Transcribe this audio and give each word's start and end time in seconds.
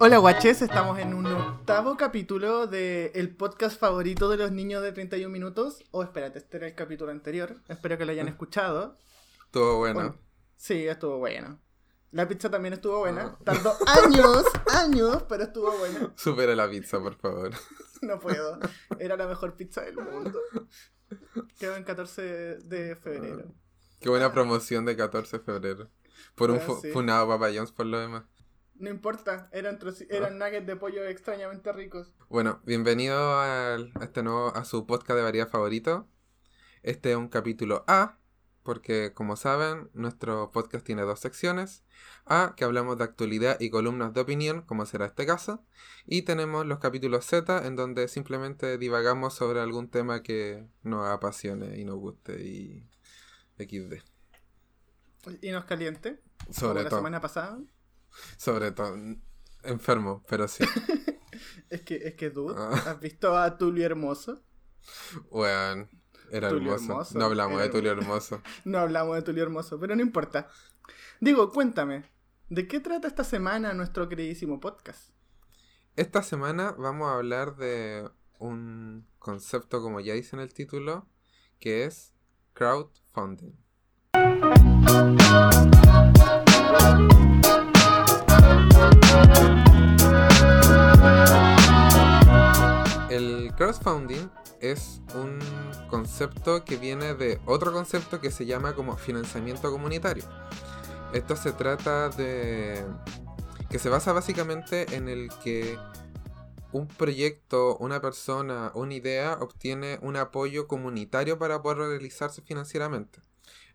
Hola 0.00 0.16
guaches, 0.18 0.62
estamos 0.62 0.98
en 0.98 1.12
un 1.12 1.26
octavo 1.26 1.98
capítulo 1.98 2.66
del 2.66 3.10
el 3.14 3.36
podcast 3.36 3.78
favorito 3.78 4.30
de 4.30 4.38
los 4.38 4.50
niños 4.50 4.82
de 4.82 4.92
31 4.92 5.30
minutos. 5.30 5.84
Oh, 5.90 6.02
espérate, 6.02 6.38
este 6.38 6.56
era 6.56 6.68
el 6.68 6.74
capítulo 6.74 7.10
anterior. 7.10 7.56
Espero 7.68 7.98
que 7.98 8.06
lo 8.06 8.12
hayan 8.12 8.28
escuchado. 8.28 8.96
Estuvo 9.44 9.76
bueno. 9.76 10.16
sí, 10.56 10.86
estuvo 10.86 11.18
bueno. 11.18 11.60
La 12.12 12.26
pizza 12.26 12.48
también 12.50 12.72
estuvo 12.72 13.00
buena. 13.00 13.36
Tardó 13.44 13.74
años, 13.86 14.44
años, 14.72 15.24
pero 15.28 15.42
estuvo 15.42 15.70
buena. 15.76 16.14
Supera 16.16 16.56
la 16.56 16.70
pizza, 16.70 16.98
por 16.98 17.16
favor. 17.16 17.50
No 18.02 18.18
puedo. 18.18 18.58
Era 18.98 19.16
la 19.16 19.26
mejor 19.26 19.56
pizza 19.56 19.82
del 19.82 19.96
mundo. 19.96 20.40
Quedó 21.58 21.76
en 21.76 21.84
14 21.84 22.22
de 22.22 22.96
febrero. 22.96 23.44
Ah. 23.48 23.52
Qué 24.00 24.08
buena 24.08 24.32
promoción 24.32 24.84
de 24.84 24.96
14 24.96 25.38
de 25.38 25.44
febrero. 25.44 25.90
Por 26.34 26.50
un 26.50 26.58
bueno, 26.58 26.80
funado 26.92 27.28
Papa 27.28 27.48
por 27.76 27.86
lo 27.86 27.98
demás. 27.98 28.24
No 28.74 28.90
importa, 28.90 29.48
eran, 29.52 29.78
eran 30.08 30.38
nuggets 30.38 30.66
de 30.66 30.76
pollo 30.76 31.04
extrañamente 31.04 31.72
ricos. 31.72 32.12
Bueno, 32.28 32.60
bienvenido 32.64 33.18
a, 33.18 33.76
este 34.00 34.22
nuevo, 34.22 34.54
a 34.54 34.64
su 34.64 34.86
podcast 34.86 35.16
de 35.16 35.22
variedad 35.22 35.48
favorito. 35.48 36.08
Este 36.84 37.10
es 37.10 37.16
un 37.16 37.28
capítulo 37.28 37.84
A, 37.88 38.17
porque 38.68 39.14
como 39.14 39.36
saben, 39.36 39.88
nuestro 39.94 40.52
podcast 40.52 40.84
tiene 40.84 41.00
dos 41.00 41.20
secciones. 41.20 41.84
A, 42.26 42.52
que 42.54 42.64
hablamos 42.64 42.98
de 42.98 43.04
actualidad 43.04 43.58
y 43.60 43.70
columnas 43.70 44.12
de 44.12 44.20
opinión, 44.20 44.60
como 44.60 44.84
será 44.84 45.06
este 45.06 45.24
caso. 45.24 45.64
Y 46.04 46.20
tenemos 46.20 46.66
los 46.66 46.78
capítulos 46.78 47.24
Z, 47.24 47.66
en 47.66 47.76
donde 47.76 48.08
simplemente 48.08 48.76
divagamos 48.76 49.32
sobre 49.32 49.60
algún 49.60 49.88
tema 49.88 50.22
que 50.22 50.68
nos 50.82 51.08
apasione 51.08 51.78
y 51.78 51.86
nos 51.86 51.96
guste 51.96 52.44
y 52.44 52.86
XD. 53.56 54.02
¿Y 55.40 55.50
nos 55.50 55.64
caliente? 55.64 56.20
Sobre 56.50 56.82
todo. 56.82 56.90
la 56.90 56.96
semana 56.98 57.20
pasada. 57.22 57.58
Sobre 58.36 58.72
todo, 58.72 58.98
enfermo, 59.62 60.26
pero 60.28 60.46
sí. 60.46 60.62
es 61.70 61.80
que, 61.80 61.96
es 62.06 62.16
que, 62.16 62.28
dude, 62.28 62.54
ah. 62.54 62.82
¿has 62.84 63.00
visto 63.00 63.34
a 63.34 63.56
Tulio 63.56 63.86
Hermoso? 63.86 64.42
Bueno, 65.30 65.88
era 66.30 66.48
hermoso. 66.48 67.18
No 67.18 67.24
hablamos 67.24 67.60
de 67.60 67.68
Tulio 67.68 67.92
Hermoso. 67.92 68.42
no 68.64 68.78
hablamos 68.78 69.16
de 69.16 69.22
Tulio 69.22 69.42
Hermoso, 69.42 69.78
pero 69.78 69.96
no 69.96 70.02
importa. 70.02 70.48
Digo, 71.20 71.50
cuéntame, 71.50 72.04
¿de 72.48 72.66
qué 72.68 72.80
trata 72.80 73.08
esta 73.08 73.24
semana 73.24 73.74
nuestro 73.74 74.08
queridísimo 74.08 74.60
podcast? 74.60 75.10
Esta 75.96 76.22
semana 76.22 76.72
vamos 76.78 77.08
a 77.08 77.14
hablar 77.14 77.56
de 77.56 78.08
un 78.38 79.06
concepto, 79.18 79.82
como 79.82 80.00
ya 80.00 80.14
dice 80.14 80.36
en 80.36 80.42
el 80.42 80.54
título, 80.54 81.08
que 81.58 81.84
es 81.84 82.14
crowdfunding. 82.54 83.56
Crowdfunding 93.68 94.30
es 94.60 95.02
un 95.14 95.38
concepto 95.90 96.64
que 96.64 96.76
viene 96.76 97.14
de 97.14 97.38
otro 97.44 97.72
concepto 97.72 98.20
que 98.20 98.30
se 98.30 98.46
llama 98.46 98.74
como 98.74 98.96
financiamiento 98.96 99.70
comunitario. 99.70 100.24
Esto 101.12 101.36
se 101.36 101.52
trata 101.52 102.08
de 102.10 102.84
que 103.68 103.78
se 103.78 103.88
basa 103.88 104.12
básicamente 104.12 104.94
en 104.94 105.08
el 105.08 105.28
que 105.44 105.78
un 106.72 106.86
proyecto, 106.86 107.76
una 107.78 108.00
persona, 108.00 108.72
una 108.74 108.94
idea 108.94 109.34
obtiene 109.40 109.98
un 110.02 110.16
apoyo 110.16 110.66
comunitario 110.66 111.38
para 111.38 111.62
poder 111.62 111.78
realizarse 111.78 112.42
financieramente. 112.42 113.20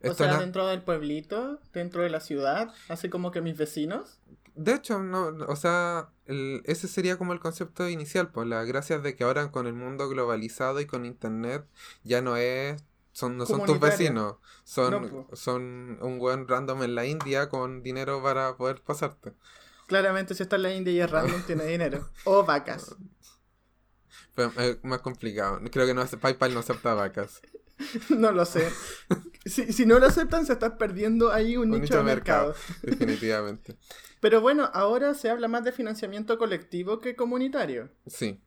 o 0.04 0.14
sea, 0.14 0.38
dentro 0.40 0.68
del 0.68 0.82
pueblito, 0.82 1.60
dentro 1.72 2.02
de 2.02 2.10
la 2.10 2.20
ciudad, 2.20 2.74
así 2.90 3.10
como 3.10 3.32
que 3.32 3.42
mis 3.42 3.58
vecinos. 3.58 4.20
De 4.56 4.74
hecho, 4.74 5.00
no, 5.00 5.28
o 5.48 5.56
sea, 5.56 6.10
ese 6.26 6.88
sería 6.88 7.18
como 7.18 7.34
el 7.34 7.40
concepto 7.40 7.90
inicial, 7.90 8.32
pues 8.32 8.48
las 8.48 8.66
gracias 8.66 9.04
de 9.04 9.16
que 9.16 9.24
ahora 9.24 9.52
con 9.52 9.68
el 9.68 9.74
mundo 9.74 10.08
globalizado 10.08 10.80
y 10.80 10.86
con 10.86 11.06
internet 11.06 11.66
ya 12.04 12.22
no 12.22 12.38
es 12.38 12.84
son, 13.12 13.38
no 13.38 13.46
son 13.46 13.64
tus 13.66 13.80
vecinos, 13.80 14.38
son, 14.64 15.28
son 15.34 16.00
un 16.02 16.18
buen 16.18 16.48
random 16.48 16.84
en 16.84 16.96
la 16.96 17.06
India 17.06 17.48
con 17.48 17.84
dinero 17.84 18.24
para 18.24 18.58
poder 18.58 18.82
pasarte. 18.82 19.34
Claramente 19.86 20.34
si 20.34 20.44
está 20.44 20.56
en 20.56 20.64
la 20.64 20.74
India 20.74 20.94
y 20.94 21.00
es 21.00 21.12
random 21.12 21.42
tiene 21.48 21.66
dinero. 21.66 22.10
O 22.24 22.44
vacas. 22.44 22.96
Pero 24.34 24.52
es 24.60 24.84
más 24.84 25.00
complicado. 25.00 25.60
Creo 25.72 25.86
que 25.86 25.94
no 25.94 26.04
PayPal 26.06 26.54
no 26.54 26.62
acepta 26.62 26.96
vacas. 26.96 27.42
no 28.10 28.32
lo 28.32 28.46
sé. 28.46 28.70
Si, 29.46 29.74
si, 29.74 29.86
no 29.86 30.00
lo 30.00 30.08
aceptan, 30.08 30.46
se 30.46 30.54
está 30.54 30.78
perdiendo 30.78 31.32
ahí 31.32 31.58
un, 31.58 31.72
nicho, 31.72 31.98
de 31.98 32.04
mercado. 32.04 32.56
Definitivamente. 32.82 33.76
Pero 34.20 34.42
bueno, 34.42 34.70
ahora 34.74 35.14
se 35.14 35.30
habla 35.30 35.48
más 35.48 35.64
de 35.64 35.72
financiamiento 35.72 36.38
colectivo 36.38 37.00
que 37.00 37.16
comunitario. 37.16 37.90
Sí. 38.08 38.42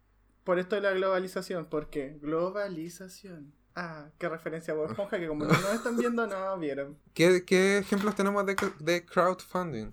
Por 0.45 0.59
esto 0.59 0.77
de 0.77 0.83
la 0.83 0.93
globalización. 0.93 1.67
¿Por 1.67 1.91
qué? 1.91 2.19
Globalización. 2.23 3.53
Ah, 3.75 4.09
qué 4.17 4.29
referencia 4.31 4.73
a 4.73 4.77
Bob 4.77 4.91
Esponja 4.91 5.19
que 5.19 5.29
como 5.29 5.45
no 5.45 5.53
nos 5.53 5.75
están 5.75 5.99
viendo, 5.99 6.27
no 6.27 6.59
vieron. 6.59 6.97
¿Qué, 7.13 7.45
qué 7.45 7.77
ejemplos 7.77 8.15
tenemos 8.15 8.47
de, 8.47 8.57
de, 8.79 9.05
crowdfunding? 9.05 9.93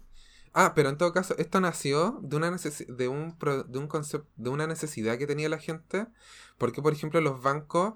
Ah, 0.54 0.72
pero 0.74 0.88
en 0.88 0.98
todo 0.98 1.12
caso, 1.12 1.36
esto 1.38 1.60
nació 1.60 2.20
de 2.22 2.38
una 2.38 2.50
de 2.50 3.08
un, 3.10 3.38
de 3.68 3.80
un 3.80 3.88
concepto, 3.88 4.30
de 4.38 4.50
una 4.52 4.68
necesidad 4.68 5.18
que 5.18 5.28
tenía 5.28 5.50
la 5.50 5.58
gente. 5.58 6.08
Porque, 6.58 6.82
por 6.82 6.94
ejemplo, 6.94 7.20
los 7.20 7.42
bancos, 7.42 7.96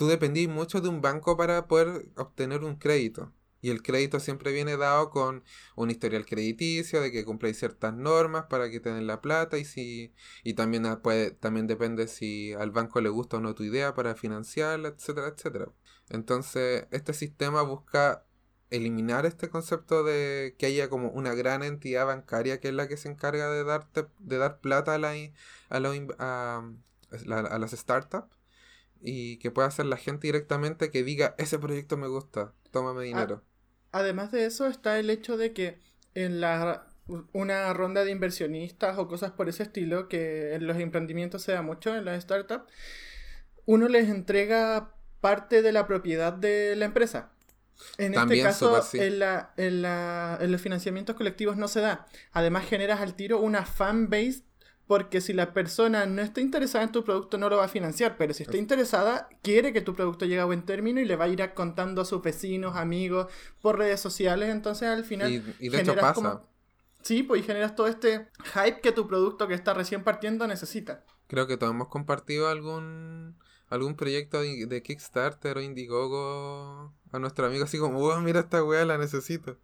tú 0.00 0.08
dependías 0.08 0.50
mucho 0.50 0.80
de 0.80 0.88
un 0.88 1.02
banco 1.02 1.36
para 1.36 1.68
poder 1.68 2.10
obtener 2.16 2.64
un 2.64 2.76
crédito. 2.76 3.34
Y 3.60 3.68
el 3.68 3.82
crédito 3.82 4.18
siempre 4.18 4.50
viene 4.50 4.78
dado 4.78 5.10
con 5.10 5.44
un 5.76 5.90
historial 5.90 6.24
crediticio, 6.24 7.02
de 7.02 7.12
que 7.12 7.26
cumpláis 7.26 7.58
ciertas 7.58 7.92
normas 7.94 8.46
para 8.48 8.70
que 8.70 8.80
te 8.80 8.90
den 8.90 9.06
la 9.06 9.20
plata 9.20 9.58
y 9.58 9.66
si 9.66 10.14
y 10.42 10.54
también 10.54 10.84
puede, 11.02 11.32
también 11.32 11.66
depende 11.66 12.08
si 12.08 12.54
al 12.54 12.70
banco 12.70 13.02
le 13.02 13.10
gusta 13.10 13.36
o 13.36 13.40
no 13.40 13.54
tu 13.54 13.62
idea 13.62 13.92
para 13.92 14.14
financiarla, 14.14 14.88
etcétera, 14.88 15.28
etcétera. 15.36 15.70
Entonces, 16.08 16.86
este 16.92 17.12
sistema 17.12 17.60
busca 17.60 18.24
eliminar 18.70 19.26
este 19.26 19.50
concepto 19.50 20.02
de 20.02 20.56
que 20.58 20.64
haya 20.64 20.88
como 20.88 21.10
una 21.10 21.34
gran 21.34 21.62
entidad 21.62 22.06
bancaria 22.06 22.58
que 22.58 22.68
es 22.68 22.74
la 22.74 22.88
que 22.88 22.96
se 22.96 23.10
encarga 23.10 23.50
de 23.50 23.64
darte 23.64 24.06
de 24.18 24.38
dar 24.38 24.60
plata 24.60 24.94
a 24.94 24.98
la, 24.98 25.12
a, 26.18 26.64
a 27.50 27.58
las 27.58 27.72
startups 27.72 28.39
y 29.00 29.38
que 29.38 29.50
pueda 29.50 29.68
hacer 29.68 29.86
la 29.86 29.96
gente 29.96 30.26
directamente 30.26 30.90
que 30.90 31.02
diga 31.02 31.34
ese 31.38 31.58
proyecto 31.58 31.96
me 31.96 32.08
gusta, 32.08 32.52
tómame 32.70 33.04
dinero. 33.04 33.42
Además 33.92 34.30
de 34.32 34.46
eso 34.46 34.66
está 34.66 34.98
el 34.98 35.10
hecho 35.10 35.36
de 35.36 35.52
que 35.52 35.78
en 36.14 36.40
la 36.40 36.86
una 37.32 37.72
ronda 37.72 38.04
de 38.04 38.12
inversionistas 38.12 38.98
o 38.98 39.08
cosas 39.08 39.32
por 39.32 39.48
ese 39.48 39.64
estilo, 39.64 40.08
que 40.08 40.54
en 40.54 40.66
los 40.66 40.76
emprendimientos 40.76 41.42
se 41.42 41.52
da 41.52 41.62
mucho, 41.62 41.96
en 41.96 42.04
las 42.04 42.22
startups, 42.22 42.72
uno 43.66 43.88
les 43.88 44.08
entrega 44.08 44.94
parte 45.20 45.62
de 45.62 45.72
la 45.72 45.86
propiedad 45.86 46.32
de 46.32 46.76
la 46.76 46.84
empresa. 46.84 47.32
En 47.96 48.14
este 48.14 48.42
caso, 48.42 48.80
en, 48.92 49.18
la, 49.18 49.52
en, 49.56 49.82
la, 49.82 50.38
en 50.40 50.52
los 50.52 50.60
financiamientos 50.60 51.16
colectivos 51.16 51.56
no 51.56 51.66
se 51.66 51.80
da. 51.80 52.06
Además, 52.32 52.66
generas 52.66 53.00
al 53.00 53.14
tiro 53.14 53.40
una 53.40 53.64
fan 53.64 54.10
base 54.10 54.44
porque 54.90 55.20
si 55.20 55.32
la 55.32 55.52
persona 55.52 56.04
no 56.04 56.20
está 56.20 56.40
interesada 56.40 56.82
en 56.82 56.90
tu 56.90 57.04
producto 57.04 57.38
no 57.38 57.48
lo 57.48 57.58
va 57.58 57.66
a 57.66 57.68
financiar, 57.68 58.16
pero 58.16 58.34
si 58.34 58.42
está 58.42 58.56
interesada, 58.56 59.28
quiere 59.40 59.72
que 59.72 59.82
tu 59.82 59.94
producto 59.94 60.24
llegue 60.24 60.40
a 60.40 60.46
buen 60.46 60.64
término 60.64 60.98
y 60.98 61.04
le 61.04 61.14
va 61.14 61.26
a 61.26 61.28
ir 61.28 61.54
contando 61.54 62.02
a 62.02 62.04
sus 62.04 62.20
vecinos, 62.20 62.74
amigos, 62.74 63.28
por 63.62 63.78
redes 63.78 64.00
sociales, 64.00 64.48
entonces 64.48 64.88
al 64.88 65.04
final... 65.04 65.30
Y, 65.60 65.68
de 65.68 65.80
hecho 65.80 65.94
pasa. 65.94 66.42
Sí, 67.02 67.22
pues 67.22 67.40
y 67.40 67.44
generas 67.44 67.76
todo 67.76 67.86
este 67.86 68.30
hype 68.52 68.80
que 68.80 68.90
tu 68.90 69.06
producto 69.06 69.46
que 69.46 69.54
está 69.54 69.74
recién 69.74 70.02
partiendo 70.02 70.44
necesita. 70.48 71.04
Creo 71.28 71.46
que 71.46 71.56
todos 71.56 71.72
hemos 71.72 71.86
compartido 71.86 72.48
algún 72.48 73.36
algún 73.68 73.94
proyecto 73.94 74.40
de 74.40 74.82
Kickstarter 74.82 75.56
o 75.56 75.60
Indiegogo 75.60 76.92
a 77.12 77.18
nuestro 77.20 77.46
amigo 77.46 77.62
así 77.62 77.78
como, 77.78 78.00
wow, 78.00 78.20
mira 78.22 78.40
esta 78.40 78.64
weá, 78.64 78.84
la 78.84 78.98
necesito. 78.98 79.56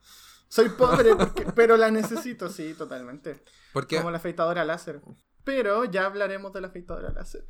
Soy 0.48 0.68
pobre, 0.70 1.10
pero 1.54 1.76
la 1.76 1.90
necesito, 1.90 2.48
sí, 2.48 2.74
totalmente. 2.74 3.42
Como 3.72 4.10
la 4.10 4.18
afeitadora 4.18 4.64
láser. 4.64 5.00
Pero 5.44 5.84
ya 5.84 6.06
hablaremos 6.06 6.52
de 6.52 6.60
la 6.60 6.68
afeitadora 6.68 7.10
láser. 7.12 7.44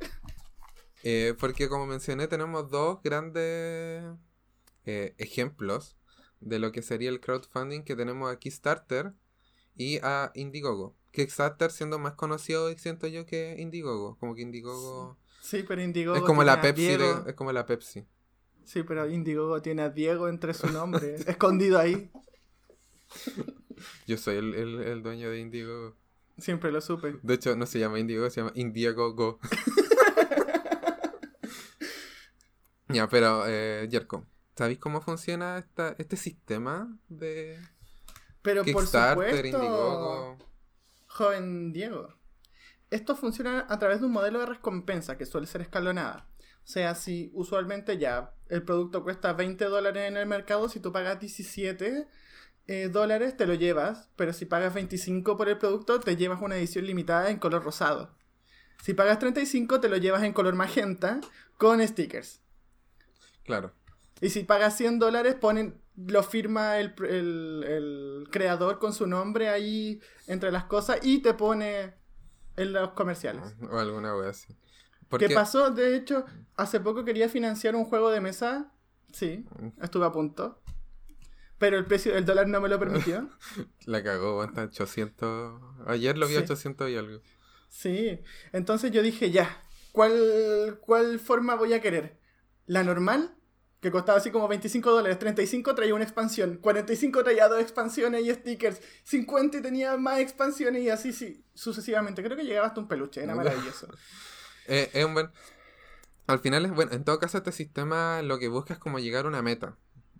Eh, 1.03 1.35
porque 1.39 1.69
como 1.69 1.85
mencioné, 1.85 2.27
tenemos 2.27 2.69
dos 2.69 3.01
grandes 3.03 4.03
eh, 4.85 5.15
ejemplos 5.17 5.97
de 6.39 6.59
lo 6.59 6.71
que 6.71 6.81
sería 6.81 7.09
el 7.09 7.19
crowdfunding 7.19 7.83
que 7.83 7.95
tenemos 7.95 8.31
a 8.31 8.39
Kickstarter 8.39 9.13
y 9.75 9.99
a 10.03 10.31
Indiegogo. 10.33 10.95
Kickstarter 11.11 11.71
siendo 11.71 11.99
más 11.99 12.13
conocido, 12.13 12.69
siento 12.77 13.07
yo, 13.07 13.25
que 13.25 13.55
Indiegogo. 13.57 14.17
Como 14.17 14.35
que 14.35 14.41
Indiegogo... 14.41 15.17
Sí, 15.41 15.63
pero 15.67 15.81
Indiegogo... 15.81 16.17
Es 16.17 16.23
como 16.23 16.43
la 16.43 16.61
Pepsi. 16.61 16.97
es 17.27 17.33
como 17.35 17.51
la 17.51 17.65
Pepsi. 17.65 18.05
Sí, 18.65 18.83
pero 18.83 19.09
Indiegogo 19.09 19.61
tiene 19.61 19.83
a 19.83 19.89
Diego 19.89 20.27
entre 20.27 20.53
su 20.53 20.67
nombre, 20.67 21.15
escondido 21.27 21.79
ahí. 21.79 22.11
Yo 24.07 24.17
soy 24.17 24.37
el, 24.37 25.03
dueño 25.03 25.29
de 25.29 25.39
Indiegogo. 25.39 25.95
Siempre 26.37 26.71
lo 26.71 26.81
supe. 26.81 27.15
De 27.23 27.33
hecho, 27.33 27.55
no 27.55 27.65
se 27.65 27.79
llama 27.79 27.99
Indiegogo, 27.99 28.29
se 28.29 28.41
llama 28.41 28.53
Indiegogo. 28.55 29.39
Ya, 32.89 33.09
pero, 33.09 33.43
eh, 33.47 33.87
Jerko, 33.91 34.25
¿sabéis 34.55 34.79
cómo 34.79 35.01
funciona 35.01 35.57
esta, 35.57 35.93
este 35.97 36.15
sistema 36.15 36.97
de 37.09 37.59
Pero 38.41 38.63
por 38.63 38.83
Kickstarter, 38.83 39.35
supuesto, 39.35 39.57
Indiegogo? 39.57 40.37
joven 41.07 41.73
Diego, 41.73 42.13
esto 42.89 43.15
funciona 43.15 43.65
a 43.67 43.79
través 43.79 43.99
de 43.99 44.05
un 44.05 44.13
modelo 44.13 44.39
de 44.39 44.45
recompensa 44.45 45.17
que 45.17 45.25
suele 45.25 45.47
ser 45.47 45.61
escalonada. 45.61 46.29
O 46.63 46.69
sea, 46.69 46.95
si 46.95 47.31
usualmente 47.33 47.97
ya 47.97 48.33
el 48.49 48.63
producto 48.63 49.03
cuesta 49.03 49.33
20 49.33 49.65
dólares 49.65 50.07
en 50.07 50.17
el 50.17 50.25
mercado, 50.25 50.69
si 50.69 50.79
tú 50.79 50.91
pagas 50.91 51.19
17 51.19 52.07
eh, 52.67 52.89
dólares 52.89 53.35
te 53.37 53.45
lo 53.47 53.53
llevas, 53.53 54.09
pero 54.15 54.33
si 54.33 54.45
pagas 54.45 54.73
25 54.73 55.37
por 55.37 55.49
el 55.49 55.57
producto 55.57 55.99
te 55.99 56.15
llevas 56.17 56.41
una 56.41 56.57
edición 56.57 56.85
limitada 56.85 57.29
en 57.29 57.39
color 57.39 57.63
rosado. 57.63 58.15
Si 58.83 58.93
pagas 58.93 59.19
35 59.19 59.79
te 59.79 59.89
lo 59.89 59.97
llevas 59.97 60.23
en 60.23 60.33
color 60.33 60.53
magenta 60.55 61.19
con 61.57 61.85
stickers. 61.85 62.41
Claro. 63.43 63.73
Y 64.21 64.29
si 64.29 64.43
pagas 64.43 64.75
100 64.77 64.99
dólares, 64.99 65.35
ponen, 65.35 65.79
lo 65.95 66.23
firma 66.23 66.77
el, 66.79 66.93
el- 67.03 67.63
el 67.67 68.27
creador 68.31 68.79
con 68.79 68.93
su 68.93 69.07
nombre 69.07 69.49
ahí 69.49 69.99
entre 70.27 70.51
las 70.51 70.65
cosas 70.65 70.99
y 71.03 71.19
te 71.19 71.33
pone 71.33 71.93
en 72.55 72.73
los 72.73 72.91
comerciales. 72.91 73.55
O 73.71 73.77
alguna 73.79 74.15
wea 74.15 74.29
así. 74.31 74.55
¿Qué 75.19 75.27
pasó? 75.35 75.69
De 75.71 75.95
hecho, 75.95 76.25
hace 76.55 76.79
poco 76.79 77.05
quería 77.05 77.29
financiar 77.29 77.75
un 77.75 77.85
juego 77.85 78.09
de 78.11 78.19
mesa. 78.21 78.73
Sí, 79.13 79.45
estuve 79.81 80.05
a 80.05 80.11
punto. 80.11 80.61
Pero 81.57 81.77
el 81.77 81.85
precio 81.85 82.13
del 82.13 82.25
dólar 82.25 82.47
no 82.47 82.61
me 82.61 82.69
lo 82.69 82.77
permitió. 82.79 83.29
La 83.85 84.03
cagó, 84.03 84.41
hasta 84.41 84.63
800. 84.63 85.61
Ayer 85.87 86.17
lo 86.17 86.27
vi 86.27 86.35
a 86.35 86.39
Sí. 86.39 86.43
800 86.45 86.89
y 86.89 86.95
algo. 86.97 87.21
Sí. 87.69 88.19
Entonces 88.53 88.91
yo 88.91 89.01
dije, 89.01 89.31
ya, 89.31 89.61
¿cuál, 89.91 90.77
¿cuál 90.81 91.19
forma 91.19 91.55
voy 91.55 91.73
a 91.73 91.81
querer? 91.81 92.19
¿La 92.65 92.83
normal? 92.83 93.33
Que 93.79 93.91
costaba 93.91 94.17
así 94.17 94.31
como 94.31 94.47
25 94.47 94.91
dólares. 94.91 95.19
35 95.19 95.73
traía 95.75 95.93
una 95.93 96.03
expansión. 96.03 96.57
45 96.57 97.23
traía 97.23 97.47
dos 97.47 97.61
expansiones 97.61 98.23
y 98.25 98.33
stickers. 98.33 98.81
50 99.03 99.57
y 99.57 99.61
tenía 99.61 99.97
más 99.97 100.19
expansiones 100.19 100.81
y 100.83 100.89
así 100.89 101.13
sí, 101.13 101.45
sucesivamente. 101.53 102.23
Creo 102.23 102.35
que 102.37 102.43
llegaba 102.43 102.67
hasta 102.67 102.81
un 102.81 102.87
peluche. 102.87 103.23
Era 103.23 103.35
maravilloso. 103.35 103.87
Eh, 104.67 104.89
es 104.93 105.05
un 105.05 105.13
buen. 105.13 105.29
Al 106.27 106.39
final 106.39 106.65
es 106.65 106.71
bueno. 106.73 106.91
En 106.91 107.03
todo 107.03 107.19
caso, 107.19 107.37
este 107.37 107.51
sistema 107.51 108.21
lo 108.21 108.37
que 108.39 108.47
busca 108.47 108.73
es 108.73 108.79
como 108.79 108.99
llegar 108.99 109.25
a 109.25 109.27
una 109.29 109.41
meta. 109.41 109.77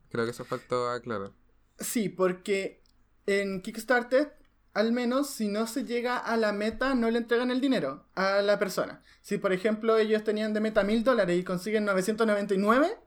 Creo 0.10 0.26
que 0.26 0.32
eso 0.32 0.46
faltó 0.46 0.90
aclarar. 0.90 1.32
Sí, 1.80 2.10
porque 2.10 2.82
en 3.26 3.62
Kickstarter, 3.62 4.38
al 4.74 4.92
menos 4.92 5.30
si 5.30 5.48
no 5.48 5.68
se 5.68 5.84
llega 5.84 6.18
a 6.18 6.38
la 6.38 6.54
meta, 6.54 6.96
no 6.96 7.10
le 7.12 7.20
entregan 7.20 7.52
el 7.52 7.62
dinero 7.62 8.06
a 8.16 8.42
la 8.42 8.58
persona. 8.60 9.04
Si, 9.22 9.38
por 9.38 9.54
ejemplo, 9.54 9.98
ellos 9.98 10.24
tenían 10.24 10.54
de 10.54 10.62
meta 10.62 10.84
mil 10.84 11.04
dólares 11.04 11.38
y 11.38 11.44
consiguen 11.44 11.86
999, 11.86 12.98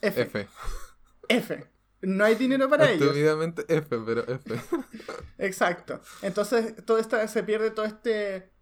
F. 0.00 0.22
F. 0.22 0.48
F. 1.28 1.66
No 2.00 2.24
hay 2.24 2.36
dinero 2.36 2.68
para 2.68 2.90
ellos. 2.90 3.14
F, 3.16 3.98
pero 4.06 4.24
F. 4.26 4.60
Exacto. 5.38 6.00
Entonces, 6.22 6.74
todo 6.84 6.98
esta, 6.98 7.26
se 7.26 7.42
pierde 7.42 7.70
todo 7.70 7.86
este 7.86 8.52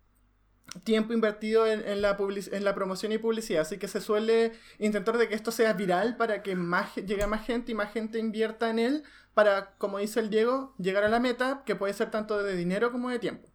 tiempo 0.84 1.12
invertido 1.12 1.66
en, 1.66 1.86
en 1.86 2.02
la 2.02 2.16
en 2.18 2.64
la 2.64 2.74
promoción 2.74 3.12
y 3.12 3.18
publicidad. 3.18 3.62
Así 3.62 3.78
que 3.78 3.88
se 3.88 4.00
suele 4.00 4.52
intentar 4.78 5.18
de 5.18 5.28
que 5.28 5.34
esto 5.34 5.50
sea 5.50 5.72
viral 5.72 6.16
para 6.16 6.42
que 6.42 6.56
más, 6.56 6.94
llegue 6.96 7.22
a 7.22 7.26
más 7.26 7.46
gente 7.46 7.72
y 7.72 7.74
más 7.74 7.92
gente 7.92 8.18
invierta 8.18 8.70
en 8.70 8.78
él 8.78 9.04
para, 9.34 9.76
como 9.76 9.98
dice 9.98 10.20
el 10.20 10.30
Diego, 10.30 10.74
llegar 10.78 11.04
a 11.04 11.08
la 11.08 11.20
meta, 11.20 11.62
que 11.66 11.76
puede 11.76 11.92
ser 11.92 12.10
tanto 12.10 12.42
de 12.42 12.56
dinero 12.56 12.90
como 12.90 13.10
de 13.10 13.18
tiempo. 13.18 13.48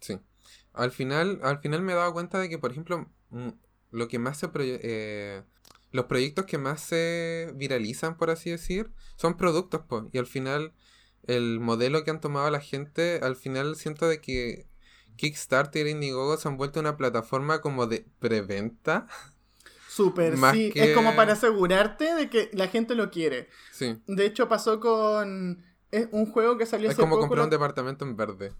Sí. 0.00 0.18
Al 0.72 0.90
final, 0.90 1.40
al 1.42 1.60
final 1.60 1.82
me 1.82 1.92
he 1.92 1.96
dado 1.96 2.12
cuenta 2.12 2.38
de 2.38 2.48
que, 2.48 2.58
por 2.58 2.72
ejemplo, 2.72 3.08
mm, 3.30 3.50
lo 3.92 4.08
que 4.08 4.18
más 4.18 4.38
se 4.38 4.50
eh, 4.56 5.42
los 5.92 6.04
proyectos 6.06 6.46
que 6.46 6.58
más 6.58 6.80
se 6.80 7.52
viralizan, 7.54 8.16
por 8.16 8.30
así 8.30 8.50
decir, 8.50 8.90
son 9.16 9.36
productos, 9.36 9.82
pues. 9.88 10.04
Y 10.12 10.18
al 10.18 10.26
final, 10.26 10.72
el 11.24 11.60
modelo 11.60 12.04
que 12.04 12.10
han 12.10 12.20
tomado 12.20 12.50
la 12.50 12.60
gente, 12.60 13.20
al 13.22 13.36
final 13.36 13.76
siento 13.76 14.08
de 14.08 14.20
que 14.20 14.66
Kickstarter 15.20 15.86
e 15.86 15.90
Indiegogo 15.90 16.36
se 16.38 16.48
han 16.48 16.56
vuelto 16.56 16.80
una 16.80 16.96
plataforma 16.96 17.60
como 17.60 17.86
de 17.86 18.06
preventa. 18.20 19.06
Súper, 19.88 20.36
sí. 20.52 20.70
que- 20.72 20.90
Es 20.92 20.94
como 20.96 21.14
para 21.14 21.34
asegurarte 21.34 22.14
de 22.14 22.30
que 22.30 22.48
la 22.54 22.68
gente 22.68 22.94
lo 22.94 23.10
quiere. 23.10 23.48
Sí. 23.72 24.00
De 24.06 24.24
hecho, 24.24 24.48
pasó 24.48 24.80
con 24.80 25.62
es 25.90 26.08
un 26.12 26.30
juego 26.30 26.56
que 26.56 26.64
salió 26.64 26.88
Es 26.88 26.92
hace 26.94 27.02
como 27.02 27.16
poco. 27.16 27.22
comprar 27.22 27.38
lo- 27.40 27.44
un 27.44 27.50
departamento 27.50 28.04
en 28.04 28.16
verde. 28.16 28.52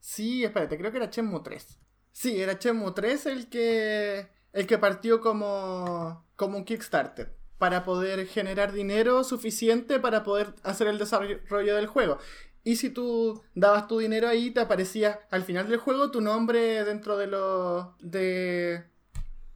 Sí, 0.00 0.42
espérate, 0.42 0.76
creo 0.78 0.90
que 0.90 0.96
era 0.96 1.06
Shenmue 1.06 1.40
3. 1.44 1.78
Sí, 2.10 2.40
era 2.40 2.54
Shenmue 2.54 2.92
3 2.92 3.26
el 3.26 3.48
que, 3.48 4.26
el 4.52 4.66
que 4.66 4.78
partió 4.78 5.20
como, 5.20 6.26
como 6.34 6.58
un 6.58 6.64
Kickstarter 6.64 7.36
para 7.58 7.84
poder 7.84 8.26
generar 8.26 8.72
dinero 8.72 9.22
suficiente 9.22 10.00
para 10.00 10.24
poder 10.24 10.54
hacer 10.64 10.88
el 10.88 10.98
desarrollo 10.98 11.76
del 11.76 11.86
juego. 11.86 12.18
Y 12.64 12.76
si 12.76 12.90
tú 12.90 13.42
dabas 13.54 13.88
tu 13.88 13.98
dinero 13.98 14.28
ahí, 14.28 14.50
te 14.52 14.60
aparecía 14.60 15.20
al 15.30 15.42
final 15.42 15.68
del 15.68 15.78
juego 15.78 16.10
tu 16.10 16.20
nombre 16.20 16.84
dentro 16.84 17.16
de 17.16 17.26
los... 17.26 17.86
de... 18.00 18.84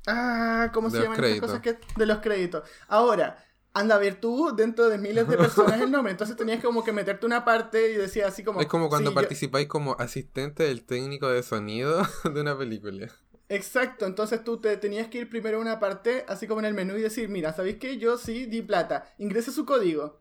Ah, 0.07 0.71
¿cómo 0.73 0.91
se 0.91 0.99
De 0.99 1.03
llaman 1.05 1.23
estas 1.25 1.41
cosas 1.41 1.61
que... 1.61 1.79
de 1.97 2.07
los 2.07 2.19
créditos? 2.19 2.69
Ahora, 2.89 3.45
anda 3.75 3.97
a 3.97 3.99
ver 3.99 4.21
tú 4.21 4.55
dentro 4.57 4.89
de 4.89 4.99
miles 4.99 5.29
de 5.29 5.37
personas 5.39 5.81
el 5.81 5.91
nombre. 5.91 6.11
Entonces 6.11 6.37
tenías 6.37 6.63
como 6.63 6.83
que 6.85 6.93
meterte 6.93 7.27
una 7.27 7.45
parte 7.45 7.93
y 7.93 7.95
decía 7.95 8.27
así 8.29 8.43
como... 8.43 8.61
es 8.61 8.67
como 8.67 8.89
cuando 8.89 9.11
sí, 9.11 9.15
yo- 9.15 9.21
participáis 9.21 9.69
como 9.69 9.97
asistente 9.99 10.65
del 10.65 10.85
técnico 10.85 11.29
de 11.29 11.43
sonido 11.43 12.03
de 12.33 12.41
una 12.41 12.59
película. 12.59 13.09
Exacto, 13.49 14.07
entonces 14.07 14.43
tú 14.43 14.61
te 14.61 14.77
tenías 14.77 15.07
que 15.07 15.19
ir 15.19 15.31
primero 15.31 15.59
a 15.59 15.61
una 15.61 15.79
parte, 15.79 16.25
así 16.27 16.49
como 16.49 16.59
en 16.59 16.67
el 16.67 16.75
menú, 16.75 16.97
y 16.97 17.03
decir, 17.03 17.29
mira, 17.29 17.53
¿sabéis 17.53 17.77
qué? 17.77 17.97
Yo 17.97 18.19
sí 18.19 18.47
di 18.47 18.61
plata, 18.63 19.15
ingrese 19.19 19.53
su 19.53 19.65
código. 19.65 20.19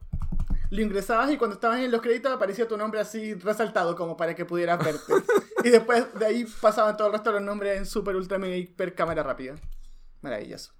Lo 0.69 0.81
ingresabas 0.81 1.31
y 1.31 1.37
cuando 1.37 1.55
estabas 1.55 1.79
en 1.79 1.91
los 1.91 2.01
créditos 2.01 2.31
aparecía 2.31 2.67
tu 2.67 2.77
nombre 2.77 2.99
así 2.99 3.33
resaltado 3.35 3.95
como 3.95 4.17
para 4.17 4.35
que 4.35 4.45
pudieras 4.45 4.83
verte. 4.83 5.13
y 5.63 5.69
después 5.69 6.13
de 6.13 6.25
ahí 6.25 6.45
pasaban 6.61 6.97
todo 6.97 7.07
el 7.07 7.13
resto 7.13 7.31
de 7.31 7.39
los 7.39 7.45
nombres 7.45 7.77
en 7.77 7.85
super, 7.85 8.15
ultra, 8.15 8.37
mega, 8.37 8.55
hiper 8.55 8.95
cámara 8.95 9.23
rápida. 9.23 9.55
Maravilloso. 10.21 10.73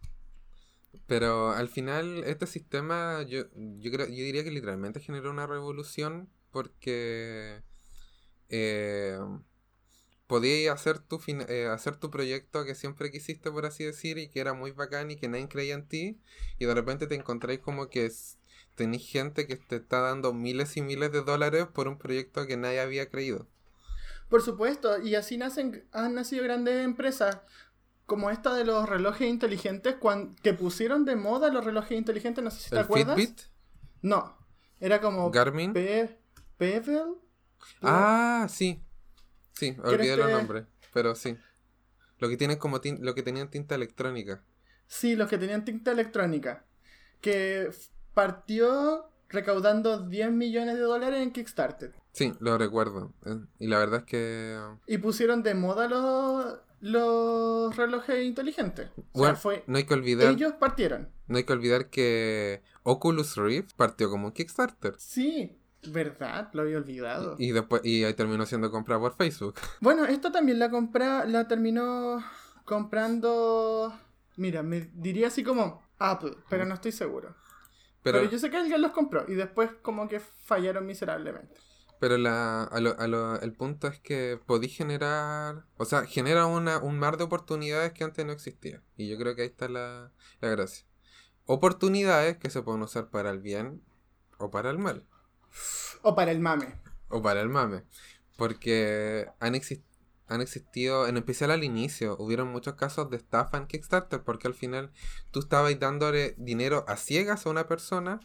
Pero 1.07 1.51
al 1.51 1.69
final, 1.69 2.23
este 2.23 2.47
sistema, 2.47 3.21
yo, 3.23 3.43
yo 3.53 3.91
creo, 3.91 4.07
yo 4.07 4.13
diría 4.13 4.43
que 4.43 4.51
literalmente 4.51 4.99
generó 4.99 5.29
una 5.29 5.45
revolución 5.45 6.29
porque 6.51 7.61
eh, 8.49 9.19
podías 10.27 10.73
hacer 10.73 10.99
tu 10.99 11.21
eh, 11.27 11.67
hacer 11.67 11.97
tu 11.97 12.09
proyecto 12.09 12.65
que 12.65 12.75
siempre 12.75 13.11
quisiste, 13.11 13.51
por 13.51 13.65
así 13.65 13.83
decir, 13.83 14.17
y 14.17 14.29
que 14.29 14.39
era 14.39 14.53
muy 14.53 14.71
bacán 14.71 15.11
y 15.11 15.15
que 15.15 15.27
nadie 15.27 15.47
creía 15.47 15.75
en 15.75 15.87
ti, 15.87 16.19
y 16.57 16.65
de 16.65 16.73
repente 16.73 17.07
te 17.07 17.15
encontráis 17.15 17.59
como 17.59 17.89
que 17.89 18.09
tenéis 18.75 19.09
gente 19.09 19.47
que 19.47 19.55
te 19.55 19.77
está 19.77 19.99
dando 20.01 20.33
miles 20.33 20.75
y 20.77 20.81
miles 20.81 21.11
de 21.11 21.21
dólares 21.21 21.65
por 21.73 21.87
un 21.87 21.97
proyecto 21.97 22.45
que 22.45 22.57
nadie 22.57 22.79
había 22.81 23.09
creído. 23.09 23.47
Por 24.29 24.41
supuesto, 24.41 25.01
y 25.01 25.15
así 25.15 25.37
nacen, 25.37 25.87
han 25.91 26.15
nacido 26.15 26.43
grandes 26.43 26.83
empresas 26.83 27.39
como 28.05 28.29
esta 28.29 28.53
de 28.53 28.65
los 28.65 28.87
relojes 28.87 29.27
inteligentes 29.27 29.95
cuan- 29.95 30.35
que 30.43 30.53
pusieron 30.53 31.05
de 31.05 31.15
moda 31.15 31.49
los 31.51 31.63
relojes 31.65 31.97
inteligentes, 31.97 32.43
no 32.43 32.51
sé 32.51 32.59
si 32.61 32.69
te 32.69 32.75
El 32.77 32.81
acuerdas. 32.83 33.15
Fitbit, 33.15 33.41
No, 34.01 34.37
era 34.79 35.01
como 35.01 35.31
Garmin. 35.31 35.73
Pe- 35.73 36.19
Pebble. 36.57 37.15
Ah, 37.81 38.47
sí. 38.49 38.81
Sí, 39.53 39.75
olvidé 39.83 40.15
los 40.17 40.27
este- 40.27 40.37
nombres, 40.37 40.65
pero 40.93 41.15
sí. 41.15 41.37
Lo 42.19 42.29
que 42.29 42.37
tienen 42.37 42.57
como 42.57 42.79
lo 42.99 43.15
que 43.15 43.23
tenían 43.23 43.49
tinta 43.49 43.75
electrónica. 43.75 44.43
Sí, 44.87 45.15
los 45.15 45.27
que 45.29 45.37
tenían 45.37 45.65
tinta 45.65 45.91
electrónica. 45.91 46.65
Que 47.21 47.71
partió 48.15 49.05
recaudando 49.29 49.99
10 50.07 50.31
millones 50.31 50.75
de 50.75 50.81
dólares 50.81 51.21
en 51.21 51.31
Kickstarter. 51.31 51.93
Sí, 52.13 52.33
lo 52.39 52.57
recuerdo. 52.57 53.11
eh, 53.25 53.37
Y 53.59 53.67
la 53.67 53.77
verdad 53.77 53.99
es 53.99 54.05
que 54.05 54.57
Y 54.87 54.97
pusieron 54.97 55.43
de 55.43 55.53
moda 55.53 55.87
los, 55.87 56.57
los 56.79 57.75
relojes 57.75 58.23
inteligentes. 58.25 58.87
O 58.89 58.95
sea, 58.95 59.05
bueno, 59.13 59.35
fue, 59.35 59.63
no 59.67 59.77
hay 59.77 59.83
que 59.83 59.93
olvidar, 59.93 60.31
ellos 60.33 60.53
partieron. 60.53 61.09
no 61.27 61.37
hay 61.37 61.43
que 61.43 61.53
olvidar 61.53 61.89
que 61.89 62.63
Oculus 62.83 63.35
Rift 63.35 63.73
partió 63.75 64.09
como 64.09 64.27
un 64.27 64.33
Kickstarter. 64.33 64.95
Sí, 64.97 65.57
verdad, 65.87 66.49
lo 66.53 66.61
había 66.61 66.77
olvidado. 66.77 67.35
Y 67.37 67.51
después 67.51 67.81
y 67.83 68.03
ahí 68.05 68.13
terminó 68.13 68.45
siendo 68.45 68.71
comprada 68.71 69.01
por 69.01 69.15
Facebook. 69.15 69.55
Bueno, 69.81 70.05
esto 70.05 70.31
también 70.31 70.57
la 70.59 70.69
compra, 70.69 71.25
la 71.25 71.47
terminó 71.49 72.23
comprando. 72.63 73.93
Mira, 74.37 74.63
me 74.63 74.89
diría 74.93 75.27
así 75.27 75.43
como 75.43 75.81
Apple, 75.97 76.35
pero 76.49 76.65
no 76.65 76.73
estoy 76.75 76.91
seguro. 76.91 77.35
Pero, 78.05 78.19
Pero, 78.19 78.31
yo 78.31 78.37
sé 78.39 78.49
que 78.51 78.57
alguien 78.57 78.81
los 78.81 78.91
compró 78.91 79.25
y 79.27 79.33
después 79.33 79.69
como 79.81 80.07
que 80.07 80.19
fallaron 80.21 80.85
miserablemente. 80.85 81.55
pero 81.99 82.17
la, 82.17 82.63
a 82.63 82.79
lo- 82.79 82.97
a 82.99 83.07
lo- 83.07 83.39
el 83.41 83.51
punto 83.53 83.87
es 83.87 83.99
que 83.99 84.39
podí 84.45 84.67
generar, 84.69 85.65
o 85.77 85.85
sea, 85.85 86.05
genera 86.05 86.45
una, 86.45 86.77
un 86.77 86.99
mar 86.99 87.17
de 87.17 87.23
oportunidades 87.23 87.93
que 87.93 88.03
antes 88.03 88.23
no 88.25 88.31
existía. 88.31 88.83
Y 88.95 89.09
yo 89.09 89.17
creo 89.17 89.35
que 89.35 89.41
ahí 89.41 89.47
está 89.47 89.67
la, 89.69 90.11
la 90.39 90.49
gracia. 90.49 90.85
Oportunidades 91.47 92.37
que 92.37 92.49
se 92.49 92.61
pueden 92.61 92.81
usar 92.83 93.09
para 93.09 93.31
el 93.31 93.39
bien 93.39 93.81
o 94.37 94.51
para 94.51 94.69
el 94.69 94.77
mal. 94.77 95.05
O 96.03 96.13
para 96.15 96.31
el 96.31 96.39
mame. 96.39 96.75
O 97.09 97.21
para 97.23 97.41
el 97.41 97.49
mame. 97.49 97.83
Porque 98.37 99.27
han 99.39 99.53
exist- 99.55 99.83
han 100.27 100.41
existido, 100.41 101.07
en 101.07 101.17
especial 101.17 101.51
al 101.51 101.63
inicio, 101.63 102.15
hubieron 102.19 102.47
muchos 102.47 102.75
casos 102.75 103.09
de 103.09 103.17
estafa 103.17 103.57
en 103.57 103.67
Kickstarter 103.67 104.23
porque 104.23 104.47
al 104.47 104.53
final 104.53 104.91
tú 105.31 105.39
estabas 105.39 105.79
dándole 105.79 106.35
dinero 106.37 106.85
a 106.87 106.97
ciegas 106.97 107.45
a 107.45 107.49
una 107.49 107.67
persona 107.67 108.19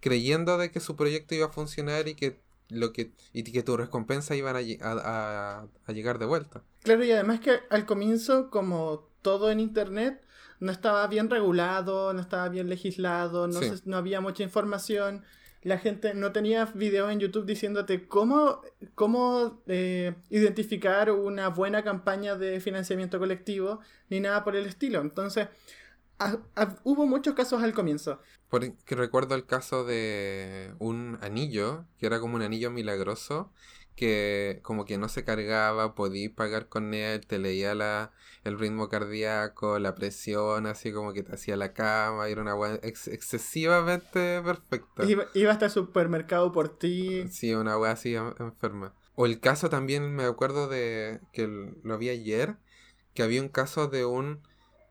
creyendo 0.00 0.58
de 0.58 0.70
que 0.70 0.80
su 0.80 0.96
proyecto 0.96 1.34
iba 1.34 1.46
a 1.46 1.52
funcionar 1.52 2.08
y 2.08 2.14
que 2.14 2.42
lo 2.68 2.92
que 2.92 3.12
y 3.32 3.42
que 3.44 3.62
tu 3.62 3.76
recompensa 3.76 4.34
iban 4.34 4.56
a, 4.56 4.60
a, 4.82 5.66
a, 5.86 5.92
llegar 5.92 6.18
de 6.18 6.26
vuelta. 6.26 6.62
Claro, 6.82 7.04
y 7.04 7.12
además 7.12 7.40
que 7.40 7.60
al 7.70 7.86
comienzo, 7.86 8.50
como 8.50 9.08
todo 9.22 9.50
en 9.50 9.60
internet, 9.60 10.22
no 10.60 10.72
estaba 10.72 11.06
bien 11.06 11.30
regulado, 11.30 12.12
no 12.12 12.20
estaba 12.20 12.48
bien 12.48 12.68
legislado, 12.68 13.46
no, 13.48 13.60
no 13.84 13.96
había 13.96 14.20
mucha 14.20 14.42
información 14.42 15.24
la 15.64 15.78
gente 15.78 16.14
no 16.14 16.30
tenía 16.30 16.66
videos 16.66 17.10
en 17.10 17.20
YouTube 17.20 17.46
diciéndote 17.46 18.06
cómo, 18.06 18.60
cómo 18.94 19.62
eh, 19.66 20.14
identificar 20.28 21.10
una 21.10 21.48
buena 21.48 21.82
campaña 21.82 22.36
de 22.36 22.60
financiamiento 22.60 23.18
colectivo, 23.18 23.80
ni 24.10 24.20
nada 24.20 24.44
por 24.44 24.56
el 24.56 24.66
estilo. 24.66 25.00
Entonces, 25.00 25.48
hubo 26.84 27.06
muchos 27.06 27.34
casos 27.34 27.62
al 27.62 27.72
comienzo. 27.72 28.20
Porque 28.50 28.76
recuerdo 28.88 29.34
el 29.34 29.46
caso 29.46 29.84
de 29.84 30.74
un 30.78 31.18
anillo, 31.22 31.86
que 31.98 32.06
era 32.06 32.20
como 32.20 32.36
un 32.36 32.42
anillo 32.42 32.70
milagroso, 32.70 33.50
que 33.94 34.60
como 34.62 34.84
que 34.84 34.98
no 34.98 35.08
se 35.08 35.24
cargaba, 35.24 35.94
podías 35.94 36.32
pagar 36.32 36.68
con 36.68 36.94
él, 36.94 37.26
te 37.26 37.38
leía 37.38 37.74
la, 37.74 38.12
el 38.42 38.58
ritmo 38.58 38.88
cardíaco, 38.88 39.78
la 39.78 39.94
presión, 39.94 40.66
así 40.66 40.92
como 40.92 41.12
que 41.12 41.22
te 41.22 41.34
hacía 41.34 41.56
la 41.56 41.72
cama, 41.72 42.28
era 42.28 42.42
una 42.42 42.52
agua 42.52 42.78
excesivamente 42.82 44.42
perfecta. 44.42 45.04
Iba, 45.04 45.26
iba, 45.34 45.52
hasta 45.52 45.66
el 45.66 45.70
supermercado 45.70 46.52
por 46.52 46.76
ti. 46.76 47.28
Sí, 47.28 47.54
una 47.54 47.74
agua 47.74 47.92
así 47.92 48.14
enferma. 48.14 48.94
O 49.14 49.26
el 49.26 49.40
caso 49.40 49.70
también, 49.70 50.14
me 50.14 50.24
acuerdo 50.24 50.68
de 50.68 51.20
que 51.32 51.46
lo 51.82 51.98
vi 51.98 52.08
ayer, 52.08 52.56
que 53.14 53.22
había 53.22 53.40
un 53.40 53.48
caso 53.48 53.86
de 53.86 54.04
un 54.04 54.42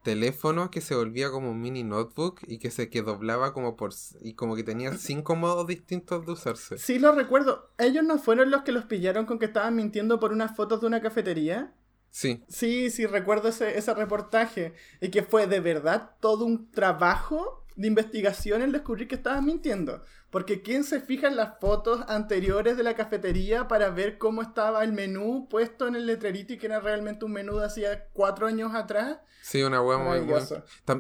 teléfono 0.04 0.70
que 0.70 0.82
se 0.82 0.96
volvía 0.96 1.32
como 1.32 1.52
un 1.52 1.62
mini 1.62 1.84
notebook 1.84 2.42
y 2.46 2.60
que 2.60 2.70
se 2.70 2.90
que 2.90 3.02
doblaba 3.02 3.54
como 3.54 3.76
por 3.76 3.94
y 4.22 4.36
como 4.36 4.56
que 4.56 4.64
tenía 4.64 4.94
cinco 4.98 5.36
modos 5.36 5.66
distintos 5.66 6.26
de 6.26 6.34
usarse. 6.34 6.78
Sí, 6.78 7.00
lo 7.00 7.14
recuerdo. 7.14 7.72
Ellos 7.78 8.04
no 8.04 8.20
fueron 8.20 8.52
los 8.52 8.62
que 8.64 8.72
los 8.72 8.86
pillaron 8.86 9.26
con 9.26 9.40
que 9.40 9.46
estaban 9.46 9.76
mintiendo 9.76 10.20
por 10.20 10.32
unas 10.32 10.56
fotos 10.56 10.82
de 10.82 10.88
una 10.88 11.02
cafetería. 11.02 11.74
Sí. 12.12 12.44
Sí, 12.48 12.92
sí, 12.92 13.08
recuerdo 13.08 13.50
ese, 13.50 13.78
ese 13.78 13.94
reportaje. 13.96 14.74
Y 15.02 15.10
que 15.10 15.24
fue 15.24 15.48
de 15.48 15.60
verdad 15.62 16.12
todo 16.20 16.46
un 16.46 16.70
trabajo 16.70 17.63
de 17.76 17.88
investigación 17.88 18.62
el 18.62 18.72
descubrir 18.72 19.08
que 19.08 19.16
estaban 19.16 19.46
mintiendo. 19.46 20.04
Porque 20.30 20.62
¿quién 20.62 20.84
se 20.84 21.00
fija 21.00 21.28
en 21.28 21.36
las 21.36 21.60
fotos 21.60 22.02
anteriores 22.08 22.76
de 22.78 22.84
la 22.84 22.96
cafetería 22.96 23.68
para 23.68 23.90
ver 23.90 24.18
cómo 24.18 24.42
estaba 24.42 24.84
el 24.84 24.92
menú 24.92 25.48
puesto 25.50 25.88
en 25.88 25.96
el 25.96 26.06
letrerito 26.06 26.54
y 26.54 26.58
que 26.58 26.66
era 26.66 26.80
realmente 26.80 27.26
un 27.26 27.34
menú 27.34 27.58
de 27.58 27.66
hacía 27.66 28.08
cuatro 28.14 28.48
años 28.48 28.74
atrás? 28.74 29.18
Sí, 29.42 29.62
una 29.62 29.82
hueá 29.82 29.98
muy 29.98 30.20
buena. 30.20 30.48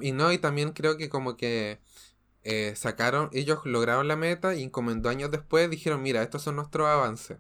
Y 0.02 0.12
no, 0.12 0.32
y 0.32 0.38
también 0.38 0.72
creo 0.74 0.98
que 0.98 1.10
como 1.10 1.38
que 1.38 1.80
eh, 2.44 2.74
sacaron, 2.76 3.30
ellos 3.32 3.60
lograron 3.64 4.08
la 4.08 4.18
meta 4.18 4.54
y 4.54 4.70
como 4.70 4.92
en 4.92 5.02
dos 5.02 5.12
años 5.12 5.32
después 5.32 5.70
dijeron, 5.70 6.02
mira, 6.02 6.22
estos 6.22 6.42
son 6.42 6.58
nuestros 6.58 6.88
avances. 6.88 7.38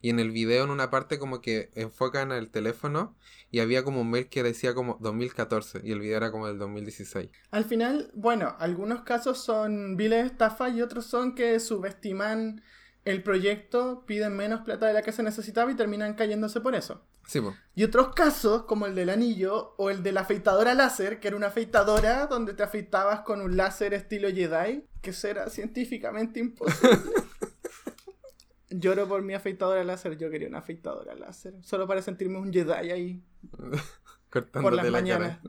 Y 0.00 0.10
en 0.10 0.18
el 0.18 0.30
video, 0.30 0.64
en 0.64 0.70
una 0.70 0.90
parte, 0.90 1.18
como 1.18 1.40
que 1.40 1.70
enfocan 1.74 2.32
el 2.32 2.50
teléfono 2.50 3.14
y 3.50 3.60
había 3.60 3.84
como 3.84 4.00
un 4.00 4.10
mail 4.10 4.28
que 4.28 4.42
decía 4.42 4.74
como 4.74 4.96
2014 5.00 5.80
y 5.84 5.92
el 5.92 6.00
video 6.00 6.16
era 6.16 6.30
como 6.30 6.46
del 6.46 6.58
2016. 6.58 7.30
Al 7.50 7.64
final, 7.64 8.10
bueno, 8.14 8.56
algunos 8.58 9.02
casos 9.02 9.38
son 9.38 9.96
viles 9.96 10.22
de 10.22 10.26
estafa 10.26 10.68
y 10.70 10.82
otros 10.82 11.06
son 11.06 11.34
que 11.34 11.60
subestiman 11.60 12.62
el 13.04 13.22
proyecto, 13.22 14.04
piden 14.06 14.36
menos 14.36 14.60
plata 14.60 14.86
de 14.86 14.92
la 14.92 15.02
que 15.02 15.12
se 15.12 15.22
necesitaba 15.22 15.70
y 15.70 15.74
terminan 15.74 16.14
cayéndose 16.14 16.60
por 16.60 16.74
eso. 16.74 17.02
Sí, 17.26 17.40
Y 17.76 17.84
otros 17.84 18.12
casos, 18.14 18.64
como 18.64 18.86
el 18.86 18.94
del 18.94 19.08
anillo 19.08 19.74
o 19.78 19.90
el 19.90 20.02
de 20.02 20.12
la 20.12 20.22
afeitadora 20.22 20.74
láser, 20.74 21.20
que 21.20 21.28
era 21.28 21.36
una 21.36 21.46
afeitadora 21.46 22.26
donde 22.26 22.54
te 22.54 22.62
afeitabas 22.62 23.20
con 23.20 23.40
un 23.40 23.56
láser 23.56 23.94
estilo 23.94 24.28
Jedi, 24.30 24.84
que 25.00 25.12
será 25.12 25.48
científicamente 25.48 26.40
imposible. 26.40 26.98
Lloro 28.70 29.08
por 29.08 29.22
mi 29.22 29.34
afeitadora 29.34 29.82
láser. 29.82 30.16
Yo 30.16 30.30
quería 30.30 30.48
una 30.48 30.58
afeitadora 30.58 31.14
láser. 31.16 31.54
Solo 31.62 31.86
para 31.86 32.02
sentirme 32.02 32.38
un 32.38 32.52
Jedi 32.52 32.90
ahí. 32.90 33.24
por 34.52 34.72
las 34.72 34.88
mañanas. 34.90 35.40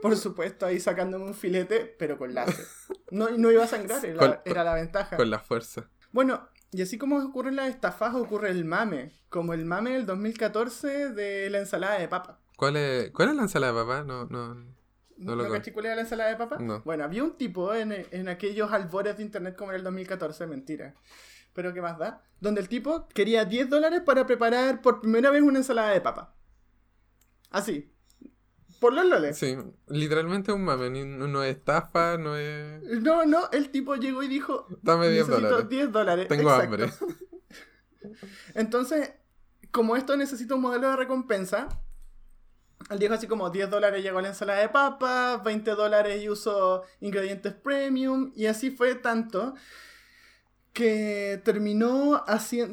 Por 0.00 0.16
supuesto, 0.16 0.66
ahí 0.66 0.80
sacándome 0.80 1.26
un 1.26 1.34
filete, 1.34 1.94
pero 1.98 2.16
con 2.16 2.34
láser. 2.34 2.64
No, 3.10 3.28
no 3.28 3.50
iba 3.50 3.64
a 3.64 3.66
sangrar, 3.66 4.04
era, 4.44 4.62
la 4.62 4.74
ventaja. 4.74 5.16
Con 5.16 5.30
la 5.30 5.40
fuerza. 5.40 5.90
Bueno, 6.12 6.48
y 6.70 6.80
así 6.80 6.96
como 6.96 7.18
ocurren 7.18 7.56
las 7.56 7.68
estafas, 7.68 8.14
ocurre 8.14 8.50
el 8.50 8.64
mame. 8.64 9.10
Como 9.30 9.52
el 9.52 9.64
mame 9.64 9.90
del 9.90 10.06
2014 10.06 11.10
de 11.10 11.50
la 11.50 11.58
ensalada 11.58 11.98
de 11.98 12.06
papa. 12.06 12.38
¿Cuál 12.56 12.76
es, 12.76 13.10
cuál 13.10 13.30
es 13.30 13.34
la 13.34 13.42
ensalada 13.42 13.72
de 13.72 13.80
papa? 13.80 14.04
No, 14.04 14.26
no. 14.26 14.54
¿No, 15.16 15.34
lo 15.34 15.42
¿No 15.42 15.82
la 15.82 16.00
ensalada 16.00 16.30
de 16.30 16.36
papa? 16.36 16.58
No. 16.60 16.82
Bueno, 16.82 17.02
había 17.02 17.24
un 17.24 17.36
tipo 17.36 17.74
en, 17.74 18.06
en 18.12 18.28
aquellos 18.28 18.70
albores 18.70 19.16
de 19.16 19.24
internet 19.24 19.56
como 19.56 19.72
en 19.72 19.78
el 19.78 19.82
2014, 19.82 20.46
mentira 20.46 20.94
pero 21.60 21.74
¿qué 21.74 21.82
más 21.82 21.98
da? 21.98 22.22
Donde 22.40 22.62
el 22.62 22.70
tipo 22.70 23.06
quería 23.08 23.44
10 23.44 23.68
dólares 23.68 24.00
para 24.00 24.24
preparar 24.26 24.80
por 24.80 25.02
primera 25.02 25.30
vez 25.30 25.42
una 25.42 25.58
ensalada 25.58 25.90
de 25.90 26.00
papa. 26.00 26.34
Así. 27.50 27.92
Por 28.80 28.94
los 28.94 29.04
loles. 29.04 29.36
Sí, 29.36 29.58
literalmente 29.88 30.52
un 30.52 30.64
mame, 30.64 30.88
no 31.04 31.44
es 31.44 31.56
estafa, 31.56 32.16
no 32.16 32.34
es... 32.34 32.82
No, 33.02 33.26
no, 33.26 33.50
el 33.52 33.68
tipo 33.68 33.94
llegó 33.96 34.22
y 34.22 34.28
dijo... 34.28 34.68
Dame 34.80 35.10
10 35.10 35.28
dólares. 35.28 35.68
10 35.68 35.92
dólares. 35.92 36.28
Tengo 36.28 36.48
hambre. 36.48 36.90
Entonces, 38.54 39.12
como 39.70 39.96
esto 39.96 40.16
necesita 40.16 40.54
un 40.54 40.62
modelo 40.62 40.88
de 40.88 40.96
recompensa, 40.96 41.68
él 42.88 42.98
dijo 42.98 43.12
así 43.12 43.26
como 43.26 43.50
10 43.50 43.68
dólares 43.68 44.02
llegó 44.02 44.22
la 44.22 44.28
ensalada 44.28 44.60
de 44.60 44.70
papa, 44.70 45.42
20 45.44 45.72
dólares 45.72 46.22
y 46.22 46.30
uso 46.30 46.84
ingredientes 47.00 47.52
premium, 47.52 48.32
y 48.34 48.46
así 48.46 48.70
fue 48.70 48.94
tanto 48.94 49.56
que 50.72 51.40
terminó 51.44 52.24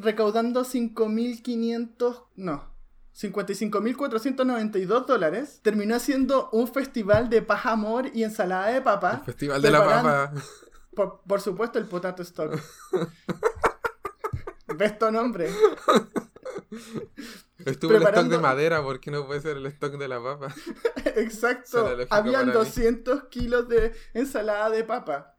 recaudando 0.01 0.63
5.500, 0.63 2.23
no, 2.35 2.77
55.492 3.15 5.05
dólares. 5.05 5.59
Terminó 5.63 5.95
haciendo 5.95 6.49
un 6.51 6.67
festival 6.67 7.29
de 7.29 7.41
paja 7.41 7.71
amor 7.71 8.11
y 8.13 8.23
ensalada 8.23 8.67
de 8.67 8.81
papa. 8.81 9.17
El 9.19 9.25
festival 9.25 9.61
de 9.61 9.71
la 9.71 9.83
papa. 9.83 10.33
Por, 11.27 11.41
supuesto, 11.41 11.79
el 11.79 11.85
potato 11.85 12.23
stock. 12.23 12.59
¿Ves 14.77 14.99
tu 14.99 15.11
nombre? 15.11 15.49
Estuvo 17.65 17.93
el 17.93 18.03
stock 18.03 18.27
de 18.27 18.37
madera, 18.37 18.83
¿por 18.83 18.99
qué 18.99 19.11
no 19.11 19.25
puede 19.25 19.41
ser 19.41 19.57
el 19.57 19.65
stock 19.67 19.93
de 19.93 20.07
la 20.07 20.21
papa? 20.21 20.53
Exacto. 21.15 21.87
Habían 22.09 22.51
200 22.51 23.25
kilos 23.25 23.67
de 23.67 23.93
ensalada 24.13 24.69
de 24.69 24.83
papa. 24.83 25.36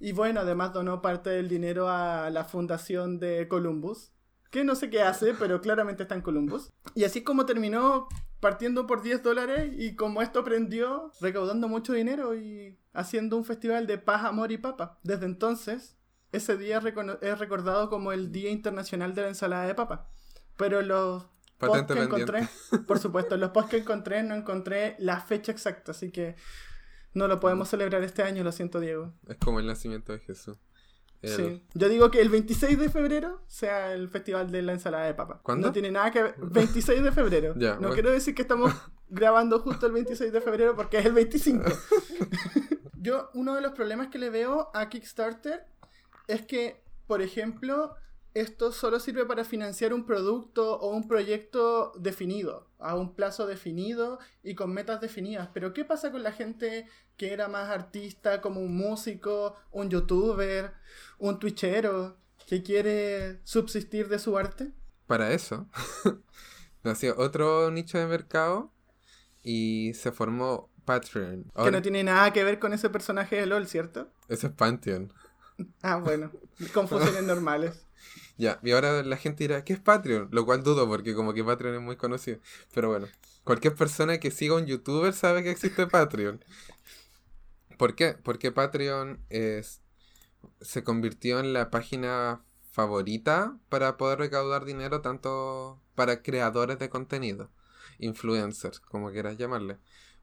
Y 0.00 0.12
bueno, 0.12 0.40
además 0.40 0.72
donó 0.72 1.02
parte 1.02 1.30
del 1.30 1.48
dinero 1.48 1.88
a 1.88 2.30
la 2.30 2.44
fundación 2.44 3.20
de 3.20 3.46
Columbus, 3.48 4.12
que 4.50 4.64
no 4.64 4.74
sé 4.74 4.90
qué 4.90 5.02
hace, 5.02 5.34
pero 5.34 5.60
claramente 5.60 6.02
está 6.04 6.14
en 6.14 6.22
Columbus. 6.22 6.72
Y 6.94 7.04
así 7.04 7.22
como 7.22 7.46
terminó 7.46 8.08
partiendo 8.40 8.86
por 8.86 9.02
10 9.02 9.22
dólares 9.22 9.70
y 9.76 9.94
como 9.96 10.22
esto 10.22 10.40
aprendió, 10.40 11.12
recaudando 11.20 11.68
mucho 11.68 11.92
dinero 11.92 12.34
y 12.34 12.78
haciendo 12.94 13.36
un 13.36 13.44
festival 13.44 13.86
de 13.86 13.98
paz, 13.98 14.24
amor 14.24 14.50
y 14.50 14.56
papa. 14.56 14.98
Desde 15.02 15.26
entonces, 15.26 15.98
ese 16.32 16.56
día 16.56 16.82
es 17.20 17.38
recordado 17.38 17.90
como 17.90 18.12
el 18.12 18.32
Día 18.32 18.50
Internacional 18.50 19.14
de 19.14 19.22
la 19.22 19.28
Ensalada 19.28 19.66
de 19.66 19.74
Papa. 19.74 20.08
Pero 20.56 20.80
los 20.80 21.26
posts 21.58 21.92
que 21.92 22.02
encontré, 22.02 22.48
por 22.86 22.98
supuesto, 22.98 23.36
los 23.36 23.50
posts 23.50 23.70
que 23.70 23.76
encontré 23.78 24.22
no 24.22 24.34
encontré 24.34 24.96
la 24.98 25.20
fecha 25.20 25.52
exacta, 25.52 25.92
así 25.92 26.10
que 26.10 26.36
no 27.14 27.28
lo 27.28 27.40
podemos 27.40 27.68
celebrar 27.68 28.02
este 28.02 28.22
año, 28.22 28.44
lo 28.44 28.52
siento, 28.52 28.80
Diego. 28.80 29.12
Es 29.28 29.36
como 29.36 29.60
el 29.60 29.66
nacimiento 29.66 30.12
de 30.12 30.20
Jesús. 30.20 30.58
Sí. 31.22 31.62
Yo 31.74 31.88
digo 31.88 32.10
que 32.10 32.20
el 32.20 32.30
26 32.30 32.78
de 32.78 32.88
febrero 32.88 33.42
sea 33.46 33.92
el 33.92 34.08
festival 34.08 34.50
de 34.50 34.62
la 34.62 34.72
ensalada 34.72 35.04
de 35.04 35.14
papa. 35.14 35.40
¿Cuándo? 35.42 35.66
No 35.66 35.72
tiene 35.72 35.90
nada 35.90 36.10
que 36.10 36.22
ver. 36.22 36.34
26 36.38 37.02
de 37.02 37.12
febrero. 37.12 37.54
no 37.80 37.90
quiero 37.90 38.10
decir 38.10 38.34
que 38.34 38.42
estamos 38.42 38.72
grabando 39.08 39.58
justo 39.60 39.86
el 39.86 39.92
26 39.92 40.32
de 40.32 40.40
febrero 40.40 40.74
porque 40.74 40.98
es 40.98 41.06
el 41.06 41.12
25. 41.12 41.64
Yo, 42.96 43.30
uno 43.34 43.54
de 43.54 43.60
los 43.60 43.72
problemas 43.72 44.08
que 44.08 44.18
le 44.18 44.30
veo 44.30 44.70
a 44.72 44.88
Kickstarter 44.88 45.66
es 46.26 46.42
que, 46.42 46.82
por 47.06 47.22
ejemplo, 47.22 47.94
esto 48.34 48.72
solo 48.72 49.00
sirve 49.00 49.24
para 49.26 49.44
financiar 49.44 49.92
un 49.92 50.04
producto 50.04 50.78
o 50.78 50.90
un 50.90 51.08
proyecto 51.08 51.92
definido, 51.98 52.68
a 52.78 52.94
un 52.94 53.14
plazo 53.14 53.46
definido 53.46 54.18
y 54.42 54.54
con 54.54 54.72
metas 54.72 55.00
definidas. 55.00 55.48
Pero 55.52 55.72
¿qué 55.72 55.84
pasa 55.84 56.12
con 56.12 56.22
la 56.22 56.32
gente 56.32 56.86
que 57.16 57.32
era 57.32 57.48
más 57.48 57.68
artista, 57.70 58.40
como 58.40 58.60
un 58.60 58.76
músico, 58.76 59.56
un 59.72 59.90
youtuber, 59.90 60.72
un 61.18 61.38
twitchero, 61.38 62.16
que 62.46 62.62
quiere 62.62 63.40
subsistir 63.44 64.08
de 64.08 64.18
su 64.18 64.36
arte? 64.36 64.72
Para 65.06 65.32
eso, 65.32 65.68
nació 66.84 67.16
otro 67.18 67.70
nicho 67.70 67.98
de 67.98 68.06
mercado 68.06 68.72
y 69.42 69.92
se 69.94 70.12
formó 70.12 70.70
Patreon. 70.84 71.50
Que 71.62 71.70
no 71.70 71.82
tiene 71.82 72.04
nada 72.04 72.32
que 72.32 72.44
ver 72.44 72.58
con 72.58 72.72
ese 72.72 72.90
personaje 72.90 73.36
de 73.36 73.46
LOL, 73.46 73.66
¿cierto? 73.66 74.08
Ese 74.28 74.48
es 74.48 74.52
Pantheon. 74.52 75.12
Ah, 75.82 75.96
bueno, 75.96 76.30
confusiones 76.72 77.22
normales. 77.24 77.86
Ya, 78.40 78.58
y 78.62 78.70
ahora 78.70 79.02
la 79.02 79.18
gente 79.18 79.44
dirá, 79.44 79.64
¿qué 79.64 79.74
es 79.74 79.80
Patreon? 79.80 80.30
Lo 80.32 80.46
cual 80.46 80.62
dudo 80.62 80.88
porque 80.88 81.14
como 81.14 81.34
que 81.34 81.44
Patreon 81.44 81.74
es 81.74 81.82
muy 81.82 81.96
conocido. 81.96 82.38
Pero 82.72 82.88
bueno, 82.88 83.06
cualquier 83.44 83.74
persona 83.74 84.18
que 84.18 84.30
siga 84.30 84.54
un 84.54 84.64
youtuber 84.64 85.12
sabe 85.12 85.42
que 85.42 85.50
existe 85.50 85.86
Patreon. 85.86 86.42
¿Por 87.76 87.94
qué? 87.94 88.14
Porque 88.14 88.50
Patreon 88.50 89.22
es, 89.28 89.82
se 90.62 90.82
convirtió 90.82 91.38
en 91.38 91.52
la 91.52 91.70
página 91.70 92.42
favorita 92.72 93.58
para 93.68 93.98
poder 93.98 94.18
recaudar 94.20 94.64
dinero 94.64 95.02
tanto 95.02 95.78
para 95.94 96.22
creadores 96.22 96.78
de 96.78 96.88
contenido, 96.88 97.50
influencers, 97.98 98.80
como 98.80 99.12
quieras 99.12 99.36
llamarle. 99.36 99.76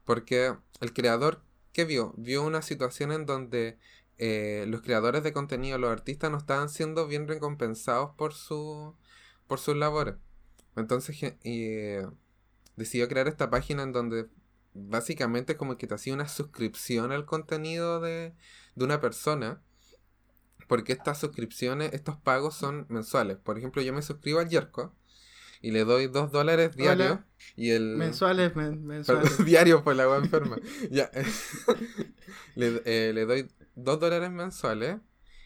Porque 0.04 0.56
el 0.80 0.92
creador, 0.92 1.40
¿qué 1.72 1.84
vio? 1.84 2.14
Vio 2.16 2.42
una 2.42 2.62
situación 2.62 3.12
en 3.12 3.26
donde 3.26 3.78
eh, 4.18 4.64
los 4.66 4.82
creadores 4.82 5.22
de 5.22 5.32
contenido, 5.32 5.78
los 5.78 5.90
artistas, 5.90 6.30
no 6.30 6.38
estaban 6.38 6.68
siendo 6.68 7.06
bien 7.06 7.28
recompensados 7.28 8.10
por, 8.16 8.34
su, 8.34 8.94
por 9.46 9.60
sus 9.60 9.76
labores. 9.76 10.16
Entonces 10.76 11.16
eh, 11.44 12.06
decidió 12.76 13.08
crear 13.08 13.28
esta 13.28 13.48
página 13.48 13.84
en 13.84 13.92
donde 13.92 14.28
básicamente 14.74 15.56
como 15.56 15.76
que 15.76 15.86
te 15.86 15.94
hacía 15.94 16.14
una 16.14 16.28
suscripción 16.28 17.12
al 17.12 17.26
contenido 17.26 18.00
de, 18.00 18.34
de 18.74 18.84
una 18.84 19.00
persona. 19.00 19.62
Porque 20.66 20.92
estas 20.92 21.18
suscripciones, 21.18 21.94
estos 21.94 22.18
pagos 22.18 22.54
son 22.54 22.86
mensuales. 22.90 23.38
Por 23.38 23.56
ejemplo, 23.56 23.80
yo 23.80 23.94
me 23.94 24.02
suscribo 24.02 24.40
al 24.40 24.50
Yerko 24.50 24.94
y 25.62 25.70
le 25.70 25.84
doy 25.84 26.08
dos 26.08 26.30
dólares 26.30 26.76
diarios. 26.76 27.20
Y 27.56 27.70
el... 27.70 27.96
Mensuales, 27.96 28.54
mensuales. 28.56 29.44
diario 29.44 29.82
por 29.82 29.96
la 29.96 30.02
agua 30.02 30.18
enferma. 30.18 30.58
ya. 30.90 31.10
le, 32.54 32.82
eh, 32.84 33.12
le 33.14 33.24
doy 33.24 33.48
dos 33.78 34.00
dólares 34.00 34.30
mensuales 34.30 34.98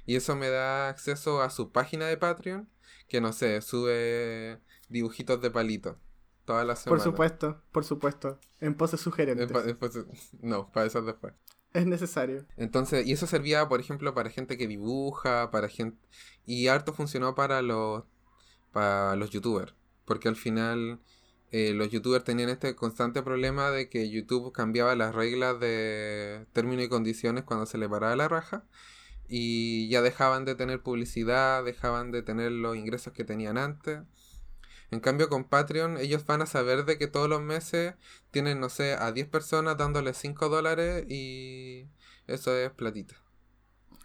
y 0.07 0.17
eso 0.17 0.35
me 0.37 0.49
da 0.49 0.89
acceso 0.89 1.43
a 1.43 1.51
su 1.51 1.71
página 1.71 2.07
de 2.07 2.17
Patreon 2.17 2.69
que 3.09 3.21
no 3.21 3.33
sé, 3.33 3.61
sube 3.61 4.59
dibujitos 4.89 5.41
de 5.43 5.51
palito 5.51 5.99
todas 6.45 6.67
las 6.67 6.81
semanas. 6.81 7.05
Por 7.05 7.13
supuesto, 7.13 7.63
por 7.71 7.85
supuesto, 7.85 8.39
en 8.61 8.75
poses 8.75 9.01
sugerentes. 9.01 9.51
no, 10.41 10.73
para 10.73 10.87
eso 10.87 11.03
después. 11.03 11.35
Es 11.75 11.87
necesario. 11.87 12.47
Entonces, 12.57 13.07
y 13.07 13.13
eso 13.13 13.27
servía, 13.27 13.69
por 13.69 13.81
ejemplo, 13.81 14.15
para 14.15 14.31
gente 14.31 14.57
que 14.57 14.67
dibuja, 14.67 15.51
para 15.51 15.69
gente 15.69 15.99
y 16.47 16.69
harto 16.69 16.93
funcionó 16.93 17.35
para 17.35 17.61
los 17.61 18.05
para 18.73 19.15
los 19.17 19.29
youtubers, 19.29 19.75
porque 20.07 20.29
al 20.29 20.37
final 20.37 21.01
eh, 21.53 21.75
los 21.75 21.91
youtubers 21.91 22.25
tenían 22.25 22.49
este 22.49 22.75
constante 22.75 23.23
problema 23.23 23.71
de 23.71 23.91
que 23.91 24.09
YouTube 24.09 24.53
cambiaba 24.53 24.97
las 24.97 25.15
reglas 25.15 25.61
de 25.61 26.47
términos 26.55 26.87
y 26.87 26.89
condiciones 26.89 27.45
cuando 27.45 27.67
se 27.67 27.77
le 27.77 27.89
paraba 27.91 28.17
la 28.17 28.27
raja 28.27 28.65
y 29.29 29.89
ya 29.91 30.01
dejaban 30.01 30.47
de 30.47 30.55
tener 30.55 30.83
publicidad, 30.83 31.63
dejaban 31.63 32.11
de 32.11 32.23
tener 32.23 32.53
los 32.53 32.75
ingresos 32.77 33.13
que 33.13 33.25
tenían 33.25 33.59
antes. 33.59 34.01
En 34.91 35.01
cambio 35.01 35.29
con 35.29 35.45
Patreon 35.45 35.99
ellos 35.99 36.25
van 36.25 36.41
a 36.41 36.47
saber 36.47 36.87
de 36.87 36.97
que 36.97 37.07
todos 37.07 37.29
los 37.29 37.43
meses 37.43 37.95
tienen, 38.31 38.59
no 38.59 38.71
sé, 38.71 38.95
a 38.95 39.13
10 39.13 39.29
personas 39.29 39.77
dándoles 39.77 40.17
5 40.17 40.49
dólares 40.49 41.05
y 41.11 41.87
eso 42.29 42.57
es 42.57 42.71
platita. 42.71 43.17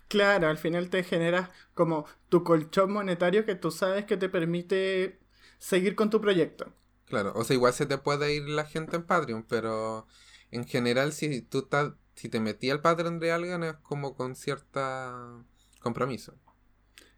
Claro, 0.10 0.48
al 0.50 0.58
final 0.58 0.90
te 0.90 1.04
generas 1.04 1.50
como 1.74 2.06
tu 2.28 2.44
colchón 2.44 2.92
monetario 2.92 3.46
que 3.46 3.56
tú 3.56 3.72
sabes 3.72 4.04
que 4.04 4.18
te 4.18 4.28
permite 4.28 5.20
seguir 5.60 5.96
con 5.96 6.10
tu 6.10 6.20
proyecto. 6.20 6.74
Claro, 7.08 7.32
o 7.36 7.44
sea, 7.44 7.56
igual 7.56 7.74
se 7.74 7.86
te 7.86 7.98
puede 7.98 8.36
ir 8.36 8.50
la 8.50 8.66
gente 8.66 8.98
en 8.98 9.04
Patreon, 9.04 9.44
pero 9.44 10.08
en 10.52 10.66
general 10.66 11.14
si 11.14 11.42
tú 11.42 11.60
estás, 11.60 11.94
si 12.16 12.30
te 12.30 12.40
metí 12.40 12.70
al 12.70 12.82
Patreon 12.82 13.20
de 13.20 13.32
alguien 13.32 13.64
es 13.64 13.76
como 13.76 14.16
con 14.16 14.36
cierta 14.36 15.44
compromiso. 15.80 16.34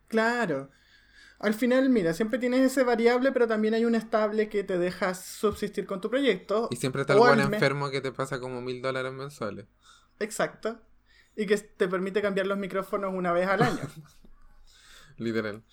Claro. 0.08 0.70
Al 1.40 1.54
final, 1.54 1.90
mira, 1.90 2.14
siempre 2.14 2.38
tienes 2.38 2.60
ese 2.60 2.84
variable, 2.84 3.32
pero 3.32 3.48
también 3.48 3.74
hay 3.74 3.86
un 3.86 3.96
estable 3.96 4.50
que 4.50 4.64
te 4.64 4.78
deja 4.78 5.16
subsistir 5.16 5.86
con 5.86 6.02
tu 6.02 6.10
proyecto. 6.10 6.68
Y 6.70 6.76
siempre 6.76 7.02
está 7.02 7.14
el 7.14 7.20
buen 7.20 7.40
enfermo 7.40 7.90
que 7.90 8.02
te 8.02 8.12
pasa 8.12 8.40
como 8.40 8.62
mil 8.62 8.82
dólares 8.82 9.14
mensuales. 9.14 9.66
Exacto. 10.20 10.82
Y 11.38 11.46
que 11.46 11.58
te 11.58 11.88
permite 11.88 12.22
cambiar 12.22 12.46
los 12.46 12.58
micrófonos 12.58 13.14
una 13.14 13.32
vez 13.32 13.48
al 13.48 13.64
año. 13.64 13.80
Literal. 15.18 15.64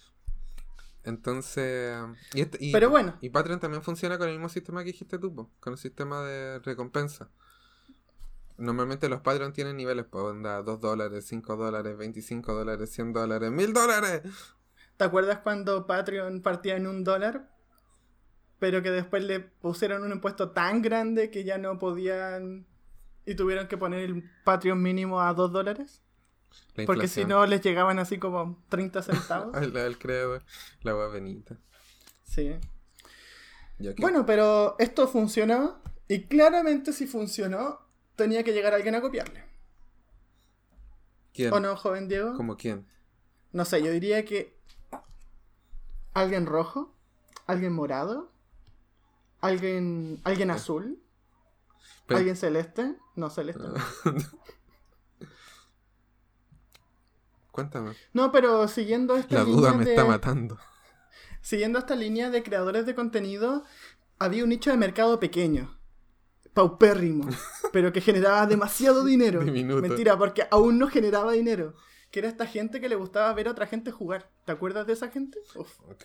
Entonces. 1.06 1.96
Y, 2.34 2.72
Pero 2.72 2.90
bueno. 2.90 3.16
Y 3.20 3.30
Patreon 3.30 3.60
también 3.60 3.82
funciona 3.82 4.18
con 4.18 4.28
el 4.28 4.34
mismo 4.34 4.48
sistema 4.48 4.80
que 4.80 4.88
dijiste 4.88 5.18
tú, 5.18 5.48
con 5.60 5.72
el 5.72 5.78
sistema 5.78 6.22
de 6.22 6.58
recompensa. 6.58 7.30
Normalmente 8.58 9.08
los 9.08 9.20
Patreon 9.20 9.52
tienen 9.52 9.76
niveles, 9.76 10.04
pues 10.10 10.24
onda 10.24 10.62
2 10.62 10.80
dólares, 10.80 11.24
5 11.28 11.56
dólares, 11.56 11.96
25 11.96 12.54
dólares, 12.54 12.90
100 12.90 13.12
dólares, 13.12 13.50
1000 13.52 13.72
dólares. 13.72 14.22
¿Te 14.96 15.04
acuerdas 15.04 15.38
cuando 15.38 15.86
Patreon 15.86 16.42
partía 16.42 16.76
en 16.76 16.88
un 16.88 17.04
dólar? 17.04 17.50
Pero 18.58 18.82
que 18.82 18.90
después 18.90 19.22
le 19.22 19.40
pusieron 19.40 20.02
un 20.02 20.10
impuesto 20.10 20.50
tan 20.50 20.82
grande 20.82 21.30
que 21.30 21.44
ya 21.44 21.58
no 21.58 21.78
podían 21.78 22.66
y 23.26 23.34
tuvieron 23.36 23.68
que 23.68 23.76
poner 23.76 24.00
el 24.00 24.28
Patreon 24.44 24.82
mínimo 24.82 25.20
a 25.20 25.34
2 25.34 25.52
dólares. 25.52 26.02
Porque 26.84 27.08
si 27.08 27.24
no 27.24 27.46
les 27.46 27.62
llegaban 27.62 27.98
así 27.98 28.18
como 28.18 28.62
30 28.68 29.02
centavos. 29.02 29.56
el 29.62 29.98
creo, 29.98 30.40
la 30.82 30.92
benita. 30.92 31.56
Sí. 32.24 32.54
Bueno, 33.98 34.26
pero 34.26 34.76
esto 34.78 35.08
funcionó. 35.08 35.80
Y 36.08 36.24
claramente 36.24 36.92
si 36.92 37.06
funcionó, 37.06 37.80
tenía 38.14 38.42
que 38.44 38.52
llegar 38.52 38.74
alguien 38.74 38.94
a 38.94 39.00
copiarle. 39.00 39.44
¿Quién? 41.32 41.52
¿O 41.52 41.60
no, 41.60 41.76
joven 41.76 42.08
Diego? 42.08 42.34
¿Como 42.36 42.56
quién? 42.56 42.86
No 43.52 43.64
sé, 43.64 43.82
yo 43.82 43.90
diría 43.90 44.24
que 44.24 44.56
alguien 46.14 46.46
rojo, 46.46 46.94
alguien 47.46 47.72
morado, 47.72 48.30
alguien, 49.40 50.20
alguien 50.24 50.50
azul, 50.50 51.02
alguien 52.08 52.36
celeste, 52.36 52.96
no 53.16 53.30
celeste. 53.30 53.64
Cuéntame. 57.56 57.92
No, 58.12 58.30
pero 58.32 58.68
siguiendo 58.68 59.16
esta 59.16 59.36
La 59.36 59.44
duda 59.44 59.72
me 59.72 59.84
está 59.84 60.04
matando. 60.04 60.58
Siguiendo 61.40 61.78
esta 61.78 61.96
línea 61.96 62.28
de 62.28 62.42
creadores 62.42 62.84
de 62.84 62.94
contenido, 62.94 63.64
había 64.18 64.44
un 64.44 64.50
nicho 64.50 64.70
de 64.70 64.76
mercado 64.76 65.18
pequeño, 65.18 65.74
paupérrimo, 66.52 67.26
pero 67.72 67.94
que 67.94 68.02
generaba 68.02 68.44
demasiado 68.46 69.06
dinero. 69.06 69.40
Mentira, 69.40 70.18
porque 70.18 70.46
aún 70.50 70.78
no 70.78 70.88
generaba 70.88 71.32
dinero. 71.32 71.72
Que 72.10 72.18
era 72.18 72.28
esta 72.28 72.46
gente 72.46 72.78
que 72.78 72.90
le 72.90 72.94
gustaba 72.94 73.32
ver 73.32 73.48
a 73.48 73.52
otra 73.52 73.66
gente 73.66 73.90
jugar. 73.90 74.30
¿Te 74.44 74.52
acuerdas 74.52 74.86
de 74.86 74.92
esa 74.92 75.08
gente? 75.08 75.38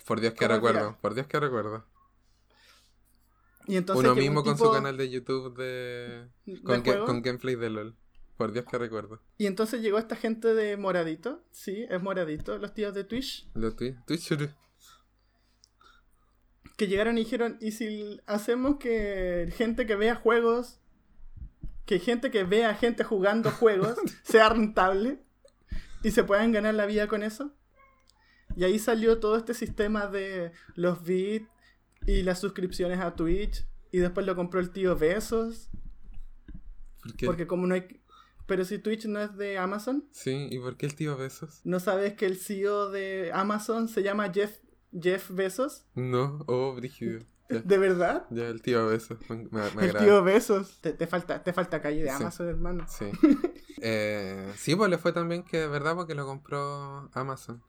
por 0.06 0.20
Dios 0.20 0.32
que 0.32 0.48
recuerdo, 0.48 0.96
por 1.02 1.12
Dios 1.12 1.26
que 1.26 1.38
recuerdo. 1.38 1.84
Y 3.66 3.76
entonces 3.76 4.02
Uno 4.02 4.14
mismo 4.14 4.42
con 4.42 4.56
su 4.56 4.72
canal 4.72 4.96
de 4.96 5.10
YouTube 5.10 5.54
de... 5.54 6.30
Con, 6.64 6.80
con 6.80 7.20
gameplay 7.20 7.56
de 7.56 7.68
LOL. 7.68 7.96
Por 8.42 8.52
Dios 8.52 8.64
que 8.68 8.76
recuerdo. 8.76 9.20
Y 9.38 9.46
entonces 9.46 9.82
llegó 9.82 9.98
esta 9.98 10.16
gente 10.16 10.52
de 10.52 10.76
Moradito. 10.76 11.44
Sí, 11.52 11.86
es 11.88 12.02
Moradito, 12.02 12.58
los 12.58 12.74
tíos 12.74 12.92
de 12.92 13.04
Twitch. 13.04 13.48
Los 13.54 13.76
Twitch. 13.76 13.94
Twitch. 14.04 14.50
Que 16.76 16.88
llegaron 16.88 17.18
y 17.18 17.20
dijeron, 17.20 17.56
¿y 17.60 17.70
si 17.70 18.20
hacemos 18.26 18.78
que 18.78 19.48
gente 19.56 19.86
que 19.86 19.94
vea 19.94 20.16
juegos, 20.16 20.80
que 21.86 22.00
gente 22.00 22.32
que 22.32 22.42
vea 22.42 22.74
gente 22.74 23.04
jugando 23.04 23.48
juegos, 23.60 23.94
sea 24.24 24.48
rentable 24.48 25.22
y 26.02 26.10
se 26.10 26.24
puedan 26.24 26.50
ganar 26.50 26.74
la 26.74 26.86
vida 26.86 27.06
con 27.06 27.22
eso? 27.22 27.54
Y 28.56 28.64
ahí 28.64 28.80
salió 28.80 29.20
todo 29.20 29.36
este 29.36 29.54
sistema 29.54 30.08
de 30.08 30.50
los 30.74 31.04
bits 31.04 31.46
y 32.08 32.22
las 32.22 32.40
suscripciones 32.40 32.98
a 32.98 33.14
Twitch. 33.14 33.64
Y 33.92 33.98
después 33.98 34.26
lo 34.26 34.34
compró 34.34 34.58
el 34.58 34.70
tío 34.70 34.96
Besos. 34.96 35.70
Porque 37.24 37.46
como 37.46 37.68
no 37.68 37.76
hay, 37.76 38.01
pero 38.46 38.64
si 38.64 38.78
Twitch 38.78 39.06
no 39.06 39.20
es 39.20 39.36
de 39.36 39.58
Amazon. 39.58 40.04
Sí, 40.12 40.48
¿y 40.50 40.58
por 40.58 40.76
qué 40.76 40.86
el 40.86 40.94
tío 40.94 41.16
Besos? 41.16 41.60
¿No 41.64 41.80
sabes 41.80 42.14
que 42.14 42.26
el 42.26 42.36
CEO 42.36 42.90
de 42.90 43.30
Amazon 43.32 43.88
se 43.88 44.02
llama 44.02 44.32
Jeff, 44.32 44.58
Jeff 44.98 45.30
Besos? 45.30 45.86
No, 45.94 46.44
oh, 46.46 46.74
brígido. 46.74 47.20
¿De 47.48 47.76
verdad? 47.76 48.26
Ya, 48.30 48.46
el 48.46 48.62
tío 48.62 48.86
Besos. 48.86 49.18
el 49.28 49.94
tío 49.96 50.22
Besos. 50.22 50.80
Te, 50.80 51.06
falta, 51.06 51.42
te 51.42 51.52
falta 51.52 51.82
calle 51.82 52.02
de 52.02 52.10
Amazon, 52.10 52.48
hermano. 52.48 52.86
Sí. 52.88 53.10
eh, 53.82 54.52
sí, 54.56 54.74
pues 54.74 54.90
le 54.90 54.96
fue 54.96 55.12
también 55.12 55.42
que 55.42 55.58
de 55.58 55.68
verdad 55.68 55.94
porque 55.94 56.14
lo 56.14 56.24
compró 56.24 57.10
Amazon. 57.12 57.62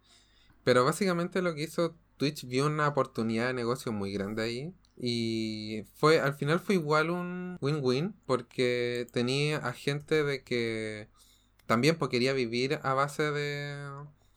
Pero 0.64 0.86
básicamente 0.86 1.42
lo 1.42 1.54
que 1.54 1.64
hizo 1.64 1.98
Twitch 2.16 2.48
vio 2.48 2.66
una 2.66 2.88
oportunidad 2.88 3.48
de 3.48 3.54
negocio 3.54 3.92
muy 3.92 4.14
grande 4.14 4.44
ahí 4.44 4.74
y 4.96 5.84
fue, 5.96 6.20
al 6.20 6.36
final 6.36 6.60
fue 6.60 6.76
igual 6.76 7.10
un 7.10 7.58
win-win 7.62 8.14
porque 8.26 9.08
tenía 9.12 9.58
a 9.58 9.74
gente 9.74 10.24
de 10.24 10.44
que 10.44 11.10
también 11.66 11.98
pues, 11.98 12.10
quería 12.12 12.34
vivir 12.34 12.80
a 12.84 12.94
base 12.94 13.32
de 13.32 13.76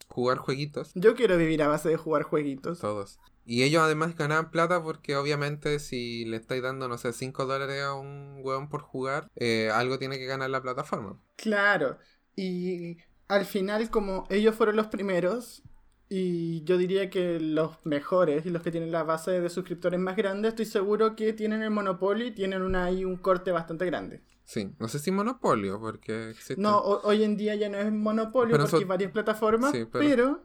jugar 0.08 0.38
jueguitos. 0.38 0.92
Yo 0.94 1.14
quiero 1.14 1.36
vivir 1.36 1.62
a 1.62 1.68
base 1.68 1.88
de 1.88 1.96
jugar 1.96 2.22
jueguitos. 2.22 2.80
Todos. 2.80 3.18
Y 3.44 3.62
ellos 3.62 3.82
además 3.82 4.16
ganaban 4.16 4.50
plata 4.50 4.82
porque 4.82 5.14
obviamente 5.16 5.78
si 5.78 6.24
le 6.24 6.36
estáis 6.36 6.62
dando, 6.62 6.88
no 6.88 6.98
sé, 6.98 7.12
5 7.12 7.46
dólares 7.46 7.82
a 7.82 7.94
un 7.94 8.40
hueón 8.42 8.68
por 8.68 8.82
jugar, 8.82 9.28
eh, 9.36 9.70
algo 9.72 9.98
tiene 9.98 10.18
que 10.18 10.26
ganar 10.26 10.50
la 10.50 10.62
plataforma. 10.62 11.20
Claro. 11.36 11.98
Y 12.34 12.98
al 13.28 13.44
final 13.44 13.88
como 13.90 14.26
ellos 14.30 14.56
fueron 14.56 14.76
los 14.76 14.88
primeros, 14.88 15.62
Y 16.08 16.62
yo 16.64 16.76
diría 16.78 17.10
que 17.10 17.40
los 17.40 17.84
mejores 17.84 18.46
y 18.46 18.50
los 18.50 18.62
que 18.62 18.70
tienen 18.70 18.92
la 18.92 19.02
base 19.02 19.40
de 19.40 19.48
suscriptores 19.50 19.98
más 19.98 20.16
grande, 20.16 20.48
estoy 20.48 20.64
seguro 20.66 21.16
que 21.16 21.32
tienen 21.32 21.62
el 21.62 21.70
monopolio 21.70 22.26
y 22.26 22.30
tienen 22.30 22.62
una, 22.62 22.84
ahí 22.84 23.04
un 23.04 23.16
corte 23.16 23.50
bastante 23.50 23.84
grande. 23.86 24.22
Sí, 24.44 24.70
no 24.78 24.86
sé 24.86 25.00
si 25.00 25.10
monopolio, 25.10 25.80
porque 25.80 26.30
existe... 26.30 26.62
No, 26.62 26.78
ho- 26.78 27.00
hoy 27.02 27.24
en 27.24 27.36
día 27.36 27.56
ya 27.56 27.68
no 27.68 27.78
es 27.78 27.90
monopolio 27.92 28.52
Pero 28.52 28.62
porque 28.64 28.68
eso- 28.68 28.76
hay 28.78 28.84
varias 28.84 29.10
plataformas, 29.10 29.72
Sí, 29.72 29.84
pero- 29.90 30.04
pero... 30.04 30.44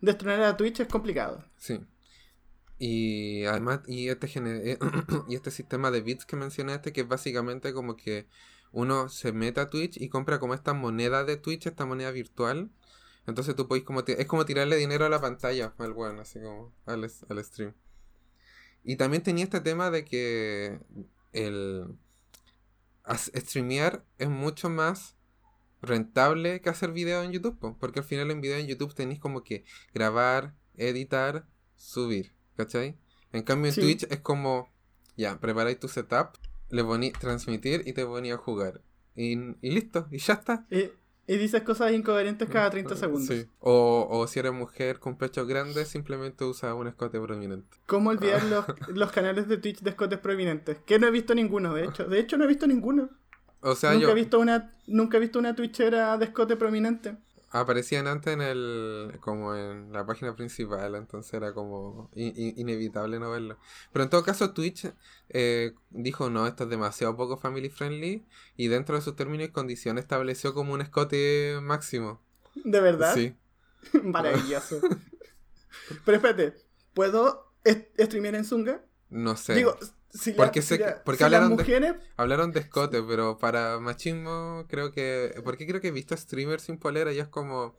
destronar 0.00 0.42
a 0.42 0.56
Twitch 0.56 0.78
es 0.78 0.86
complicado. 0.88 1.44
Sí. 1.56 1.80
Y 2.78 3.44
además, 3.46 3.80
y 3.88 4.08
este, 4.08 4.28
gene- 4.28 4.72
eh, 4.72 4.78
y 5.28 5.34
este 5.34 5.50
sistema 5.50 5.90
de 5.90 6.02
bits 6.02 6.26
que 6.26 6.36
mencionaste, 6.36 6.92
que 6.92 7.00
es 7.00 7.08
básicamente 7.08 7.72
como 7.72 7.96
que 7.96 8.28
uno 8.70 9.08
se 9.08 9.32
mete 9.32 9.60
a 9.60 9.68
Twitch 9.68 9.96
y 10.00 10.08
compra 10.08 10.38
como 10.38 10.54
esta 10.54 10.74
moneda 10.74 11.24
de 11.24 11.36
Twitch, 11.36 11.66
esta 11.66 11.86
moneda 11.86 12.10
virtual. 12.10 12.70
Entonces 13.26 13.56
tú 13.56 13.66
podés 13.68 13.84
como... 13.84 14.00
Es 14.06 14.26
como 14.26 14.44
tirarle 14.44 14.76
dinero 14.76 15.04
a 15.04 15.08
la 15.08 15.20
pantalla 15.20 15.74
al 15.78 15.92
weón, 15.92 16.20
así 16.20 16.40
como 16.40 16.72
al, 16.86 17.10
al 17.28 17.44
stream. 17.44 17.74
Y 18.84 18.96
también 18.96 19.22
tenía 19.22 19.44
este 19.44 19.60
tema 19.60 19.90
de 19.90 20.04
que 20.04 20.78
el... 21.32 21.96
streamear 23.12 24.04
es 24.18 24.28
mucho 24.28 24.70
más 24.70 25.16
rentable 25.82 26.60
que 26.60 26.68
hacer 26.70 26.92
video 26.92 27.22
en 27.22 27.32
YouTube, 27.32 27.58
po, 27.58 27.76
porque 27.78 28.00
al 28.00 28.04
final 28.04 28.30
en 28.30 28.40
video 28.40 28.58
en 28.58 28.66
YouTube 28.66 28.94
tenéis 28.94 29.20
como 29.20 29.42
que 29.44 29.64
grabar, 29.92 30.54
editar, 30.76 31.46
subir, 31.76 32.32
¿cachai? 32.56 32.96
En 33.32 33.42
cambio 33.42 33.68
en 33.68 33.74
Sí. 33.74 33.80
Twitch 33.80 34.04
es 34.10 34.20
como, 34.20 34.72
ya, 35.16 35.38
preparáis 35.40 35.78
tu 35.78 35.88
setup, 35.88 36.36
le 36.70 36.82
poní 36.82 37.12
transmitir 37.12 37.82
y 37.86 37.92
te 37.92 38.04
ponía 38.06 38.34
a 38.34 38.38
jugar. 38.38 38.82
Y, 39.14 39.32
y 39.60 39.70
listo, 39.70 40.08
y 40.10 40.18
ya 40.18 40.34
está. 40.34 40.66
Y, 40.70 40.90
y 41.26 41.36
dices 41.36 41.62
cosas 41.62 41.92
incoherentes 41.92 42.48
cada 42.48 42.70
30 42.70 42.96
segundos. 42.96 43.26
Sí. 43.26 43.46
O, 43.58 44.06
o 44.08 44.26
si 44.26 44.38
eres 44.38 44.52
mujer 44.52 45.00
con 45.00 45.16
pechos 45.16 45.46
grandes, 45.46 45.88
simplemente 45.88 46.44
usa 46.44 46.74
un 46.74 46.86
escote 46.86 47.20
prominente. 47.20 47.76
¿Cómo 47.86 48.10
olvidar 48.10 48.44
los, 48.44 48.64
los 48.88 49.10
canales 49.10 49.48
de 49.48 49.58
Twitch 49.58 49.80
de 49.80 49.90
escotes 49.90 50.18
prominentes? 50.18 50.78
Que 50.86 50.98
no 50.98 51.08
he 51.08 51.10
visto 51.10 51.34
ninguno, 51.34 51.74
de 51.74 51.84
hecho. 51.84 52.04
De 52.04 52.20
hecho, 52.20 52.36
no 52.36 52.44
he 52.44 52.48
visto 52.48 52.66
ninguno. 52.66 53.10
O 53.60 53.74
sea, 53.74 53.92
nunca, 53.92 54.06
yo 54.06 54.10
he 54.10 54.14
visto 54.14 54.38
una, 54.38 54.76
nunca 54.86 55.16
he 55.16 55.20
visto 55.20 55.38
una 55.38 55.56
Twitchera 55.56 56.16
de 56.18 56.26
escote 56.26 56.56
prominente. 56.56 57.16
Aparecían 57.50 58.06
antes 58.06 58.32
en 58.32 58.42
el 58.42 59.18
como 59.20 59.54
en 59.54 59.92
la 59.92 60.04
página 60.04 60.34
principal, 60.34 60.94
entonces 60.94 61.32
era 61.34 61.52
como 61.52 62.10
inevitable 62.14 63.18
no 63.18 63.30
verlo. 63.30 63.58
Pero 63.92 64.04
en 64.04 64.10
todo 64.10 64.24
caso 64.24 64.52
Twitch 64.52 64.92
eh, 65.28 65.74
dijo 65.90 66.30
no, 66.30 66.46
esto 66.46 66.64
es 66.64 66.70
demasiado 66.70 67.16
poco 67.16 67.36
family 67.36 67.70
friendly 67.70 68.26
y 68.56 68.68
dentro 68.68 68.96
de 68.96 69.02
sus 69.02 69.16
términos 69.16 69.48
y 69.48 69.52
condiciones 69.52 70.04
estableció 70.04 70.54
como 70.54 70.74
un 70.74 70.80
escote 70.80 71.58
máximo. 71.62 72.20
¿De 72.64 72.80
verdad? 72.80 73.14
Sí. 73.14 73.36
Maravilloso. 74.02 74.80
Pero 76.04 76.16
espérate, 76.16 76.56
¿puedo 76.94 77.52
streamear 77.98 78.34
en 78.34 78.44
Zunga? 78.44 78.84
No 79.08 79.36
sé. 79.36 79.54
Digo, 79.54 79.76
si, 80.10 80.30
la- 80.30 80.36
Porque 80.36 80.62
si 80.62 80.76
si 80.76 80.78
las 80.82 81.02
hablaron 81.20 81.56
de-. 81.56 81.98
Hablaron 82.16 82.52
de 82.52 82.60
escote, 82.60 83.02
pero 83.02 83.38
para 83.38 83.78
machismo 83.80 84.64
creo 84.68 84.90
que... 84.92 85.34
Porque 85.44 85.66
creo 85.66 85.80
que 85.80 85.88
he 85.88 85.92
visto 85.92 86.16
streamers 86.16 86.62
sin 86.64 86.78
polera 86.78 87.12
y 87.12 87.18
es 87.18 87.28
como... 87.28 87.74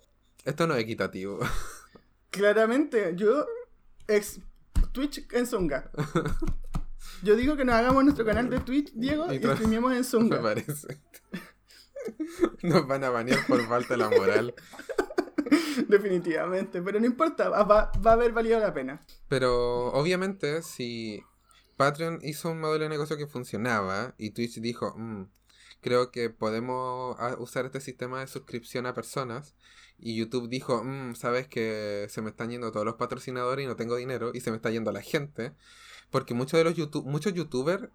Esto 0.45 0.67
no 0.67 0.75
es 0.75 0.83
equitativo. 0.83 1.39
Claramente, 2.31 3.13
yo... 3.15 3.45
Ex 4.07 4.39
Twitch 4.93 5.27
en 5.33 5.45
Zunga. 5.47 5.91
Yo 7.23 7.35
digo 7.35 7.55
que 7.57 7.65
nos 7.65 7.75
hagamos 7.75 8.03
nuestro 8.03 8.25
canal 8.25 8.49
de 8.49 8.59
Twitch, 8.59 8.91
Diego, 8.93 9.31
Y 9.33 9.37
streamemos 9.37 9.91
en 9.91 9.97
Me 9.99 10.03
Zunga. 10.03 10.41
parece. 10.41 10.99
Nos 12.61 12.85
van 12.87 13.03
a 13.03 13.09
banear 13.09 13.45
por 13.47 13.65
falta 13.67 13.95
de 13.95 13.97
la 13.97 14.09
moral. 14.09 14.53
Definitivamente, 15.87 16.81
pero 16.81 16.99
no 16.99 17.05
importa, 17.05 17.49
va 17.49 17.63
va 17.63 17.91
a 18.11 18.13
haber 18.13 18.33
valido 18.33 18.59
la 18.59 18.73
pena. 18.73 19.01
Pero 19.29 19.87
obviamente 19.93 20.61
si 20.61 21.23
Patreon 21.77 22.19
hizo 22.23 22.49
un 22.51 22.59
modelo 22.59 22.83
de 22.83 22.89
negocio 22.89 23.17
que 23.17 23.27
funcionaba 23.27 24.13
y 24.17 24.31
Twitch 24.31 24.59
dijo, 24.59 24.93
"Mm, 24.97 25.27
creo 25.81 26.11
que 26.11 26.29
podemos 26.29 27.15
ah, 27.19 27.35
usar 27.39 27.65
este 27.65 27.79
sistema 27.79 28.19
de 28.19 28.27
suscripción 28.27 28.85
a 28.87 28.93
personas 28.93 29.55
y 29.99 30.15
YouTube 30.15 30.49
dijo, 30.49 30.83
"Mm, 30.83 31.15
sabes 31.15 31.47
que 31.47 32.07
se 32.09 32.21
me 32.21 32.31
están 32.31 32.49
yendo 32.49 32.71
todos 32.71 32.85
los 32.85 32.95
patrocinadores 32.95 33.63
y 33.63 33.67
no 33.67 33.75
tengo 33.75 33.95
dinero 33.95 34.31
y 34.33 34.41
se 34.41 34.49
me 34.51 34.57
está 34.57 34.71
yendo 34.71 34.91
la 34.91 35.01
gente 35.01 35.53
porque 36.09 36.33
muchos 36.33 36.57
de 36.57 36.63
los 36.63 36.75
YouTube, 36.75 37.05
muchos 37.05 37.33
youtubers 37.33 37.89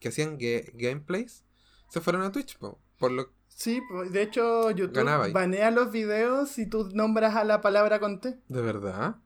que 0.00 0.08
hacían 0.08 0.38
ga- 0.38 0.70
gameplays 0.74 1.44
se 1.88 2.00
fueron 2.00 2.22
a 2.22 2.32
Twitch 2.32 2.58
po, 2.58 2.80
por 2.98 3.12
lo 3.12 3.30
Sí, 3.54 3.80
de 4.10 4.22
hecho 4.22 4.70
YouTube 4.70 4.96
Ganaba 4.96 5.28
banea 5.28 5.70
los 5.70 5.92
videos 5.92 6.48
si 6.50 6.66
tú 6.66 6.88
nombras 6.94 7.36
a 7.36 7.44
la 7.44 7.60
palabra 7.60 8.00
con 8.00 8.18
T. 8.20 8.36
de 8.48 8.62
verdad 8.62 9.16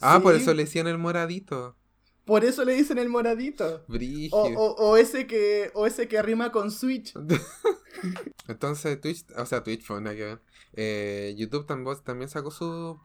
ah 0.00 0.20
por 0.22 0.34
eso 0.34 0.52
le 0.52 0.64
decían 0.64 0.88
el 0.88 0.98
moradito 0.98 1.76
Por 2.24 2.44
eso 2.44 2.64
le 2.64 2.74
dicen 2.74 2.98
el 2.98 3.08
moradito. 3.08 3.84
O, 4.30 4.44
o, 4.48 4.74
o 4.90 4.96
ese 4.96 5.26
que 5.26 5.70
o 5.74 5.86
ese 5.86 6.06
que 6.08 6.22
rima 6.22 6.52
con 6.52 6.70
Switch. 6.70 7.12
Entonces 8.48 9.00
Twitch, 9.00 9.24
o 9.36 9.46
sea, 9.46 9.62
Twitch 9.62 9.84
fue 9.84 10.00
nada 10.00 10.16
que 10.16 10.24
ver. 10.24 10.40
Eh, 10.74 11.34
YouTube 11.36 11.66
también 11.66 12.28
sacó 12.28 12.50
su 12.50 12.98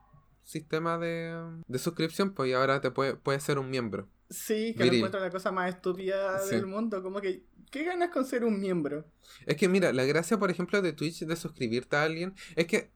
sistema 0.44 0.98
de, 0.98 1.36
de 1.68 1.80
suscripción, 1.80 2.34
pues 2.34 2.50
y 2.50 2.54
ahora 2.54 2.82
te 2.82 2.92
puede, 2.92 3.16
puedes 3.16 3.44
ser 3.44 3.58
un 3.58 3.70
miembro. 3.70 4.08
Sí, 4.30 4.74
que 4.74 4.80
lo 4.80 4.86
Viril. 4.86 5.00
encuentro 5.00 5.20
la 5.20 5.30
cosa 5.32 5.52
más 5.52 5.74
estúpida 5.74 6.40
Sí. 6.40 6.56
del 6.56 6.68
mundo. 6.68 7.02
Como 7.02 7.22
que, 7.22 7.44
¿qué 7.72 7.84
ganas 7.84 8.10
con 8.10 8.26
ser 8.26 8.44
un 8.44 8.60
miembro? 8.60 9.06
Es 9.46 9.58
que 9.58 9.68
mira, 9.68 9.92
la 9.94 10.04
gracia, 10.06 10.38
por 10.38 10.52
ejemplo, 10.52 10.82
de 10.82 10.94
Twitch 10.94 11.26
de 11.26 11.36
suscribirte 11.36 11.96
a 11.96 12.04
alguien, 12.04 12.34
es 12.56 12.68
que 12.68 12.92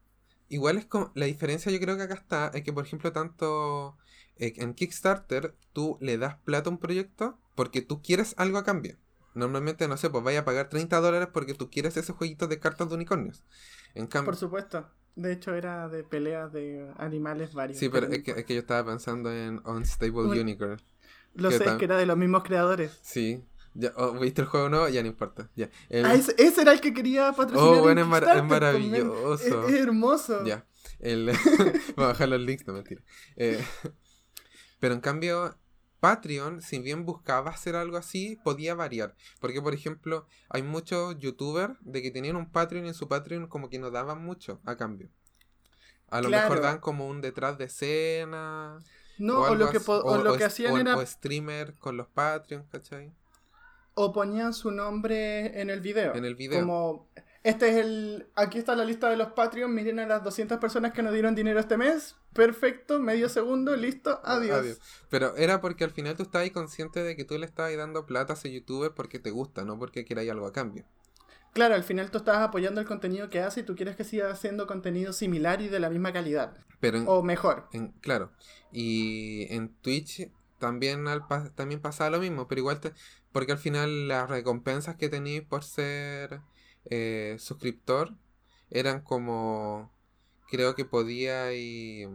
igual 0.48 0.78
es 0.78 0.86
como, 0.86 1.12
la 1.16 1.26
diferencia 1.26 1.72
yo 1.72 1.80
creo 1.80 1.98
que 1.98 2.04
acá 2.04 2.16
está, 2.16 2.52
es 2.56 2.64
que 2.64 2.74
por 2.74 2.84
ejemplo 2.86 3.12
tanto 3.12 3.98
en 4.40 4.74
Kickstarter 4.74 5.56
tú 5.74 5.98
le 6.02 6.18
das 6.18 6.36
plata 6.38 6.70
a 6.70 6.74
un 6.74 6.80
proyecto 6.80 7.38
porque 7.56 7.82
tú 7.82 8.02
quieres 8.02 8.34
algo 8.38 8.58
a 8.58 8.64
cambio. 8.64 8.98
Normalmente, 9.36 9.88
no 9.88 9.96
sé, 9.98 10.10
pues 10.10 10.24
vaya 10.24 10.40
a 10.40 10.46
pagar 10.46 10.70
30 10.70 11.00
dólares 11.02 11.30
porque 11.32 11.54
tú 11.54 11.70
quieres 11.70 11.96
ese 11.98 12.14
jueguito 12.14 12.48
de 12.48 12.60
cartas 12.60 12.90
de 12.90 12.96
unicornios. 12.96 13.44
En 13.96 14.08
cambio, 14.08 14.26
Por 14.32 14.36
supuesto. 14.38 14.90
De 15.16 15.34
hecho, 15.34 15.54
era 15.54 15.88
de 15.90 16.04
peleas 16.04 16.52
de 16.54 16.90
animales 16.98 17.54
varios. 17.54 17.78
sí, 17.78 17.90
pero 17.90 18.08
es 18.08 18.24
que, 18.24 18.32
es 18.32 18.46
que 18.46 18.54
yo 18.54 18.62
estaba 18.62 18.90
pensando 18.90 19.32
en 19.32 19.62
Unstable 19.66 20.14
Un- 20.14 20.38
Unicorn. 20.40 20.82
Lo 21.36 21.50
¿qué 21.50 21.58
sé, 21.58 21.66
es 21.66 21.72
que 21.74 21.86
era 21.86 21.98
de 21.98 22.06
los 22.06 22.18
mismos 22.18 22.44
creadores. 22.44 22.98
Sí. 23.02 23.44
Ya, 23.76 23.94
oh, 23.98 24.14
¿Viste 24.14 24.42
el 24.42 24.48
juego 24.48 24.68
no? 24.70 24.90
Ya 24.90 25.02
no 25.02 25.08
importa. 25.10 25.50
Ya. 25.56 25.70
El- 25.90 26.06
Ah, 26.06 26.16
ese, 26.16 26.34
ese 26.38 26.62
era 26.62 26.72
el 26.74 26.82
que 26.82 26.94
quería 26.94 27.32
patrocinar. 27.34 27.78
Oh, 27.80 27.82
bueno, 27.82 28.02
en 28.02 28.06
es 28.06 28.08
mar- 28.08 28.24
Kickstarter, 28.24 28.44
es 28.44 28.50
pues, 28.50 28.62
maravilloso. 28.62 29.68
Es, 29.68 29.74
es 29.74 29.80
hermoso. 29.82 30.46
Ya. 30.46 30.66
El... 31.00 31.26
Voy 31.96 32.06
a 32.06 32.08
bajar 32.08 32.30
los 32.30 32.42
links, 32.42 32.66
no 32.66 32.74
mentira. 32.74 33.02
Eh, 33.36 33.64
pero 34.80 34.94
en 34.94 35.02
cambio, 35.02 35.56
Patreon, 36.00 36.62
si 36.62 36.80
bien 36.80 37.06
buscaba 37.06 37.52
hacer 37.52 37.76
algo 37.76 37.98
así, 37.98 38.38
podía 38.44 38.74
variar. 38.76 39.16
Porque, 39.40 39.62
por 39.62 39.74
ejemplo, 39.74 40.26
hay 40.50 40.64
muchos 40.64 41.18
youtubers 41.18 41.74
de 41.82 42.02
que 42.02 42.12
tenían 42.12 42.36
un 42.36 42.52
Patreon 42.52 42.86
y 42.86 42.90
en 42.90 42.94
su 42.94 43.08
Patreon 43.08 43.48
como 43.48 43.70
que 43.70 43.80
no 43.80 43.92
daban 43.92 44.24
mucho 44.24 44.62
a 44.66 44.76
cambio. 44.78 45.10
A 46.10 46.22
lo 46.22 46.30
Claro. 46.30 46.50
mejor 46.50 46.64
dan 46.64 46.80
como 46.80 47.08
un 47.08 47.22
detrás 47.22 47.58
de 47.58 47.66
escena. 47.66 48.80
No, 49.18 49.42
o, 49.42 49.56
lo 49.56 49.70
que, 49.70 49.80
o 49.86 50.18
lo 50.24 50.38
que 50.38 50.46
hacían 50.46 50.78
era. 50.78 50.96
o 50.96 51.06
streamer 51.06 51.76
con 51.76 51.98
los 51.98 52.08
Patreon, 52.08 52.64
¿cachai? 52.72 53.12
o 54.02 54.14
ponían 54.14 54.54
su 54.54 54.72
nombre 54.72 55.60
en 55.60 55.70
el 55.70 55.82
video. 55.82 56.16
En 56.16 56.24
el 56.24 56.36
video. 56.36 56.62
Como, 56.62 57.10
este 57.44 57.70
es 57.70 57.76
el, 57.78 58.28
aquí 58.36 58.58
está 58.58 58.76
la 58.76 58.86
lista 58.86 59.10
de 59.10 59.16
los 59.18 59.30
Patreon, 59.34 59.74
miren 59.74 60.00
a 60.00 60.06
las 60.06 60.24
200 60.24 60.58
personas 60.60 60.94
que 60.94 61.02
nos 61.02 61.14
dieron 61.14 61.36
dinero 61.36 61.60
este 61.60 61.78
mes, 61.78 62.16
perfecto, 62.34 63.00
medio 63.00 63.30
segundo, 63.30 63.76
listo, 63.76 64.20
adiós. 64.24 64.80
Pero 65.10 65.36
era 65.38 65.62
porque 65.62 65.84
al 65.84 65.92
final 65.92 66.16
tú 66.18 66.24
estabas 66.24 66.50
consciente 66.52 67.02
de 67.04 67.16
que 67.16 67.26
tú 67.26 67.38
le 67.38 67.46
estabas 67.46 67.76
dando 67.78 68.06
plata 68.06 68.34
a 68.34 68.36
ese 68.36 68.52
youtuber 68.52 68.92
porque 68.94 69.20
te 69.20 69.32
gusta, 69.32 69.64
no 69.64 69.78
porque 69.80 70.06
queráis 70.06 70.30
algo 70.32 70.48
a 70.48 70.54
cambio. 70.54 70.86
Claro, 71.54 71.76
al 71.76 71.84
final 71.84 72.12
tú 72.12 72.20
estás 72.20 72.38
apoyando 72.38 72.80
el 72.80 72.88
contenido 72.88 73.30
que 73.30 73.40
hace 73.42 73.62
y 73.62 73.64
tú 73.64 73.76
quieres 73.76 73.96
que 73.96 74.04
siga 74.04 74.30
haciendo 74.30 74.68
contenido 74.68 75.14
similar 75.14 75.62
y 75.62 75.68
de 75.68 75.80
la 75.80 75.90
misma 75.90 76.14
calidad, 76.14 76.56
Pero 76.80 76.98
en, 77.00 77.06
o 77.08 77.24
mejor. 77.24 77.68
en- 77.74 77.92
claro, 78.02 78.32
y 78.72 79.48
en 79.50 79.70
Twitch 79.82 80.30
también 80.60 81.08
al 81.08 81.24
también 81.56 81.82
pasaba 81.82 82.10
lo 82.12 82.20
mismo, 82.20 82.48
pero 82.48 82.60
igual 82.60 82.80
te, 82.80 82.94
porque 83.32 83.54
al 83.54 83.58
final 83.58 84.08
las 84.08 84.30
recompensas 84.30 84.96
que 84.98 85.10
tenías 85.10 85.44
por 85.46 85.64
ser 85.64 86.42
eh, 86.86 87.36
suscriptor 87.40 88.16
eran 88.70 89.02
como 89.02 89.92
creo 90.50 90.76
que 90.76 90.86
podía 90.86 91.54
y 91.54 92.08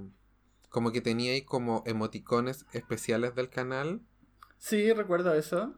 como 0.69 0.91
que 0.93 1.01
teníais 1.01 1.45
como 1.45 1.83
emoticones 1.87 2.67
especiales 2.73 3.35
del 3.35 3.49
canal 3.49 4.01
Sí, 4.59 4.93
recuerdo 4.93 5.35
eso. 5.35 5.75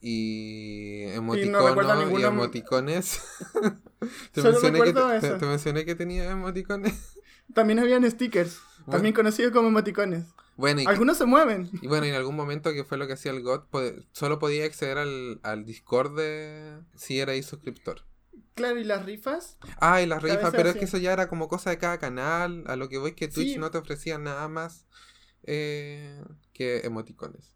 y 0.00 1.04
emoticonos 1.14 2.20
y, 2.20 2.22
emoticones. 2.24 3.20
te, 4.32 4.40
Solo 4.42 4.60
mencioné 4.60 4.82
que 4.82 4.92
te, 4.92 5.16
eso. 5.16 5.38
te 5.38 5.46
mencioné 5.46 5.84
que 5.84 5.94
tenía 5.94 6.30
emoticones. 6.30 7.14
También 7.54 7.78
habían 7.80 8.08
stickers, 8.10 8.60
Bueno. 8.80 8.92
también 8.92 9.14
conocidos 9.14 9.52
como 9.52 9.68
emoticones. 9.68 10.26
Bueno, 10.56 10.82
y, 10.82 10.86
Algunos 10.86 11.16
se 11.16 11.24
mueven. 11.24 11.68
y 11.82 11.88
bueno, 11.88 12.06
en 12.06 12.14
algún 12.14 12.36
momento 12.36 12.72
que 12.72 12.84
fue 12.84 12.96
lo 12.98 13.06
que 13.06 13.14
hacía 13.14 13.32
el 13.32 13.42
GOT, 13.42 13.68
pod- 13.70 14.06
solo 14.12 14.38
podía 14.38 14.64
acceder 14.66 14.98
al, 14.98 15.40
al 15.42 15.64
Discord 15.64 16.16
de 16.16 16.78
si 16.94 17.18
erais 17.18 17.46
suscriptor. 17.46 18.02
Claro, 18.54 18.78
y 18.78 18.84
las 18.84 19.04
rifas. 19.06 19.56
Ah, 19.78 20.02
y 20.02 20.06
las 20.06 20.22
rifas, 20.22 20.52
pero 20.52 20.68
es 20.70 20.76
que 20.76 20.84
eso 20.84 20.98
ya 20.98 21.12
era 21.12 21.28
como 21.28 21.48
cosa 21.48 21.70
de 21.70 21.78
cada 21.78 21.98
canal. 21.98 22.64
A 22.66 22.76
lo 22.76 22.88
que 22.88 22.98
voy 22.98 23.12
que 23.14 23.28
Twitch 23.28 23.54
Sí. 23.54 23.58
no 23.58 23.70
te 23.70 23.78
ofrecía 23.78 24.18
nada 24.18 24.48
más 24.48 24.86
eh, 25.44 26.22
que 26.52 26.80
emoticones. 26.80 27.54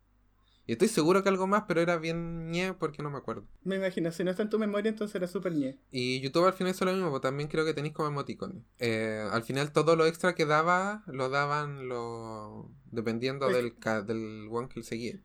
Y 0.66 0.72
estoy 0.72 0.88
seguro 0.88 1.22
que 1.22 1.28
algo 1.28 1.46
más, 1.46 1.64
pero 1.68 1.82
era 1.82 1.98
bien 1.98 2.50
ñe 2.50 2.72
porque 2.72 3.02
no 3.02 3.10
me 3.10 3.18
acuerdo. 3.18 3.46
Me 3.64 3.76
imagino, 3.76 4.10
si 4.12 4.24
no 4.24 4.30
está 4.30 4.42
en 4.44 4.48
tu 4.48 4.58
memoria, 4.58 4.88
entonces 4.88 5.14
era 5.14 5.26
súper 5.26 5.52
ñe. 5.52 5.78
Y 5.90 6.20
YouTube 6.22 6.46
al 6.46 6.54
final 6.54 6.72
hizo 6.72 6.86
lo 6.86 6.92
mismo, 6.94 7.10
pues 7.10 7.20
también 7.20 7.50
creo 7.50 7.66
que 7.66 7.74
tenéis 7.74 7.92
como 7.92 8.08
emoticones. 8.08 8.62
Eh, 8.78 9.28
al 9.30 9.42
final 9.42 9.72
todo 9.72 9.94
lo 9.94 10.06
extra 10.06 10.34
que 10.34 10.46
daba, 10.46 11.02
lo 11.06 11.28
daban 11.28 11.86
lo 11.88 12.70
dependiendo 12.90 13.50
Es 13.50 13.56
del, 13.56 13.78
ca- 13.78 14.00
del 14.00 14.48
one 14.50 14.68
que 14.70 14.82
seguía. 14.82 15.20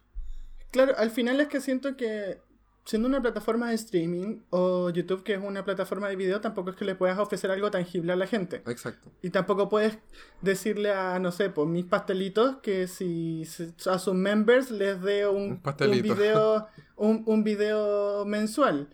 Claro, 0.71 0.93
al 0.97 1.09
final 1.09 1.39
es 1.39 1.47
que 1.47 1.61
siento 1.61 1.95
que 1.95 2.41
siendo 2.85 3.07
una 3.07 3.21
plataforma 3.21 3.69
de 3.69 3.75
streaming 3.75 4.41
o 4.49 4.89
YouTube 4.89 5.23
que 5.23 5.33
es 5.33 5.39
una 5.41 5.63
plataforma 5.63 6.09
de 6.09 6.15
video, 6.15 6.41
tampoco 6.41 6.71
es 6.71 6.75
que 6.75 6.85
le 6.85 6.95
puedas 6.95 7.19
ofrecer 7.19 7.51
algo 7.51 7.69
tangible 7.71 8.13
a 8.13 8.15
la 8.15 8.27
gente. 8.27 8.63
Exacto. 8.67 9.11
Y 9.21 9.29
tampoco 9.29 9.69
puedes 9.69 9.99
decirle 10.41 10.91
a, 10.91 11.19
no 11.19 11.31
sé, 11.31 11.49
pues 11.49 11.67
mis 11.67 11.85
pastelitos 11.85 12.57
que 12.57 12.87
si 12.87 13.43
a 13.85 13.99
sus 13.99 14.13
members 14.13 14.71
les 14.71 15.01
dé 15.01 15.27
un, 15.27 15.61
Un 15.63 16.01
video 16.01 16.67
un, 16.95 17.23
un 17.25 17.43
video 17.43 18.25
mensual 18.25 18.89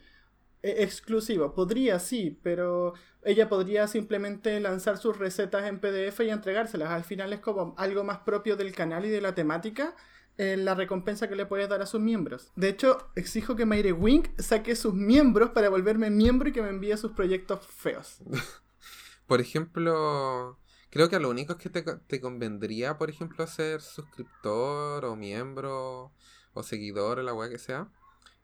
eh, 0.65 0.83
exclusivo. 0.83 1.53
Podría, 1.53 1.99
sí, 1.99 2.39
pero 2.41 2.93
ella 3.23 3.47
podría 3.49 3.87
simplemente 3.87 4.59
lanzar 4.59 4.97
sus 4.97 5.17
recetas 5.17 5.65
en 5.65 5.79
PDF 5.79 6.21
y 6.21 6.29
entregárselas. 6.29 6.89
Al 6.89 7.03
final 7.03 7.33
es 7.33 7.39
como 7.39 7.75
algo 7.77 8.03
más 8.03 8.19
propio 8.19 8.55
del 8.55 8.73
canal 8.73 9.05
y 9.05 9.09
de 9.09 9.21
la 9.21 9.35
temática. 9.35 9.95
Eh, 10.37 10.57
la 10.57 10.75
recompensa 10.75 11.29
que 11.29 11.35
le 11.35 11.45
puedes 11.45 11.69
dar 11.69 11.81
a 11.81 11.85
sus 11.85 12.01
miembros. 12.01 12.51
De 12.55 12.69
hecho, 12.69 13.09
exijo 13.15 13.55
que 13.55 13.65
Mayre 13.65 13.93
Wink 13.93 14.29
saque 14.39 14.75
sus 14.75 14.93
miembros 14.93 15.51
para 15.51 15.69
volverme 15.69 16.09
miembro 16.09 16.49
y 16.49 16.51
que 16.51 16.61
me 16.61 16.69
envíe 16.69 16.97
sus 16.97 17.11
proyectos 17.11 17.65
feos. 17.65 18.17
Por 19.27 19.41
ejemplo, 19.41 20.59
creo 20.89 21.09
que 21.09 21.19
lo 21.19 21.29
único 21.29 21.53
es 21.53 21.59
que 21.59 21.69
te 21.69 22.21
convendría, 22.21 22.97
por 22.99 23.09
ejemplo, 23.09 23.47
ser 23.47 23.81
suscriptor 23.81 25.03
o 25.03 25.15
miembro 25.15 26.13
o 26.53 26.63
seguidor 26.63 27.19
o 27.19 27.23
la 27.23 27.33
weá 27.33 27.49
que 27.49 27.57
sea. 27.57 27.89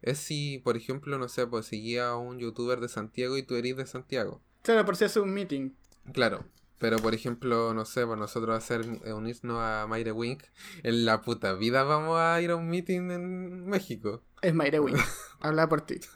Es 0.01 0.17
si, 0.17 0.58
por 0.60 0.77
ejemplo, 0.77 1.19
no 1.19 1.27
sé, 1.30 1.45
pues 1.45 1.67
seguía 1.67 2.10
a 2.10 2.17
un 2.17 2.39
youtuber 2.39 2.80
de 2.80 2.89
Santiago 2.89 3.38
y 3.38 3.43
tú 3.43 3.56
eres 3.56 3.77
de 3.77 3.86
Santiago. 3.86 4.41
Claro, 4.63 4.86
por 4.86 4.95
si 4.95 5.06
hace 5.06 5.19
un 5.19 5.34
meeting. 5.34 5.71
Claro. 6.13 6.45
Pero 6.82 6.98
por 6.98 7.13
ejemplo, 7.13 7.74
no 7.76 7.86
sé, 7.86 8.06
pues 8.08 8.17
nosotros 8.20 8.58
hacer 8.58 8.82
eh, 9.06 9.13
unirnos 9.13 9.60
a 9.60 9.86
Mayre 9.88 10.12
Wink, 10.12 10.44
en 10.82 11.06
la 11.06 11.22
puta 11.22 11.54
vida 11.54 11.84
vamos 11.84 12.20
a 12.20 12.41
ir 12.41 12.50
a 12.50 12.56
un 12.56 12.67
meeting 12.70 13.12
en 13.12 13.65
México. 13.67 14.24
Es 14.41 14.54
Mayre 14.56 14.80
Wink. 14.80 14.98
Habla 15.39 15.70
por 15.70 15.82
ti. 15.82 16.00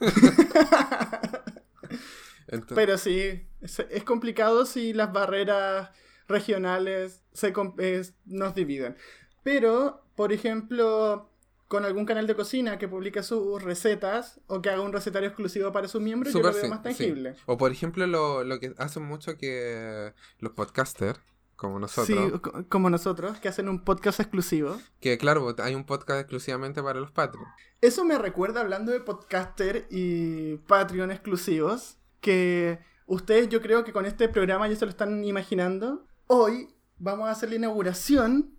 Entonces, 2.48 2.74
Pero 2.76 2.98
sí, 2.98 3.46
es, 3.60 3.78
es 3.90 4.04
complicado 4.04 4.66
si 4.66 4.92
las 4.92 5.12
barreras 5.12 5.90
regionales 6.28 7.22
se, 7.32 7.52
es- 7.78 8.14
nos 8.24 8.54
dividen. 8.54 8.96
Pero, 9.42 10.04
por 10.16 10.32
ejemplo, 10.32 11.30
con 11.68 11.84
algún 11.84 12.04
canal 12.06 12.26
de 12.26 12.36
cocina 12.36 12.78
que 12.78 12.86
publique 12.88 13.22
sus 13.22 13.62
recetas 13.62 14.40
o 14.46 14.62
que 14.62 14.70
haga 14.70 14.82
un 14.82 14.92
recetario 14.92 15.28
exclusivo 15.28 15.72
para 15.72 15.88
sus 15.88 16.00
miembros, 16.00 16.32
yo 16.32 16.38
Súper 16.38 16.54
lo 16.54 16.60
veo 16.60 16.70
más 16.70 16.78
sí. 16.78 16.84
tangible. 16.84 17.34
O 17.46 17.56
por 17.56 17.72
ejemplo, 17.72 18.06
lo, 18.06 18.44
lo 18.44 18.60
que 18.60 18.72
hacen 18.78 19.02
mucho 19.04 19.36
que 19.36 20.12
los 20.38 20.52
podcasters, 20.52 21.18
como 21.56 21.78
nosotros, 21.80 22.32
Sí, 22.32 22.38
co- 22.38 22.64
como 22.68 22.88
nosotros, 22.90 23.38
que 23.38 23.48
hacen 23.48 23.68
un 23.68 23.82
podcast 23.84 24.20
exclusivo. 24.20 24.78
que 25.00 25.18
claro, 25.18 25.54
hay 25.58 25.74
un 25.74 25.84
podcast 25.84 26.20
exclusivamente 26.20 26.82
para 26.82 27.00
los 27.00 27.10
Patreon. 27.10 27.46
Eso 27.80 28.04
me 28.04 28.16
recuerda, 28.18 28.60
hablando 28.60 28.92
de 28.92 29.00
podcaster 29.00 29.86
y 29.90 30.56
Patreon 30.68 31.10
exclusivos, 31.10 31.96
que 32.20 32.78
ustedes 33.06 33.48
yo 33.48 33.60
creo 33.60 33.84
que 33.84 33.92
con 33.92 34.06
este 34.06 34.28
programa 34.28 34.68
ya 34.68 34.76
se 34.76 34.84
lo 34.84 34.90
están 34.90 35.24
imaginando. 35.24 36.06
Hoy 36.26 36.68
vamos 36.98 37.28
a 37.28 37.32
hacer 37.32 37.48
la 37.50 37.56
inauguración 37.56 38.54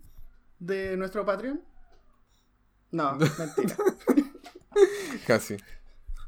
de 0.58 0.96
nuestro 0.96 1.24
Patreon. 1.24 1.62
No, 2.90 3.16
mentira. 3.16 3.76
Casi. 5.26 5.56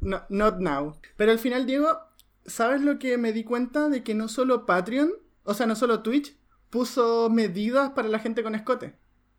No, 0.00 0.22
not 0.28 0.58
now. 0.58 0.96
Pero 1.16 1.32
al 1.32 1.38
final, 1.38 1.66
Diego, 1.66 1.98
¿sabes 2.46 2.80
lo 2.82 2.98
que 2.98 3.18
me 3.18 3.32
di 3.32 3.44
cuenta? 3.44 3.88
De 3.88 4.02
que 4.02 4.14
no 4.14 4.28
solo 4.28 4.66
Patreon, 4.66 5.10
o 5.44 5.54
sea, 5.54 5.66
no 5.66 5.76
solo 5.76 6.02
Twitch, 6.02 6.36
puso 6.70 7.28
medidas 7.30 7.90
para 7.90 8.08
la 8.08 8.18
gente 8.18 8.42
con 8.42 8.54
escote. 8.54 8.94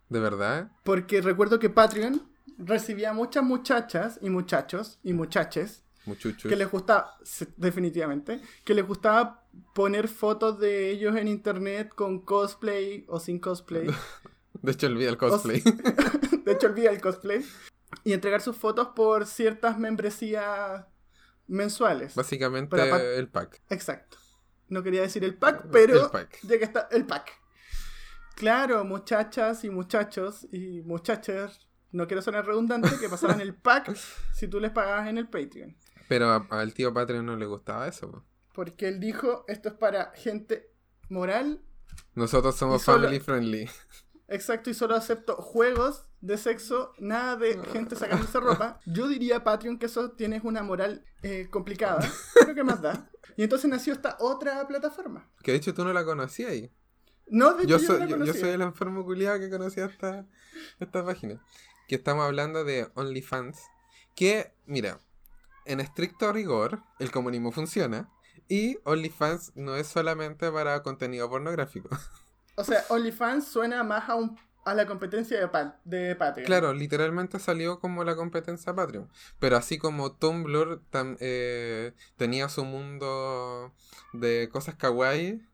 ¿De 0.10 0.19
verdad? 0.19 0.71
Porque 0.84 1.21
recuerdo 1.21 1.60
que 1.60 1.69
Patreon 1.69 2.21
recibía 2.57 3.13
muchas 3.13 3.43
muchachas 3.43 4.19
y 4.21 4.29
muchachos 4.29 4.99
y 5.03 5.13
muchaches 5.13 5.84
Muchuchos. 6.05 6.49
que 6.49 6.55
les 6.55 6.69
gustaba, 6.69 7.15
definitivamente, 7.57 8.41
que 8.65 8.73
les 8.73 8.86
gustaba 8.86 9.45
poner 9.73 10.07
fotos 10.07 10.60
de 10.60 10.89
ellos 10.91 11.15
en 11.15 11.27
internet 11.27 11.89
con 11.95 12.19
cosplay 12.19 13.05
o 13.07 13.19
sin 13.19 13.39
cosplay. 13.39 13.88
De 14.62 14.71
hecho, 14.71 14.88
olvida 14.88 15.10
el 15.10 15.17
cosplay. 15.17 15.62
de 16.45 16.52
hecho, 16.52 16.67
olvida 16.67 16.89
el 16.91 17.02
cosplay. 17.02 17.45
Y 18.04 18.13
entregar 18.13 18.41
sus 18.41 18.56
fotos 18.56 18.89
por 18.95 19.26
ciertas 19.26 19.78
membresías 19.78 20.86
mensuales. 21.47 22.15
Básicamente 22.15 22.78
el 23.17 23.28
pack. 23.30 23.62
Exacto. 23.69 24.17
No 24.69 24.82
quería 24.84 25.02
decir 25.02 25.24
el 25.24 25.36
pack, 25.38 25.65
pero 25.71 26.06
El 26.06 26.12
pack. 26.12 26.39
ya 26.43 26.58
que 26.58 26.63
está 26.63 26.88
el 26.91 27.06
pack. 27.06 27.32
Claro, 28.36 28.86
muchachas 28.86 29.63
y 29.65 29.69
muchachos 29.69 30.47
y 30.52 30.82
muchachas, 30.82 31.67
no 31.91 32.08
quiero 32.08 32.21
sonar 32.21 32.45
redundante, 32.45 32.89
que 33.00 33.10
pasaban 33.10 33.41
el 33.41 33.54
pack 33.62 33.93
si 34.34 34.47
tú 34.47 34.60
les 34.60 34.71
pagabas 34.71 35.08
en 35.10 35.17
el 35.17 35.28
Patreon. 35.28 35.76
Pero 36.08 36.47
al 36.50 36.74
tío 36.74 36.93
Patreon 36.93 37.26
no 37.26 37.36
le 37.36 37.45
gustaba 37.45 37.88
eso. 37.88 38.10
po. 38.10 38.24
Porque 38.54 38.88
él 38.88 39.00
dijo, 39.00 39.43
esto 39.47 39.69
es 39.69 39.76
para 39.76 40.12
gente 40.15 40.71
moral, 41.10 41.62
Nosotros 42.15 42.56
somos 42.56 42.82
solo- 42.82 43.04
family 43.04 43.19
friendly. 43.19 43.69
Exacto, 44.32 44.70
y 44.70 44.74
solo 44.74 44.96
acepto 44.96 45.36
juegos 45.36 46.06
de 46.22 46.38
sexo, 46.38 46.94
nada 47.00 47.36
de 47.36 47.60
gente 47.72 47.96
sacándose 47.96 48.39
ropa. 48.39 48.80
Yo 48.86 49.08
diría, 49.08 49.44
Patreon, 49.44 49.78
que 49.78 49.88
eso 49.88 50.12
tienes 50.12 50.44
una 50.44 50.63
moral 50.63 51.06
eh, 51.22 51.48
complicada, 51.50 52.00
pero 52.34 52.56
¿qué 52.56 52.63
más 52.63 52.82
da? 52.82 53.10
Y 53.38 53.44
entonces 53.44 53.70
nació 53.70 53.94
esta 53.94 54.17
otra 54.20 54.67
plataforma. 54.67 55.30
Que 55.44 55.52
de 55.52 55.58
hecho 55.58 55.74
tú 55.74 55.84
no 55.84 55.94
la 55.94 56.06
conocías 56.06 56.52
ahí. 56.52 56.72
No, 57.28 57.54
de 57.54 57.63
hecho, 57.63 57.78
Yo 57.78 57.78
yo, 57.78 57.88
soy, 57.88 58.10
no 58.10 58.17
la 58.17 58.26
yo, 58.26 58.34
soy 58.34 58.50
el 58.50 58.62
enfermo 58.62 59.06
culiado 59.06 59.39
que 59.39 59.50
conocía 59.50 59.86
esta, 59.86 60.26
esta 60.80 61.06
página. 61.06 61.41
Que 61.88 61.96
estamos 61.96 62.26
hablando 62.26 62.63
de 62.63 62.89
OnlyFans. 62.96 63.60
Que, 64.15 64.54
mira, 64.65 65.00
en 65.65 65.80
estricto 65.80 66.32
rigor, 66.34 66.84
el 67.00 67.12
comunismo 67.12 67.52
funciona. 67.52 68.10
Y 68.48 68.80
OnlyFans 68.84 69.54
no 69.56 69.76
es 69.78 69.88
solamente 69.88 70.52
para 70.52 70.84
contenido 70.84 71.30
pornográfico. 71.30 71.89
O 72.55 72.63
sea, 72.63 72.83
OnlyFans 72.89 73.47
suena 73.47 73.83
más 73.83 74.09
a, 74.09 74.15
un, 74.15 74.37
a 74.65 74.73
la 74.73 74.85
competencia 74.85 75.39
de, 75.39 75.47
pa- 75.47 75.79
de 75.85 76.15
Patreon. 76.15 76.45
Claro, 76.45 76.73
literalmente 76.73 77.39
salió 77.39 77.79
como 77.79 78.03
la 78.03 78.15
competencia 78.15 78.73
Patreon. 78.75 79.09
Pero 79.39 79.57
así 79.57 79.77
como 79.77 80.11
Tumblr 80.13 80.81
tam- 80.91 81.17
eh, 81.19 81.93
tenía 82.17 82.49
su 82.49 82.65
mundo 82.65 83.73
de 84.13 84.49
cosas 84.51 84.75
kawaii. 84.75 85.47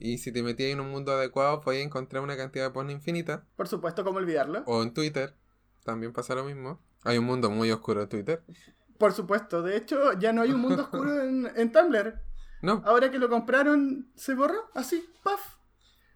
Y 0.00 0.18
si 0.18 0.30
te 0.32 0.42
metías 0.44 0.70
en 0.72 0.80
un 0.80 0.90
mundo 0.90 1.12
adecuado, 1.12 1.60
podías 1.60 1.84
encontrar 1.84 2.22
una 2.22 2.36
cantidad 2.36 2.66
de 2.66 2.70
porno 2.70 2.92
infinita. 2.92 3.44
Por 3.56 3.66
supuesto, 3.66 4.04
¿cómo 4.04 4.18
olvidarlo? 4.18 4.62
O 4.66 4.82
en 4.82 4.94
Twitter, 4.94 5.34
también 5.84 6.12
pasa 6.12 6.34
lo 6.36 6.44
mismo. 6.44 6.80
Hay 7.04 7.18
un 7.18 7.24
mundo 7.24 7.50
muy 7.50 7.70
oscuro 7.72 8.02
en 8.02 8.08
Twitter. 8.08 8.42
Por 8.96 9.12
supuesto. 9.12 9.62
De 9.62 9.76
hecho, 9.76 10.12
ya 10.18 10.32
no 10.32 10.42
hay 10.42 10.52
un 10.52 10.60
mundo 10.60 10.82
oscuro 10.90 11.20
en, 11.22 11.50
en 11.54 11.72
Tumblr. 11.72 12.20
No, 12.62 12.82
Ahora 12.84 13.10
que 13.10 13.18
lo 13.18 13.28
compraron, 13.28 14.10
se 14.16 14.34
borró. 14.34 14.70
Así, 14.74 15.04
paf. 15.22 15.57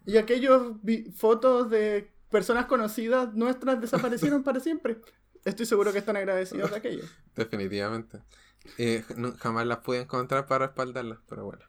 Y 0.05 0.17
aquellos 0.17 0.73
fotos 1.15 1.69
de 1.69 2.11
personas 2.29 2.65
conocidas 2.65 3.33
nuestras 3.33 3.79
desaparecieron 3.79 4.43
para 4.43 4.59
siempre. 4.59 4.97
Estoy 5.45 5.65
seguro 5.65 5.91
que 5.91 5.99
están 5.99 6.17
agradecidos 6.17 6.71
de 6.71 6.77
aquello. 6.77 7.03
definitivamente. 7.35 8.21
Eh, 8.77 9.03
jamás 9.39 9.67
las 9.67 9.79
pude 9.79 10.01
encontrar 10.01 10.47
para 10.47 10.67
respaldarlas, 10.67 11.19
pero 11.27 11.45
bueno. 11.45 11.65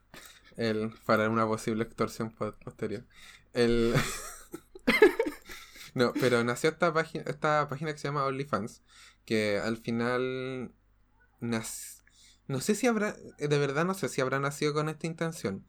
El, 0.56 0.92
para 1.04 1.28
una 1.28 1.46
posible 1.46 1.82
extorsión 1.84 2.30
po- 2.30 2.54
posterior. 2.56 3.04
El... 3.52 3.94
no, 5.94 6.12
pero 6.14 6.42
nació 6.44 6.70
esta 6.70 6.92
página, 6.92 7.24
esta 7.26 7.68
página 7.68 7.92
que 7.92 7.98
se 7.98 8.08
llama 8.08 8.24
OnlyFans, 8.24 8.82
que 9.24 9.58
al 9.58 9.76
final 9.78 10.72
no 12.46 12.60
sé 12.60 12.74
si 12.74 12.86
habrá, 12.86 13.16
de 13.38 13.58
verdad 13.58 13.84
no 13.84 13.94
sé 13.94 14.08
si 14.08 14.20
habrá 14.20 14.38
nacido 14.40 14.72
con 14.74 14.88
esta 14.88 15.06
intención, 15.06 15.64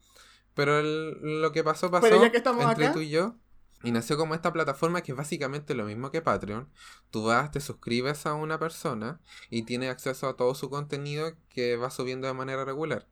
pero 0.56 0.80
el- 0.80 1.40
lo 1.42 1.52
que 1.52 1.62
pasó 1.62 1.88
pasó 1.92 2.02
Pero 2.08 2.20
ya 2.20 2.32
que 2.32 2.38
estamos 2.38 2.64
entre 2.64 2.86
acá- 2.86 2.94
tú 2.94 3.00
y 3.00 3.10
yo. 3.10 3.36
Y 3.84 3.92
nació 3.92 4.16
como 4.16 4.34
esta 4.34 4.52
plataforma 4.52 5.02
que 5.02 5.12
es 5.12 5.18
básicamente 5.18 5.74
lo 5.74 5.84
mismo 5.84 6.10
que 6.10 6.22
Patreon. 6.22 6.68
Tú 7.10 7.24
vas, 7.24 7.50
te 7.52 7.60
suscribes 7.60 8.24
a 8.26 8.32
una 8.34 8.58
persona 8.58 9.20
y 9.50 9.62
tienes 9.62 9.90
acceso 9.90 10.26
a 10.28 10.34
todo 10.34 10.54
su 10.56 10.70
contenido 10.70 11.34
que 11.50 11.76
va 11.76 11.90
subiendo 11.90 12.26
de 12.26 12.32
manera 12.34 12.64
regular. 12.64 13.06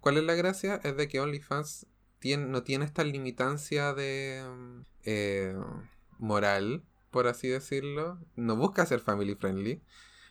¿Cuál 0.00 0.18
es 0.18 0.24
la 0.24 0.34
gracia? 0.34 0.80
Es 0.84 0.96
de 0.96 1.08
que 1.08 1.20
OnlyFans 1.20 1.86
tiene, 2.18 2.44
no 2.46 2.62
tiene 2.64 2.84
esta 2.84 3.04
limitancia 3.04 3.94
de 3.94 4.44
eh, 5.04 5.56
moral, 6.18 6.82
por 7.12 7.28
así 7.28 7.48
decirlo. 7.48 8.18
No 8.34 8.56
busca 8.56 8.84
ser 8.86 9.00
family 9.00 9.34
friendly. 9.36 9.80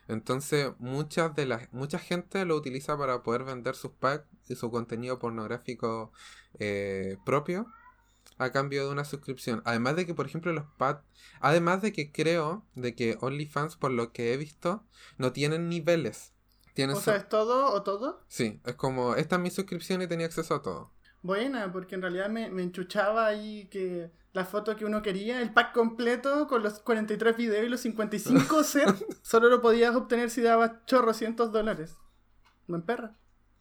Entonces, 0.07 0.71
muchas 0.79 1.35
de 1.35 1.45
las, 1.45 1.71
mucha 1.73 1.99
gente 1.99 2.45
lo 2.45 2.55
utiliza 2.55 2.97
para 2.97 3.23
poder 3.23 3.43
vender 3.43 3.75
sus 3.75 3.91
packs 3.91 4.25
y 4.47 4.55
su 4.55 4.71
contenido 4.71 5.19
pornográfico 5.19 6.11
eh, 6.59 7.17
propio 7.25 7.67
a 8.37 8.51
cambio 8.51 8.85
de 8.85 8.91
una 8.91 9.05
suscripción. 9.05 9.61
Además 9.65 9.95
de 9.95 10.05
que, 10.05 10.13
por 10.13 10.25
ejemplo, 10.27 10.53
los 10.53 10.65
pads, 10.77 11.03
además 11.39 11.81
de 11.81 11.91
que 11.91 12.11
creo 12.11 12.65
de 12.75 12.95
que 12.95 13.17
OnlyFans, 13.19 13.75
por 13.75 13.91
lo 13.91 14.11
que 14.11 14.33
he 14.33 14.37
visto, 14.37 14.83
no 15.17 15.33
tienen 15.33 15.69
niveles. 15.69 16.33
Tienen 16.73 16.95
O 16.95 17.01
sea, 17.01 17.15
¿es 17.15 17.27
todo 17.27 17.73
o 17.73 17.81
todo? 17.81 18.23
Sí, 18.27 18.61
es 18.63 18.75
como, 18.75 19.15
esta 19.15 19.37
es 19.37 19.41
mi 19.41 19.49
suscripción 19.49 20.01
y 20.01 20.07
tenía 20.07 20.27
acceso 20.27 20.55
a 20.55 20.61
todo. 20.61 20.91
Buena, 21.21 21.71
porque 21.71 21.95
en 21.95 22.01
realidad 22.01 22.29
me, 22.29 22.49
me 22.49 22.63
enchuchaba 22.63 23.25
ahí 23.25 23.67
que 23.69 24.11
la 24.33 24.45
foto 24.45 24.75
que 24.75 24.85
uno 24.85 25.01
quería, 25.01 25.41
el 25.41 25.51
pack 25.51 25.73
completo 25.73 26.47
con 26.47 26.61
los 26.63 26.79
43 26.79 27.35
videos 27.35 27.65
y 27.65 27.69
los 27.69 27.81
55 27.81 28.63
sets, 28.63 29.05
solo 29.21 29.49
lo 29.49 29.61
podías 29.61 29.95
obtener 29.95 30.29
si 30.29 30.41
dabas 30.41 30.73
chorrocientos 30.85 31.51
dólares. 31.51 31.95
Me 32.67 32.77
emperra. 32.77 33.15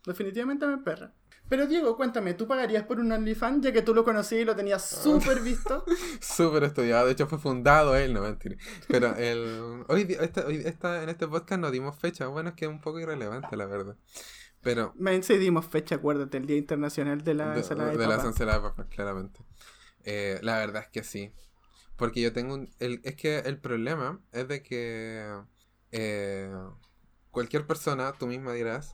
Definitivamente 0.04 0.66
me 0.66 0.74
emperra. 0.74 1.12
Pero 1.48 1.66
Diego, 1.68 1.96
cuéntame, 1.96 2.34
¿tú 2.34 2.48
pagarías 2.48 2.82
por 2.84 2.98
un 2.98 3.10
OnlyFans 3.12 3.62
ya 3.64 3.72
que 3.72 3.80
tú 3.82 3.94
lo 3.94 4.04
conocías 4.04 4.42
y 4.42 4.44
lo 4.44 4.56
tenías 4.56 4.84
súper 4.84 5.40
visto? 5.40 5.84
Súper 6.20 6.64
estudiado, 6.64 7.06
de 7.06 7.12
hecho 7.12 7.28
fue 7.28 7.38
fundado 7.38 7.94
él, 7.96 8.12
no 8.14 8.20
mentira. 8.22 8.56
Pero 8.88 9.14
el, 9.14 9.84
hoy, 9.86 10.16
esta- 10.20 10.44
hoy- 10.44 10.62
esta- 10.64 11.04
en 11.04 11.08
este 11.08 11.28
podcast 11.28 11.60
no 11.60 11.70
dimos 11.70 11.96
fecha, 12.00 12.26
bueno, 12.26 12.48
es 12.50 12.54
que 12.56 12.64
es 12.64 12.70
un 12.70 12.80
poco 12.80 12.98
irrelevante, 12.98 13.56
la 13.56 13.66
verdad. 13.66 13.94
Pero 14.66 14.92
Me 14.96 15.20
dimos 15.20 15.64
fecha, 15.66 15.94
acuérdate, 15.94 16.38
el 16.38 16.46
Día 16.46 16.56
Internacional 16.56 17.22
de 17.22 17.34
la 17.34 17.52
de, 17.52 17.58
ensalada 17.60 17.92
de, 17.92 17.98
papa. 17.98 18.26
ensaladas 18.26 18.62
de 18.64 18.68
papas, 18.68 18.86
claramente. 18.88 19.38
Eh, 20.02 20.40
la 20.42 20.58
verdad 20.58 20.82
es 20.82 20.88
que 20.88 21.04
sí. 21.04 21.30
Porque 21.94 22.20
yo 22.20 22.32
tengo 22.32 22.54
un... 22.54 22.68
El, 22.80 23.00
es 23.04 23.14
que 23.14 23.38
el 23.38 23.58
problema 23.60 24.18
es 24.32 24.48
de 24.48 24.64
que 24.64 25.24
eh, 25.92 26.52
cualquier 27.30 27.64
persona, 27.64 28.12
tú 28.18 28.26
misma 28.26 28.54
dirás, 28.54 28.92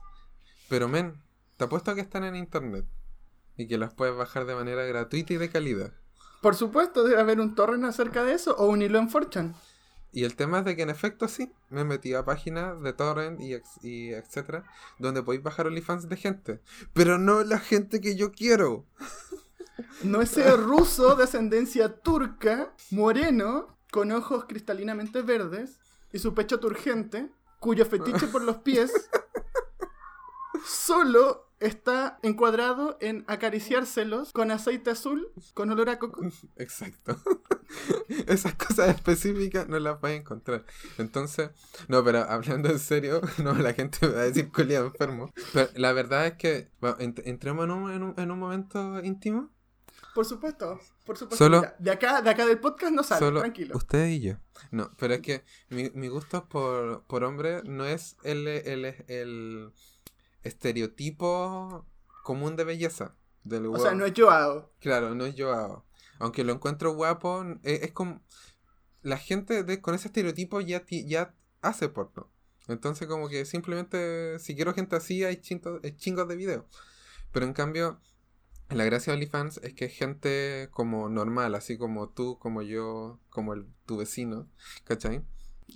pero 0.69 0.87
men, 0.87 1.19
te 1.57 1.63
apuesto 1.63 1.89
a 1.89 1.95
que 1.95 2.01
están 2.01 2.23
en 2.23 2.35
internet 2.35 2.85
y 3.57 3.67
que 3.67 3.79
las 3.79 3.95
puedes 3.95 4.15
bajar 4.15 4.45
de 4.45 4.53
manera 4.53 4.83
gratuita 4.83 5.33
y 5.33 5.37
de 5.37 5.49
calidad. 5.49 5.91
Por 6.43 6.53
supuesto, 6.53 7.03
debe 7.03 7.19
haber 7.19 7.39
un 7.39 7.55
torrent 7.55 7.85
acerca 7.85 8.23
de 8.23 8.35
eso 8.35 8.55
o 8.57 8.67
un 8.67 8.83
hilo 8.83 8.99
en 8.99 9.09
Fortune. 9.09 9.55
Y 10.13 10.23
el 10.25 10.35
tema 10.35 10.59
es 10.59 10.65
de 10.65 10.75
que 10.75 10.83
en 10.83 10.89
efecto 10.91 11.27
sí, 11.27 11.51
me 11.69 11.83
metí 11.83 12.13
a 12.13 12.23
páginas 12.23 12.79
de 12.81 12.93
torrent 12.93 13.41
y, 13.41 13.55
ex- 13.55 13.83
y 13.83 14.11
etcétera, 14.13 14.63
donde 14.99 15.23
podéis 15.23 15.43
bajar 15.43 15.65
OnlyFans 15.67 16.07
de 16.07 16.15
gente. 16.17 16.61
Pero 16.93 17.17
no 17.17 17.43
la 17.43 17.57
gente 17.59 17.99
que 17.99 18.15
yo 18.15 18.31
quiero. 18.31 18.85
No 20.03 20.21
ese 20.21 20.55
ruso 20.55 21.15
de 21.15 21.23
ascendencia 21.23 21.97
turca, 22.01 22.75
moreno, 22.91 23.75
con 23.91 24.11
ojos 24.11 24.45
cristalinamente 24.45 25.23
verdes 25.23 25.79
y 26.11 26.19
su 26.19 26.35
pecho 26.35 26.59
turgente, 26.59 27.31
cuyo 27.59 27.83
fetiche 27.85 28.27
por 28.27 28.43
los 28.43 28.57
pies 28.57 28.91
solo 30.65 31.49
está 31.65 32.19
encuadrado 32.23 32.97
en 33.01 33.23
acariciárselos 33.27 34.31
con 34.31 34.51
aceite 34.51 34.91
azul 34.91 35.31
con 35.53 35.69
olor 35.71 35.89
a 35.89 35.99
coco. 35.99 36.21
Exacto. 36.57 37.17
Esas 38.27 38.53
cosas 38.55 38.89
específicas 38.89 39.67
no 39.67 39.79
las 39.79 39.99
vais 39.99 40.15
a 40.17 40.21
encontrar. 40.21 40.65
Entonces, 40.97 41.49
no, 41.87 42.03
pero 42.03 42.19
hablando 42.19 42.69
en 42.69 42.79
serio, 42.79 43.21
no, 43.43 43.53
la 43.53 43.73
gente 43.73 43.97
me 44.07 44.13
va 44.13 44.21
a 44.21 44.25
decir 44.25 44.51
culiado 44.51 44.87
enfermo. 44.87 45.31
Pero 45.53 45.69
la 45.75 45.93
verdad 45.93 46.27
es 46.27 46.33
que, 46.33 46.69
bueno, 46.79 46.97
ent- 46.97 47.21
entremos 47.25 47.65
en 47.65 47.71
un, 47.71 47.91
en, 47.91 48.03
un, 48.03 48.13
en 48.17 48.31
un 48.31 48.39
momento 48.39 48.99
íntimo. 49.03 49.49
Por 50.13 50.25
supuesto, 50.25 50.79
por 51.05 51.17
supuesto. 51.17 51.43
Solo- 51.43 51.65
de 51.79 51.89
acá, 51.91 52.21
de 52.21 52.29
acá 52.29 52.45
del 52.45 52.59
podcast 52.59 52.93
no 52.93 53.01
sale, 53.01 53.19
Solo 53.19 53.39
tranquilo. 53.39 53.75
usted 53.75 54.07
y 54.09 54.19
yo. 54.21 54.35
No, 54.69 54.91
pero 54.99 55.15
es 55.15 55.21
que 55.21 55.43
mi, 55.69 55.89
mi 55.95 56.07
gusto 56.07 56.47
por, 56.47 57.03
por 57.05 57.23
hombre 57.23 57.63
no 57.63 57.83
es 57.85 58.15
el, 58.23 58.47
el, 58.47 58.85
el 59.07 59.71
estereotipo 60.43 61.85
común 62.23 62.55
de 62.55 62.63
belleza. 62.63 63.15
Del 63.43 63.67
O 63.67 63.77
sea, 63.77 63.93
no 63.93 64.05
es 64.05 64.13
Joao. 64.15 64.71
Claro, 64.79 65.15
no 65.15 65.25
es 65.25 65.35
Joao. 65.37 65.85
Aunque 66.19 66.43
lo 66.43 66.53
encuentro 66.53 66.93
guapo, 66.93 67.43
eh, 67.63 67.81
es, 67.83 67.91
como... 67.91 68.21
La 69.01 69.17
gente 69.17 69.63
de- 69.63 69.81
con 69.81 69.95
ese 69.95 70.07
estereotipo 70.07 70.61
ya, 70.61 70.85
ya 70.87 71.33
hace 71.61 71.89
porno. 71.89 72.29
Entonces 72.69 73.07
como 73.07 73.27
que 73.27 73.43
simplemente, 73.43 74.39
si 74.39 74.55
quiero 74.55 74.73
gente 74.73 74.95
así, 74.95 75.25
hay 75.25 75.37
chintos, 75.41 75.81
eh, 75.83 75.93
chingos 75.97 76.27
de 76.29 76.37
videos. 76.37 76.63
Pero 77.33 77.45
en 77.45 77.51
cambio, 77.51 77.99
la 78.69 78.85
gracia 78.85 79.11
de 79.11 79.17
OnlyFans 79.17 79.57
es 79.57 79.73
que 79.73 79.85
es 79.85 79.93
gente 79.93 80.69
como 80.71 81.09
normal, 81.09 81.55
así 81.55 81.77
como 81.77 82.07
tú, 82.09 82.39
como 82.39 82.61
yo, 82.61 83.19
como 83.29 83.53
el, 83.53 83.67
tu 83.85 83.97
vecino, 83.97 84.47
¿cachai? 84.85 85.21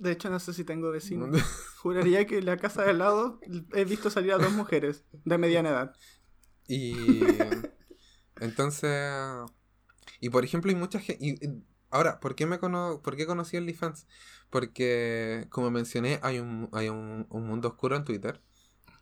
De 0.00 0.12
hecho, 0.12 0.30
no 0.30 0.38
sé 0.38 0.52
si 0.52 0.64
tengo 0.64 0.90
vecino. 0.90 1.28
Juraría 1.82 2.26
que 2.26 2.38
en 2.38 2.46
la 2.46 2.56
casa 2.56 2.82
de 2.82 2.90
al 2.90 2.98
lado 2.98 3.40
he 3.74 3.84
visto 3.84 4.10
salir 4.10 4.32
a 4.32 4.38
dos 4.38 4.52
mujeres 4.52 5.04
de 5.24 5.38
mediana 5.38 5.70
edad. 5.70 5.96
Y 6.66 6.94
entonces, 8.40 9.12
y 10.20 10.30
por 10.30 10.44
ejemplo, 10.44 10.70
hay 10.70 10.76
mucha 10.76 11.00
gente... 11.00 11.62
Ahora, 11.90 12.20
¿por 12.20 12.34
qué, 12.34 12.44
me 12.44 12.58
cono 12.58 13.00
¿por 13.02 13.16
qué 13.16 13.24
conocí 13.26 13.56
OnlyFans? 13.56 14.06
Porque, 14.50 15.46
como 15.48 15.70
mencioné, 15.70 16.20
hay 16.22 16.38
un, 16.38 16.68
hay 16.72 16.90
un, 16.90 17.26
un 17.30 17.46
mundo 17.46 17.68
oscuro 17.68 17.96
en 17.96 18.04
Twitter. 18.04 18.42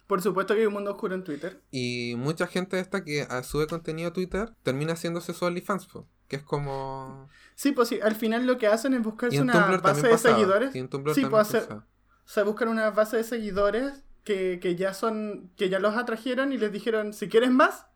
Por 0.06 0.22
supuesto 0.22 0.54
que 0.54 0.60
hay 0.60 0.66
un 0.66 0.74
mundo 0.74 0.92
oscuro 0.92 1.14
en 1.14 1.24
Twitter. 1.24 1.60
Y 1.72 2.14
mucha 2.16 2.46
gente 2.46 2.78
esta 2.78 3.02
que 3.02 3.26
ah, 3.28 3.42
sube 3.42 3.66
contenido 3.66 4.10
a 4.10 4.12
Twitter 4.12 4.54
termina 4.62 4.92
haciéndose 4.92 5.34
su 5.34 5.44
OnlyFans, 5.44 5.86
po, 5.86 6.08
que 6.28 6.36
es 6.36 6.42
como... 6.42 7.28
Sí, 7.54 7.72
pues 7.72 7.88
sí, 7.88 8.00
al 8.02 8.14
final 8.14 8.46
lo 8.46 8.58
que 8.58 8.66
hacen 8.66 8.94
es 8.94 9.02
buscarse 9.02 9.40
una 9.40 9.52
Tumblr 9.52 9.80
base 9.80 10.08
de 10.08 10.18
seguidores. 10.18 10.74
Y 10.74 10.78
en 10.78 10.88
Tumblr 10.88 11.14
Sí, 11.14 11.24
pues 11.26 11.48
hacer- 11.48 11.62
pasaba. 11.62 11.86
Se 12.24 12.42
buscan 12.42 12.68
una 12.68 12.90
base 12.90 13.16
de 13.18 13.24
seguidores 13.24 14.02
que, 14.24 14.58
que 14.60 14.74
ya 14.76 14.92
son, 14.94 15.50
que 15.56 15.68
ya 15.68 15.78
los 15.78 15.96
atrajeron 15.96 16.52
y 16.52 16.58
les 16.58 16.72
dijeron, 16.72 17.12
si 17.12 17.28
quieres 17.28 17.50
más, 17.50 17.86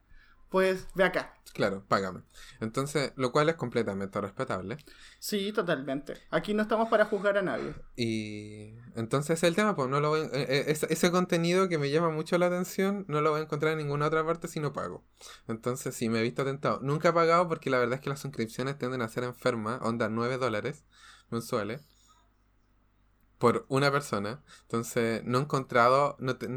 pues 0.51 0.87
ve 0.95 1.05
acá. 1.05 1.35
Claro, 1.53 1.85
págame. 1.89 2.23
Entonces, 2.61 3.13
lo 3.17 3.33
cual 3.33 3.49
es 3.49 3.57
completamente 3.57 4.21
respetable. 4.21 4.77
Sí, 5.19 5.53
totalmente. 5.53 6.15
Aquí 6.31 6.55
no 6.55 6.63
estamos 6.63 6.89
para 6.89 7.07
juzgar 7.07 7.39
a 7.39 7.43
nadie. 7.43 7.75
Y 7.97 8.77
entonces 8.95 9.31
ese 9.39 9.47
es 9.47 9.51
el 9.51 9.57
tema, 9.57 9.75
pues 9.75 9.89
no 9.89 10.01
lo 10.01 10.11
voy, 10.11 10.21
eh, 10.21 10.29
eh, 10.33 10.65
ese, 10.69 10.87
ese 10.93 11.11
contenido 11.11 11.69
que 11.69 11.77
me 11.79 11.91
llama 11.91 12.11
mucho 12.11 12.39
la 12.39 12.47
atención 12.47 13.05
no 13.09 13.21
lo 13.21 13.31
voy 13.31 13.41
a 13.41 13.43
encontrar 13.45 13.73
en 13.73 13.79
ninguna 13.79 14.07
otra 14.07 14.25
parte 14.25 14.47
si 14.47 14.61
no 14.61 14.73
pago. 14.73 15.05
Entonces 15.49 15.95
sí, 15.95 16.09
me 16.09 16.21
he 16.21 16.23
visto 16.23 16.45
tentado. 16.45 16.79
Nunca 16.83 17.09
he 17.09 17.13
pagado 17.13 17.49
porque 17.49 17.69
la 17.69 17.79
verdad 17.79 17.97
es 17.97 18.01
que 18.01 18.11
las 18.11 18.21
suscripciones 18.21 18.79
tienden 18.79 19.03
a 19.03 19.09
ser 19.09 19.25
enfermas, 19.25 19.81
onda 19.83 20.09
9 20.09 20.39
dólares 20.39 20.85
mensuales 21.31 21.83
por 23.39 23.67
una 23.69 23.91
persona. 23.91 24.43
Entonces 24.63 25.25
no 25.25 25.39
he 25.39 25.43
encontrado, 25.43 26.17
no 26.21 26.37
te- 26.37 26.49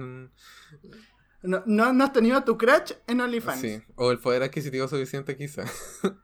No, 1.43 1.61
no, 1.65 1.93
no 1.93 2.03
has 2.03 2.13
tenido 2.13 2.43
tu 2.43 2.57
crush 2.57 2.93
en 3.05 3.21
OnlyFans. 3.21 3.61
sí, 3.61 3.81
o 3.95 4.11
el 4.11 4.19
poder 4.19 4.43
adquisitivo 4.43 4.87
suficiente 4.87 5.37
quizá. 5.37 5.65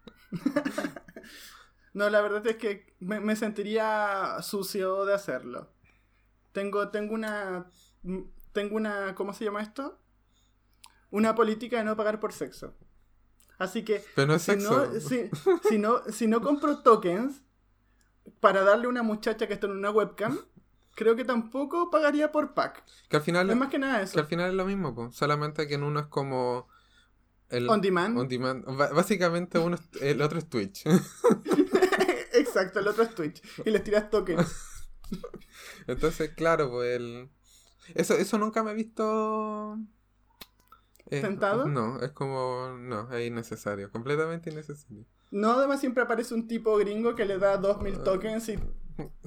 No, 1.93 2.09
la 2.09 2.21
verdad 2.21 2.45
es 2.45 2.57
que 2.57 2.95
me, 2.99 3.19
me 3.19 3.35
sentiría 3.35 4.37
sucio 4.41 5.05
de 5.05 5.13
hacerlo. 5.13 5.71
Tengo, 6.51 6.89
tengo 6.89 7.13
una. 7.13 7.71
Tengo 8.53 8.75
una. 8.75 9.15
¿Cómo 9.15 9.33
se 9.33 9.45
llama 9.45 9.61
esto? 9.61 9.99
Una 11.11 11.33
política 11.35 11.77
de 11.77 11.83
no 11.83 11.97
pagar 11.97 12.19
por 12.19 12.31
sexo. 12.31 12.75
Así 13.57 13.83
que. 13.83 14.03
Pero 14.15 14.27
no 14.27 14.35
es 14.35 14.43
si 14.43 14.51
sexo. 14.51 14.87
no, 14.87 14.99
si, 14.99 15.29
si 15.67 15.77
no, 15.79 16.03
si 16.11 16.27
no 16.27 16.41
compro 16.41 16.81
tokens 16.83 17.41
para 18.39 18.63
darle 18.63 18.85
a 18.85 18.89
una 18.89 19.03
muchacha 19.03 19.47
que 19.47 19.53
está 19.55 19.65
en 19.65 19.73
una 19.73 19.91
webcam, 19.91 20.39
creo 20.99 21.15
que 21.15 21.23
tampoco 21.23 21.89
pagaría 21.89 22.29
por 22.31 22.53
pack. 22.53 22.83
Que 23.07 23.15
al 23.17 23.23
final 23.23 23.49
Es 23.49 23.55
más 23.55 23.69
que 23.69 23.79
nada 23.79 23.99
que 23.99 24.03
eso. 24.03 24.19
al 24.19 24.25
final 24.25 24.49
es 24.49 24.55
lo 24.55 24.65
mismo, 24.65 24.93
pues. 24.93 25.15
solamente 25.15 25.65
que 25.67 25.75
en 25.75 25.83
uno 25.83 26.01
es 26.01 26.05
como 26.07 26.67
el 27.49 27.69
On 27.69 27.79
demand. 27.81 28.17
on 28.19 28.27
demand. 28.27 28.65
Básicamente 28.93 29.57
uno 29.59 29.77
es- 29.77 30.01
el 30.01 30.21
otro 30.21 30.37
es 30.39 30.49
Twitch. 30.49 30.83
Exacto, 32.33 32.79
el 32.79 32.87
otro 32.87 33.03
es 33.03 33.15
Twitch. 33.15 33.41
Y 33.65 33.69
les 33.71 33.83
tiras 33.83 34.09
tokens. 34.09 34.45
Entonces, 35.87 36.31
claro, 36.35 36.69
pues 36.69 36.97
el... 36.97 37.29
Eso, 37.95 38.13
eso 38.15 38.37
nunca 38.37 38.61
me 38.63 38.71
he 38.71 38.75
visto... 38.75 39.77
eh, 41.07 41.21
¿Tentado? 41.21 41.65
No, 41.65 41.99
es 42.01 42.11
como... 42.11 42.75
No, 42.77 43.11
es 43.13 43.25
innecesario. 43.27 43.91
Completamente 43.91 44.51
innecesario. 44.51 45.05
No, 45.31 45.53
además 45.53 45.79
siempre 45.79 46.03
aparece 46.03 46.33
un 46.33 46.47
tipo 46.47 46.75
gringo 46.77 47.15
que 47.15 47.25
le 47.25 47.37
da 47.39 47.57
2000 47.57 48.03
tokens 48.03 48.49
y 48.49 48.59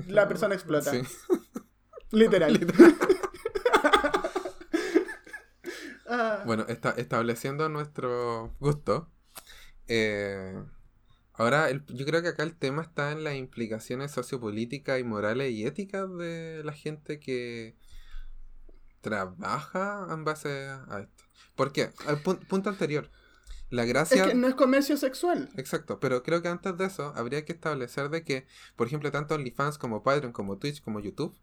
la 0.07 0.29
persona 0.29 0.55
explota. 0.55 0.93
Sí. 1.03 1.03
Literal. 2.13 2.59
Ah, 6.07 6.43
Bueno, 6.47 6.65
está, 6.69 6.91
estableciendo 6.93 7.69
nuestro 7.69 8.55
gusto. 8.61 9.11
eh, 9.89 10.55
ahora, 11.35 11.71
el- 11.71 11.85
yo 11.87 12.05
creo 12.07 12.23
que 12.23 12.29
acá 12.29 12.43
el 12.43 12.57
tema 12.57 12.83
está 12.83 13.13
en 13.13 13.25
las 13.25 13.35
implicaciones 13.37 14.11
sociopolíticas 14.13 15.01
y 15.01 15.05
morales 15.05 15.51
y 15.53 15.65
éticas 15.67 16.09
de 16.19 16.63
la 16.65 16.73
gente 16.73 17.19
que 17.21 17.77
trabaja 19.01 20.07
en 20.11 20.25
base 20.25 20.69
a 20.69 21.01
esto. 21.01 21.25
¿Por 21.55 21.73
qué? 21.73 21.91
Al 22.07 22.23
pu- 22.23 22.39
punto 22.47 22.71
anterior. 22.71 23.11
La 23.71 23.83
es 23.85 23.89
gracia... 23.89 24.27
que 24.29 24.35
no 24.35 24.47
es 24.49 24.55
comercio 24.55 24.97
sexual. 24.97 25.49
Exacto, 25.57 25.99
pero 25.99 26.23
creo 26.23 26.43
que 26.43 26.49
antes 26.49 26.77
de 26.77 26.85
eso 26.85 27.13
habría 27.17 27.45
que 27.45 27.53
establecer 27.53 28.11
de 28.11 28.23
que, 28.23 28.47
por 28.77 28.87
ejemplo, 28.87 29.11
tanto 29.11 29.35
OnlyFans 29.35 29.79
como 29.79 30.03
Patreon, 30.03 30.33
como 30.33 30.59
Twitch, 30.59 30.83
como 30.83 31.01
YouTube, 31.01 31.35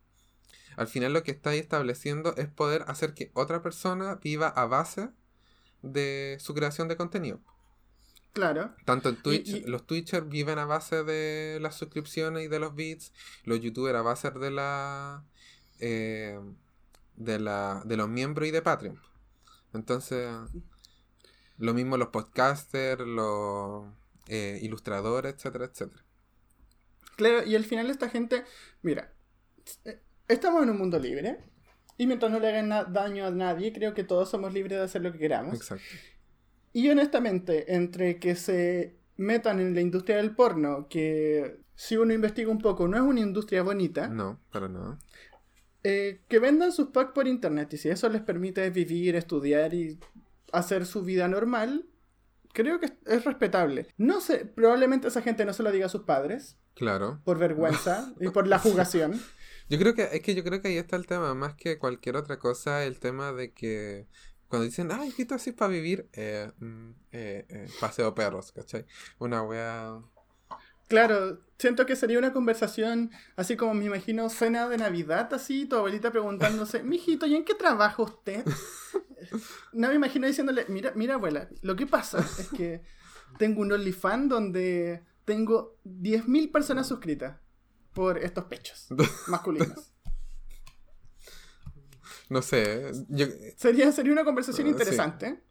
al 0.80 0.88
final 0.88 1.12
lo 1.12 1.24
que 1.24 1.32
estáis 1.32 1.62
estableciendo 1.62 2.34
es 2.38 2.48
poder 2.48 2.86
hacer 2.88 3.14
que 3.14 3.32
otra 3.34 3.62
persona 3.62 4.16
viva 4.16 4.48
a 4.48 4.66
base 4.66 5.10
de 5.82 6.38
su 6.40 6.54
creación 6.54 6.88
de 6.88 6.96
contenido. 6.96 7.42
Claro. 8.32 8.74
Tanto 8.86 9.10
en 9.10 9.18
Twitch, 9.22 9.50
y- 9.50 9.62
los 9.66 9.86
Twitchers 9.86 10.30
viven 10.30 10.58
a 10.58 10.64
base 10.66 11.04
de 11.04 11.60
las 11.62 11.76
suscripciones 11.76 12.46
y 12.46 12.48
de 12.48 12.60
los 12.60 12.76
bits, 12.76 13.12
los 13.44 13.60
YouTubers 13.60 13.98
a 13.98 14.02
base 14.04 14.32
de 14.32 14.52
la, 14.52 15.26
eh, 15.80 16.40
de 17.18 17.40
la 17.40 17.82
de 17.84 17.98
los 17.98 18.08
miembros 18.08 18.48
y 18.48 18.52
de 18.52 18.62
Patreon. 18.62 19.02
Entonces, 19.74 20.32
lo 21.58 21.74
mismo 21.74 21.98
los 21.98 22.08
podcasters, 22.08 23.06
los 23.06 23.86
eh, 24.28 24.60
ilustradores, 24.62 25.34
etcétera, 25.36 25.66
etcétera. 25.66 26.06
Claro, 27.18 27.44
y 27.46 27.56
al 27.58 27.66
final 27.66 27.90
esta 27.90 28.08
gente, 28.10 28.46
mira, 28.82 29.12
eh, 29.84 30.00
estamos 30.30 30.64
en 30.64 30.70
un 30.70 30.78
mundo 30.78 30.98
libre 31.00 31.38
y 31.98 32.08
mientras 32.08 32.32
no 32.32 32.40
le 32.40 32.48
hagan 32.48 32.70
daño 32.94 33.26
a 33.26 33.32
nadie, 33.32 33.74
creo 33.74 33.94
que 33.94 34.06
todos 34.06 34.30
somos 34.30 34.54
libres 34.54 34.78
de 34.80 34.86
hacer 34.86 35.02
lo 35.02 35.12
que 35.12 35.20
queramos. 35.20 35.56
Exacto. 35.56 35.84
Y 36.72 36.90
honestamente, 36.90 37.74
entre 37.76 38.20
que 38.20 38.36
se 38.36 38.96
metan 39.18 39.60
en 39.60 39.76
la 39.76 39.82
industria 39.82 40.18
del 40.18 40.34
porno, 40.36 40.88
que 40.88 41.60
si 41.76 41.98
uno 41.98 42.14
investiga 42.14 42.50
un 42.52 42.60
poco 42.60 42.88
no 42.88 42.96
es 42.96 43.04
una 43.04 43.20
industria 43.20 43.64
bonita, 43.64 44.08
No, 44.08 44.40
para 44.52 44.70
nada. 44.70 44.98
eh, 45.84 46.22
que 46.30 46.40
vendan 46.40 46.72
sus 46.72 46.88
packs 46.90 47.12
por 47.14 47.28
internet 47.28 47.74
y 47.74 47.78
si 47.78 47.90
eso 47.90 48.08
les 48.10 48.22
permite 48.22 48.70
vivir, 48.70 49.16
estudiar 49.16 49.74
y 49.74 50.00
hacer 50.52 50.86
su 50.86 51.04
vida 51.04 51.28
normal, 51.28 51.86
creo 52.54 52.80
que 52.80 52.88
es- 52.88 52.94
es 53.08 53.26
respetable. 53.26 53.88
No 53.98 54.22
sé, 54.22 54.46
probablemente 54.46 55.08
esa 55.08 55.22
gente 55.22 55.46
no 55.46 55.54
se 55.54 55.64
lo 55.64 55.72
diga 55.72 55.88
a 55.88 55.90
sus 55.90 56.04
padres, 56.04 56.58
Claro. 56.76 57.20
por 57.26 57.38
vergüenza 57.40 58.14
y 58.22 58.30
por 58.30 58.48
la 58.48 58.60
jugación. 58.60 59.20
Yo 59.70 59.78
creo 59.78 59.94
que, 59.94 60.10
es 60.12 60.22
que 60.22 60.34
yo 60.34 60.44
creo 60.44 60.62
que 60.62 60.70
ahí 60.70 60.78
está 60.78 60.96
el 60.96 61.06
tema, 61.06 61.34
más 61.36 61.54
que 61.54 61.78
cualquier 61.78 62.16
otra 62.16 62.40
cosa, 62.40 62.84
el 62.84 63.00
tema 63.00 63.32
de 63.32 63.54
que 63.54 64.08
cuando 64.48 64.66
dicen, 64.66 64.90
ay, 64.92 65.14
¿qué 65.16 65.26
tú 65.26 65.36
haces 65.36 65.54
para 65.54 65.72
vivir? 65.72 66.10
Eh, 66.14 66.52
mm, 66.58 66.90
eh, 67.12 67.46
eh, 67.48 67.68
paseo 67.80 68.16
perros, 68.16 68.52
¿cachai? 68.52 68.86
Una 69.20 69.44
wea... 69.44 70.02
Claro, 70.88 71.42
siento 71.60 71.86
que 71.86 71.96
sería 71.96 72.18
una 72.18 72.34
conversación 72.34 73.12
así 73.36 73.56
como 73.56 73.76
me 73.76 73.86
imagino 73.86 74.28
cena 74.30 74.68
de 74.68 74.80
Navidad, 74.80 75.32
así, 75.36 75.68
tu 75.68 75.76
abuelita 75.76 76.10
preguntándose, 76.12 76.82
mijito, 76.82 77.28
¿y 77.28 77.36
en 77.36 77.46
qué 77.46 77.54
trabaja 77.54 78.02
usted? 78.02 78.44
No 79.74 79.90
me 79.90 79.96
imagino 79.96 80.26
diciéndole, 80.26 80.66
mira, 80.70 80.94
mira 80.96 81.16
abuela, 81.16 81.50
lo 81.62 81.76
que 81.76 81.86
pasa 81.86 82.20
es 82.40 82.48
que 82.48 82.82
tengo 83.38 83.62
un 83.62 83.72
OnlyFans 83.72 84.30
donde 84.30 85.04
tengo 85.26 85.78
10.000 85.84 86.52
personas 86.52 86.88
suscritas 86.88 87.36
por 87.94 88.18
estos 88.18 88.46
pechos 88.46 88.88
masculinos. 89.28 89.92
No 92.30 92.42
sé, 92.42 92.92
yo, 93.10 93.26
Sería, 93.58 93.92
sería 93.92 94.12
una 94.14 94.24
conversación 94.24 94.68
Ah, 94.68 94.70
sí. 94.70 94.72
interesante. 94.72 95.44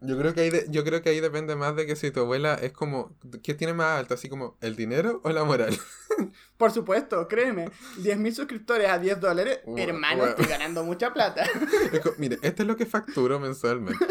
yo 0.00 0.16
creo 0.18 0.32
que 0.34 0.40
ahí 0.42 0.50
de- 0.50 0.66
yo 0.68 0.84
creo 0.84 1.02
que 1.02 1.08
ahí 1.10 1.20
depende 1.20 1.56
más 1.56 1.74
de 1.74 1.86
que 1.86 1.96
si 1.96 2.10
tu 2.10 2.20
abuela 2.20 2.54
es 2.54 2.72
como, 2.72 3.16
¿qué 3.42 3.54
tiene 3.54 3.72
más 3.74 3.98
alto? 3.98 4.14
Así 4.14 4.28
como, 4.28 4.56
¿el 4.60 4.76
dinero 4.76 5.20
o 5.24 5.30
la 5.30 5.42
moral? 5.44 5.76
Por 6.56 6.70
supuesto, 6.70 7.26
créeme, 7.26 7.70
10.000 7.98 8.32
suscriptores 8.34 8.88
a 8.88 8.98
10 8.98 9.18
dólares, 9.20 9.60
Bueno, 9.66 9.80
hermano, 9.92 10.26
estoy 10.26 10.46
ganando 10.46 10.84
mucha 10.84 11.12
plata. 11.12 11.44
Es 11.92 12.00
como, 12.00 12.14
mire, 12.18 12.38
esto 12.42 12.62
es 12.62 12.68
lo 12.68 12.76
que 12.76 12.86
facturo 12.86 13.40
mensualmente. 13.40 14.06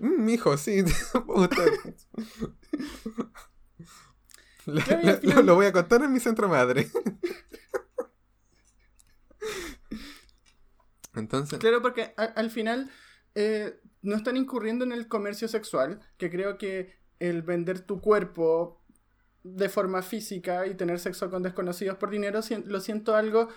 Mm, 0.00 0.24
Mijo, 0.24 0.56
sí. 0.56 0.84
Lo, 4.66 5.42
lo 5.42 5.54
voy 5.54 5.66
a 5.66 5.72
contar 5.72 6.02
en 6.02 6.12
mi 6.12 6.20
centro 6.20 6.48
madre. 6.48 6.88
Entonces, 11.14 11.58
Claro, 11.58 11.80
porque 11.82 12.12
a- 12.16 12.24
al 12.24 12.50
final 12.50 12.90
eh, 13.34 13.80
no 14.02 14.16
están 14.16 14.36
incurriendo 14.36 14.84
en 14.84 14.92
el 14.92 15.08
comercio 15.08 15.48
sexual, 15.48 16.00
que 16.18 16.30
creo 16.30 16.58
que 16.58 16.94
el 17.20 17.42
vender 17.42 17.80
tu 17.80 18.00
cuerpo 18.00 18.82
de 19.42 19.68
forma 19.68 20.02
física 20.02 20.66
y 20.66 20.74
tener 20.74 20.98
sexo 20.98 21.30
con 21.30 21.42
desconocidos 21.42 21.98
por 21.98 22.10
dinero 22.10 22.40
lo 22.66 22.80
siento 22.80 23.14
algo 23.14 23.48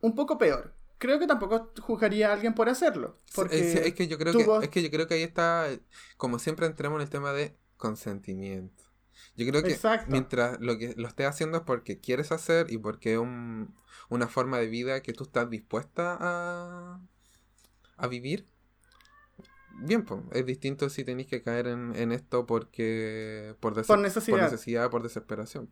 un 0.00 0.14
poco 0.14 0.38
peor. 0.38 0.74
Creo 0.98 1.18
que 1.18 1.26
tampoco 1.26 1.72
juzgaría 1.80 2.30
a 2.30 2.32
alguien 2.32 2.54
por 2.54 2.68
hacerlo. 2.68 3.18
Porque 3.34 3.58
es, 3.58 3.74
es 3.86 3.94
que 3.94 4.08
yo 4.08 4.16
creo 4.18 4.32
que 4.32 4.64
es 4.64 4.70
que 4.70 4.82
yo 4.82 4.90
creo 4.90 5.06
que 5.06 5.14
ahí 5.14 5.22
está 5.22 5.68
como 6.16 6.38
siempre 6.38 6.66
entramos 6.66 6.96
en 6.98 7.02
el 7.02 7.10
tema 7.10 7.32
de 7.32 7.56
consentimiento. 7.76 8.83
Yo 9.36 9.46
creo 9.46 9.62
que 9.62 9.72
Exacto. 9.72 10.10
mientras 10.10 10.60
lo 10.60 10.78
que 10.78 10.94
lo 10.96 11.08
estés 11.08 11.26
haciendo 11.26 11.58
es 11.58 11.64
porque 11.64 12.00
quieres 12.00 12.32
hacer 12.32 12.70
y 12.70 12.78
porque 12.78 13.14
es 13.14 13.18
un- 13.18 13.74
una 14.08 14.28
forma 14.28 14.58
de 14.58 14.66
vida 14.68 15.00
que 15.02 15.12
tú 15.12 15.24
estás 15.24 15.48
dispuesta 15.50 16.16
a, 16.20 17.00
a 17.96 18.06
vivir. 18.08 18.46
Bien, 19.76 20.04
pues, 20.04 20.20
es 20.32 20.46
distinto 20.46 20.88
si 20.88 21.02
tenéis 21.04 21.26
que 21.28 21.42
caer 21.42 21.66
en, 21.66 21.94
en 21.96 22.12
esto 22.12 22.46
porque 22.46 23.56
por, 23.60 23.74
Por 23.86 23.98
necesidad. 23.98 24.36
por 24.36 24.44
necesidad, 24.44 24.90
por 24.90 25.02
desesperación. 25.02 25.70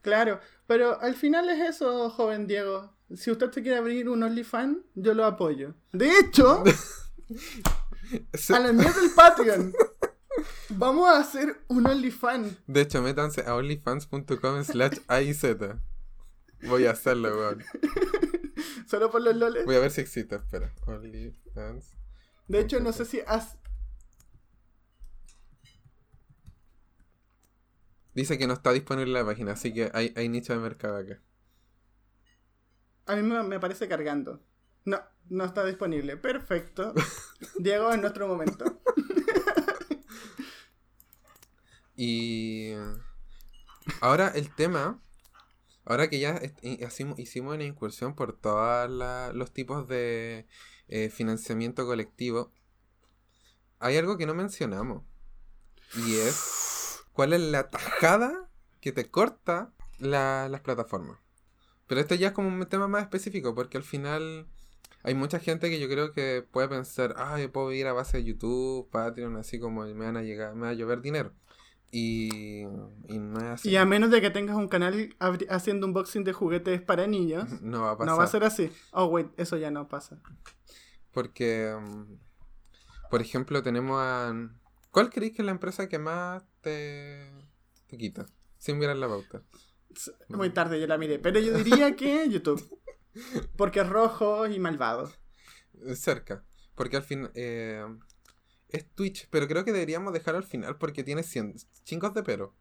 Claro, 0.00 0.38
pero 0.66 1.00
al 1.00 1.16
final 1.16 1.48
es 1.50 1.60
eso, 1.70 2.08
joven 2.10 2.46
Diego. 2.46 2.94
Si 3.14 3.30
usted 3.32 3.50
se 3.50 3.62
quiere 3.62 3.78
abrir 3.78 4.08
un 4.08 4.22
OnlyFans, 4.22 4.78
yo 4.94 5.12
lo 5.14 5.24
apoyo. 5.24 5.74
De 5.92 6.08
hecho, 6.20 6.62
a 8.54 8.58
la 8.60 8.72
mía 8.72 8.92
del 8.92 9.10
Patreon, 9.14 9.72
vamos 10.70 11.08
a 11.08 11.20
hacer 11.20 11.62
un 11.68 11.86
OnlyFans. 11.86 12.58
De 12.66 12.82
hecho, 12.82 13.02
métanse 13.02 13.42
a 13.46 13.54
onlyfans.com 13.54 14.64
slash 14.64 14.98
AIZ. 15.08 15.44
Voy 16.62 16.86
a 16.86 16.92
hacerlo, 16.92 17.36
weón. 17.36 17.64
Solo 18.86 19.10
por 19.10 19.22
los 19.22 19.36
loles. 19.36 19.64
Voy 19.64 19.76
a 19.76 19.80
ver 19.80 19.90
si 19.90 20.00
existe, 20.00 20.36
espera. 20.36 20.72
OnlyFans. 20.86 21.96
De 22.48 22.60
hecho, 22.60 22.80
no 22.80 22.92
sé 22.92 23.04
si 23.04 23.20
has... 23.26 23.58
Dice 28.14 28.36
que 28.36 28.46
no 28.46 28.54
está 28.54 28.72
disponible 28.72 29.12
la 29.12 29.24
página, 29.24 29.52
así 29.52 29.72
que 29.72 29.90
hay, 29.94 30.12
hay 30.16 30.28
nicho 30.28 30.52
de 30.52 30.58
mercado 30.58 30.96
acá. 30.96 31.22
A 33.06 33.14
mí 33.14 33.22
me, 33.22 33.42
me 33.44 33.56
aparece 33.56 33.86
cargando. 33.86 34.42
No, 34.84 35.00
no 35.28 35.44
está 35.44 35.64
disponible. 35.64 36.16
Perfecto. 36.16 36.94
Diego, 37.58 37.92
en 37.92 38.00
nuestro 38.00 38.26
momento. 38.26 38.77
Y 42.00 42.74
ahora 44.00 44.28
el 44.28 44.54
tema, 44.54 45.02
ahora 45.84 46.08
que 46.08 46.20
ya 46.20 46.40
hicimos, 46.62 47.18
hicimos 47.18 47.56
una 47.56 47.64
incursión 47.64 48.14
por 48.14 48.38
todos 48.38 48.88
los 49.34 49.52
tipos 49.52 49.88
de 49.88 50.46
eh, 50.86 51.10
financiamiento 51.10 51.84
colectivo, 51.86 52.52
hay 53.80 53.96
algo 53.96 54.16
que 54.16 54.26
no 54.26 54.34
mencionamos. 54.34 55.02
Y 55.96 56.18
es 56.18 57.00
cuál 57.12 57.32
es 57.32 57.40
la 57.40 57.68
tajada 57.68 58.48
que 58.80 58.92
te 58.92 59.10
corta 59.10 59.72
la- 59.98 60.48
las 60.48 60.60
plataformas. 60.60 61.18
Pero 61.88 62.00
esto 62.00 62.14
ya 62.14 62.28
es 62.28 62.32
como 62.32 62.46
un 62.46 62.64
tema 62.66 62.86
más 62.86 63.02
específico, 63.02 63.56
porque 63.56 63.76
al 63.76 63.82
final 63.82 64.46
hay 65.02 65.14
mucha 65.14 65.40
gente 65.40 65.68
que 65.68 65.80
yo 65.80 65.88
creo 65.88 66.12
que 66.12 66.46
puede 66.48 66.68
pensar, 66.68 67.14
ah, 67.16 67.40
yo 67.40 67.50
puedo 67.50 67.72
ir 67.72 67.88
a 67.88 67.92
base 67.92 68.18
de 68.18 68.24
YouTube, 68.24 68.88
Patreon, 68.90 69.36
así 69.36 69.58
como 69.58 69.82
me 69.84 70.04
van 70.06 70.16
a 70.16 70.22
llegar, 70.22 70.54
me 70.54 70.62
va 70.66 70.68
a 70.68 70.74
llover 70.74 71.00
dinero. 71.00 71.32
Y, 71.90 72.64
y 73.08 73.18
no 73.18 73.38
es 73.38 73.44
así. 73.44 73.70
Y 73.70 73.76
a 73.76 73.84
menos 73.86 74.10
de 74.10 74.20
que 74.20 74.30
tengas 74.30 74.56
un 74.56 74.68
canal 74.68 75.14
haciendo 75.48 75.86
unboxing 75.86 76.22
de 76.24 76.32
juguetes 76.32 76.82
para 76.82 77.06
niños, 77.06 77.48
No 77.62 77.82
va 77.82 77.92
a 77.92 77.96
pasar. 77.98 78.06
no 78.12 78.18
va 78.18 78.24
a 78.24 78.28
ser 78.28 78.44
así. 78.44 78.70
Oh, 78.92 79.06
wait, 79.06 79.28
eso 79.38 79.56
ya 79.56 79.70
no 79.70 79.88
pasa. 79.88 80.20
Porque, 81.12 81.74
mm, 81.80 83.08
por 83.10 83.20
ejemplo, 83.22 83.62
tenemos 83.62 83.98
a... 84.00 84.32
¿Cuál 84.90 85.10
creéis 85.10 85.34
que 85.34 85.42
es 85.42 85.46
la 85.46 85.52
empresa 85.52 85.88
que 85.88 85.98
más 85.98 86.42
te, 86.60 87.30
te 87.86 87.96
quita? 87.96 88.26
Sin 88.58 88.78
mirar 88.78 88.96
la 88.96 89.08
pauta. 89.08 89.42
Muy 90.28 90.50
tarde 90.50 90.80
yo 90.80 90.86
la 90.86 90.98
miré, 90.98 91.18
pero 91.18 91.40
yo 91.40 91.52
diría 91.56 91.96
que 91.96 92.28
YouTube. 92.30 92.62
Porque 93.56 93.80
es 93.80 93.88
rojo 93.88 94.46
y 94.46 94.58
malvado. 94.58 95.10
Cerca. 95.94 96.44
Porque 96.74 96.96
al 96.96 97.02
fin... 97.02 97.28
eh, 97.34 97.84
es 98.68 98.88
Twitch, 98.94 99.28
pero 99.30 99.46
creo 99.48 99.64
que 99.64 99.72
deberíamos 99.72 100.12
dejarlo 100.12 100.38
al 100.38 100.44
final 100.44 100.76
porque 100.78 101.04
tiene 101.04 101.22
100 101.22 101.54
chingos 101.84 102.14
de 102.14 102.22
pero. 102.22 102.54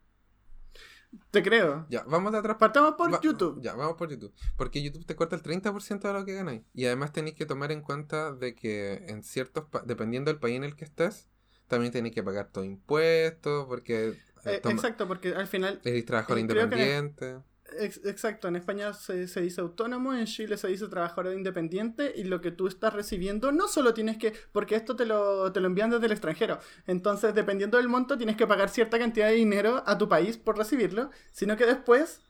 Te 1.32 1.42
creo. 1.42 1.86
Ya, 1.90 2.04
vamos 2.04 2.32
de 2.34 2.38
atrás. 2.40 2.58
Partamos 2.60 2.96
por 2.96 3.14
Va- 3.14 3.22
YouTube. 3.22 3.62
Ya, 3.62 3.74
vamos 3.74 3.96
por 3.96 4.10
YouTube. 4.10 4.34
Porque 4.58 4.82
YouTube 4.84 5.06
te 5.06 5.16
corta 5.16 5.36
el 5.38 5.42
30% 5.42 6.08
de 6.08 6.14
lo 6.14 6.26
que 6.26 6.34
ganáis. 6.34 6.64
Y 6.74 6.86
además 6.86 7.14
tenéis 7.14 7.36
que 7.36 7.46
tomar 7.46 7.72
en 7.72 7.82
cuenta 7.82 8.34
de 8.34 8.54
que 8.56 9.06
en 9.08 9.24
ciertos... 9.24 9.66
dependiendo 9.86 10.30
del 10.32 10.40
país 10.40 10.58
en 10.58 10.66
el 10.66 10.76
que 10.76 10.84
estés, 10.86 11.30
también 11.68 11.94
tenéis 11.94 12.14
que 12.14 12.24
pagar 12.24 12.52
tus 12.52 12.66
impuestos 12.66 13.66
porque... 13.68 14.10
eh, 14.10 14.16
Eh, 14.46 14.62
exacto, 14.66 15.08
porque 15.08 15.30
al 15.34 15.48
final 15.48 15.80
Eres 15.86 16.06
trabajador 16.06 16.38
Eh, 16.40 16.42
independiente. 16.42 17.38
Ex- 17.80 18.06
Exacto, 18.06 18.48
en 18.48 18.56
España 18.56 18.94
se, 18.94 19.28
se 19.28 19.42
dice 19.42 19.62
autónomo, 19.62 20.14
en 20.14 20.26
Chile 20.26 20.58
se 20.58 20.68
dice 20.68 20.88
trabajador 20.88 21.34
independiente 21.34 22.14
y 22.16 22.24
lo 22.24 22.42
que 22.42 22.52
tú 22.52 22.68
estás 22.68 22.94
recibiendo 22.94 23.52
no 23.52 23.68
solo 23.68 23.94
tienes 23.94 24.18
que, 24.18 24.34
porque 24.52 24.76
esto 24.76 24.96
te 24.96 25.06
lo, 25.06 25.52
te 25.52 25.60
lo 25.60 25.68
envían 25.68 25.90
desde 25.90 26.06
el 26.06 26.12
extranjero, 26.14 26.60
entonces 26.88 27.34
dependiendo 27.36 27.78
del 27.78 27.90
monto 27.90 28.18
tienes 28.18 28.38
que 28.38 28.48
pagar 28.48 28.70
cierta 28.70 28.98
cantidad 29.00 29.28
de 29.28 29.34
dinero 29.36 29.84
a 29.86 29.98
tu 29.98 30.08
país 30.08 30.38
por 30.38 30.58
recibirlo, 30.58 31.10
sino 31.32 31.58
que 31.58 31.66
después 31.66 32.22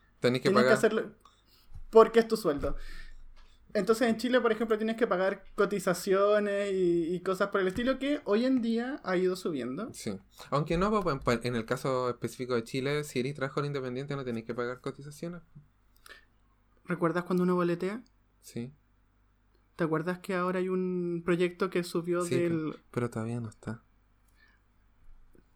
que 0.42 0.50
tienes 0.52 0.64
que 0.66 0.74
pagar 0.74 0.74
hacerlo... 0.74 1.12
porque 1.90 2.20
es 2.20 2.28
tu 2.28 2.38
sueldo. 2.38 2.76
Entonces 3.74 4.08
en 4.08 4.18
Chile, 4.18 4.42
por 4.42 4.52
ejemplo, 4.52 4.78
tienes 4.78 4.96
que 4.96 5.08
pagar 5.08 5.44
cotizaciones 5.56 6.72
y, 6.74 7.20
cosas 7.22 7.50
por 7.50 7.62
el 7.62 7.68
estilo 7.68 8.00
que 8.00 8.22
hoy 8.24 8.46
en 8.46 8.62
día 8.62 9.00
ha 9.04 9.18
ido 9.18 9.36
subiendo. 9.36 9.94
Sí. 9.94 10.18
Aunque 10.50 10.78
no, 10.78 10.90
pues, 11.04 11.18
pues, 11.24 11.40
en 11.44 11.56
el 11.56 11.66
caso 11.66 12.10
específico 12.10 12.56
de 12.56 12.64
Chile, 12.64 13.04
si 13.04 13.20
eres 13.20 13.36
trabajador 13.36 13.66
independiente 13.66 14.16
no 14.16 14.24
tenés 14.24 14.46
que 14.46 14.56
pagar 14.56 14.82
cotizaciones. 14.82 15.42
¿Recuerdas 16.86 17.26
cuando 17.26 17.44
uno 17.44 17.56
boletea? 17.56 18.02
Sí. 18.42 18.72
¿Te 19.76 19.84
acuerdas 19.84 20.20
que 20.20 20.34
ahora 20.34 20.60
hay 20.60 20.70
un 20.70 21.22
proyecto 21.24 21.70
que 21.70 21.84
subió 21.84 22.24
del... 22.24 22.80
Pero, 22.90 23.10
todavía 23.10 23.40
no 23.40 23.50
está. 23.50 23.84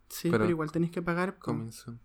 Sí, 0.09 0.30
pero, 0.30 0.47
igual 0.47 0.72
tenés 0.72 0.91
que 0.91 1.01
pagar... 1.01 1.39
Comenzó. 1.39 1.97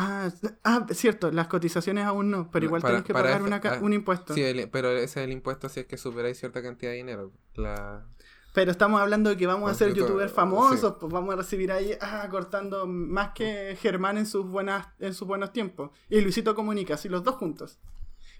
Ah, 0.00 0.30
ah, 0.62 0.86
cierto, 0.92 1.32
las 1.32 1.48
cotizaciones 1.48 2.04
aún 2.04 2.30
no, 2.30 2.52
pero 2.52 2.66
igual 2.66 2.80
tenés 2.84 3.02
que 3.02 3.12
pagar 3.12 3.42
ah, 3.42 3.78
un 3.82 3.92
impuesto. 3.92 4.32
Sí, 4.32 4.44
pero 4.70 4.92
ese 4.92 5.04
es 5.04 5.16
el 5.16 5.32
impuesto 5.32 5.68
si 5.68 5.80
es 5.80 5.86
que 5.86 5.96
superáis 5.98 6.38
cierta 6.38 6.62
cantidad 6.62 6.92
de 6.92 6.98
dinero. 6.98 7.32
La... 7.56 8.06
Pero 8.54 8.70
estamos 8.70 9.00
hablando 9.00 9.28
de 9.30 9.36
que 9.36 9.48
vamos 9.48 9.68
a 9.68 9.74
ser 9.74 9.94
youtubers 9.94 10.32
famosos, 10.32 10.94
pues 11.00 11.12
vamos 11.12 11.34
a 11.34 11.38
recibir 11.38 11.72
ahí, 11.72 11.98
ah, 12.00 12.28
cortando 12.30 12.86
más 12.86 13.30
que 13.32 13.76
Germán 13.82 14.18
en 14.18 14.26
sus 14.26 14.46
buenas, 14.46 14.86
en 15.00 15.14
sus 15.14 15.26
buenos 15.26 15.52
tiempos. 15.52 15.90
Y 16.08 16.20
Luisito 16.20 16.54
Comunica, 16.54 16.94
así 16.94 17.08
los 17.08 17.24
dos 17.24 17.34
juntos. 17.34 17.80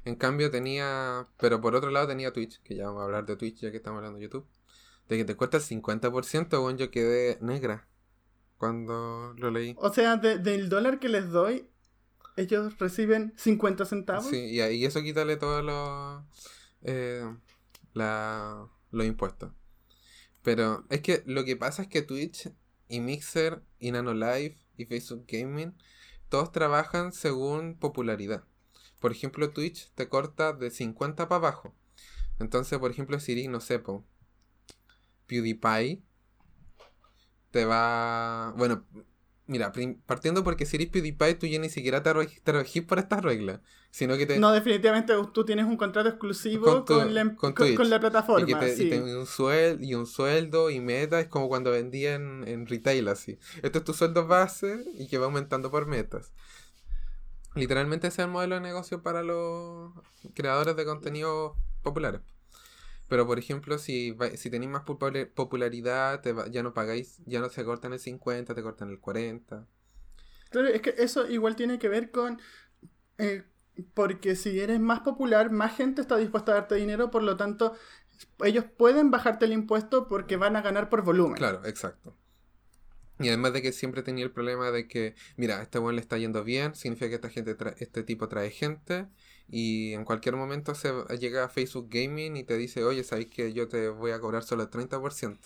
En 0.04 0.14
cambio 0.14 0.52
tenía, 0.52 1.26
pero 1.40 1.60
por 1.60 1.74
otro 1.74 1.90
lado 1.90 2.06
tenía 2.06 2.32
Twitch, 2.32 2.62
que 2.62 2.76
ya 2.76 2.86
vamos 2.86 3.00
a 3.00 3.04
hablar 3.06 3.26
de 3.26 3.34
Twitch 3.34 3.62
ya 3.62 3.72
que 3.72 3.78
estamos 3.78 3.98
hablando 3.98 4.18
de 4.18 4.26
YouTube. 4.26 4.46
De 5.08 5.16
que 5.16 5.24
te 5.24 5.34
cuesta 5.34 5.56
el 5.56 5.64
50%, 5.64 6.60
bueno, 6.60 6.78
yo 6.78 6.92
quedé 6.92 7.36
negra 7.40 7.88
cuando 8.58 9.34
lo 9.38 9.50
leí. 9.50 9.74
O 9.78 9.92
sea, 9.92 10.16
del 10.16 10.68
dólar 10.68 10.98
que 10.98 11.08
les 11.08 11.30
doy, 11.30 11.68
ellos 12.36 12.78
reciben 12.78 13.32
50 13.36 13.84
centavos. 13.84 14.28
Sí, 14.28 14.50
y, 14.50 14.84
eso 14.84 15.02
quítale 15.02 15.36
todos 15.36 15.64
los, 15.64 16.22
eh, 16.82 17.24
los 17.94 19.06
impuestos. 19.06 19.52
Pero 20.42 20.84
es 20.90 21.00
que 21.00 21.22
lo 21.26 21.44
que 21.44 21.56
pasa 21.56 21.82
es 21.82 21.88
que 21.88 22.02
Twitch 22.02 22.50
y 22.88 23.00
Mixer 23.00 23.62
y 23.78 23.92
Nanolive 23.92 24.56
y 24.76 24.86
Facebook 24.86 25.24
Gaming, 25.28 25.74
todos 26.28 26.52
trabajan 26.52 27.12
según 27.12 27.76
popularidad. 27.76 28.44
Por 29.00 29.12
ejemplo, 29.12 29.50
Twitch 29.50 29.90
te 29.94 30.08
corta 30.08 30.52
de 30.52 30.70
50 30.70 31.28
para 31.28 31.36
abajo. 31.36 31.74
Entonces, 32.38 32.78
por 32.78 32.90
ejemplo, 32.90 33.18
Siri, 33.20 33.48
no 33.48 33.60
sé, 33.60 33.82
PewDiePie 35.26 36.02
te 37.50 37.64
va. 37.64 38.54
Bueno, 38.56 38.84
mira, 39.48 39.72
partiendo 40.06 40.44
porque 40.44 40.66
si 40.66 40.76
eres 40.76 40.88
PewDiePie, 40.88 41.34
tú 41.34 41.46
ya 41.46 41.58
ni 41.58 41.70
siquiera 41.70 42.02
te, 42.02 42.52
regís 42.52 42.82
por 42.84 42.98
estas 42.98 43.22
reglas. 43.22 43.60
Sino 43.90 44.16
que 44.18 44.26
te... 44.26 44.38
No, 44.38 44.52
definitivamente 44.52 45.14
tú 45.32 45.44
tienes 45.44 45.64
un 45.64 45.78
contrato 45.78 46.10
exclusivo 46.10 46.84
con, 46.84 47.14
la, 47.14 47.34
con, 47.34 47.54
la, 47.88 47.98
plataforma. 47.98 48.46
Y, 48.46 48.74
te, 48.74 49.00
un 49.00 49.26
sueldo, 49.26 49.82
y 49.82 49.94
un 49.94 50.06
sueldo 50.06 50.68
y 50.68 50.78
meta, 50.80 51.18
es 51.20 51.26
como 51.26 51.48
cuando 51.48 51.70
vendían 51.70 52.46
en, 52.46 52.66
retail 52.66 53.08
así. 53.08 53.38
Esto 53.62 53.78
es 53.78 53.84
tu 53.84 53.94
sueldo 53.94 54.26
base 54.26 54.84
y 54.98 55.08
que 55.08 55.16
va 55.16 55.24
aumentando 55.24 55.70
por 55.70 55.86
metas. 55.86 56.32
Literalmente 57.54 58.08
ese 58.08 58.20
es 58.20 58.26
el 58.26 58.30
modelo 58.30 58.56
de 58.56 58.60
negocio 58.60 59.02
para 59.02 59.22
los 59.22 59.92
creadores 60.34 60.76
de 60.76 60.84
contenido 60.84 61.56
populares. 61.82 62.20
Pero 63.08 63.26
por 63.26 63.38
ejemplo, 63.38 63.78
si, 63.78 64.16
si 64.36 64.50
tenéis 64.50 64.70
más 64.70 64.82
popularidad, 64.82 66.22
ya 66.50 66.62
no 66.62 66.74
pagáis, 66.74 67.20
ya 67.24 67.40
no 67.40 67.48
se 67.48 67.64
cortan 67.64 67.94
el 67.94 67.98
50, 67.98 68.54
te 68.54 68.62
cortan 68.62 68.90
el 68.90 69.00
40. 69.00 69.66
Claro, 70.50 70.68
es 70.68 70.82
que 70.82 70.94
eso 70.98 71.28
igual 71.28 71.56
tiene 71.56 71.78
que 71.78 71.88
ver 71.88 72.10
con... 72.10 72.40
Eh, 73.16 73.44
porque 73.94 74.36
si 74.36 74.60
eres 74.60 74.80
más 74.80 75.00
popular, 75.00 75.50
más 75.50 75.76
gente 75.76 76.00
está 76.00 76.16
dispuesta 76.16 76.52
a 76.52 76.56
darte 76.56 76.74
dinero, 76.74 77.10
por 77.10 77.22
lo 77.22 77.36
tanto, 77.36 77.74
ellos 78.44 78.64
pueden 78.64 79.10
bajarte 79.10 79.46
el 79.46 79.52
impuesto 79.52 80.08
porque 80.08 80.36
van 80.36 80.56
a 80.56 80.62
ganar 80.62 80.88
por 80.88 81.02
volumen. 81.02 81.36
Claro, 81.36 81.64
exacto. 81.64 82.16
Y 83.20 83.28
además 83.28 83.52
de 83.52 83.62
que 83.62 83.72
siempre 83.72 84.02
tenía 84.02 84.24
el 84.24 84.30
problema 84.30 84.70
de 84.70 84.86
que, 84.86 85.14
mira, 85.36 85.58
a 85.58 85.62
este 85.62 85.78
buen 85.78 85.96
le 85.96 86.02
está 86.02 86.18
yendo 86.18 86.44
bien, 86.44 86.74
significa 86.74 87.08
que 87.08 87.14
esta 87.16 87.30
gente 87.30 87.56
este 87.78 88.02
tipo 88.02 88.28
trae 88.28 88.50
gente 88.50 89.06
y 89.50 89.94
en 89.94 90.04
cualquier 90.04 90.36
momento 90.36 90.74
se 90.74 90.92
llega 91.18 91.44
a 91.44 91.48
Facebook 91.48 91.88
Gaming 91.90 92.36
y 92.36 92.44
te 92.44 92.56
dice, 92.56 92.84
oye, 92.84 93.02
sabéis 93.02 93.28
que 93.28 93.52
yo 93.52 93.66
te 93.66 93.88
voy 93.88 94.10
a 94.10 94.20
cobrar 94.20 94.42
solo 94.42 94.62
el 94.62 94.70
30%. 94.70 95.38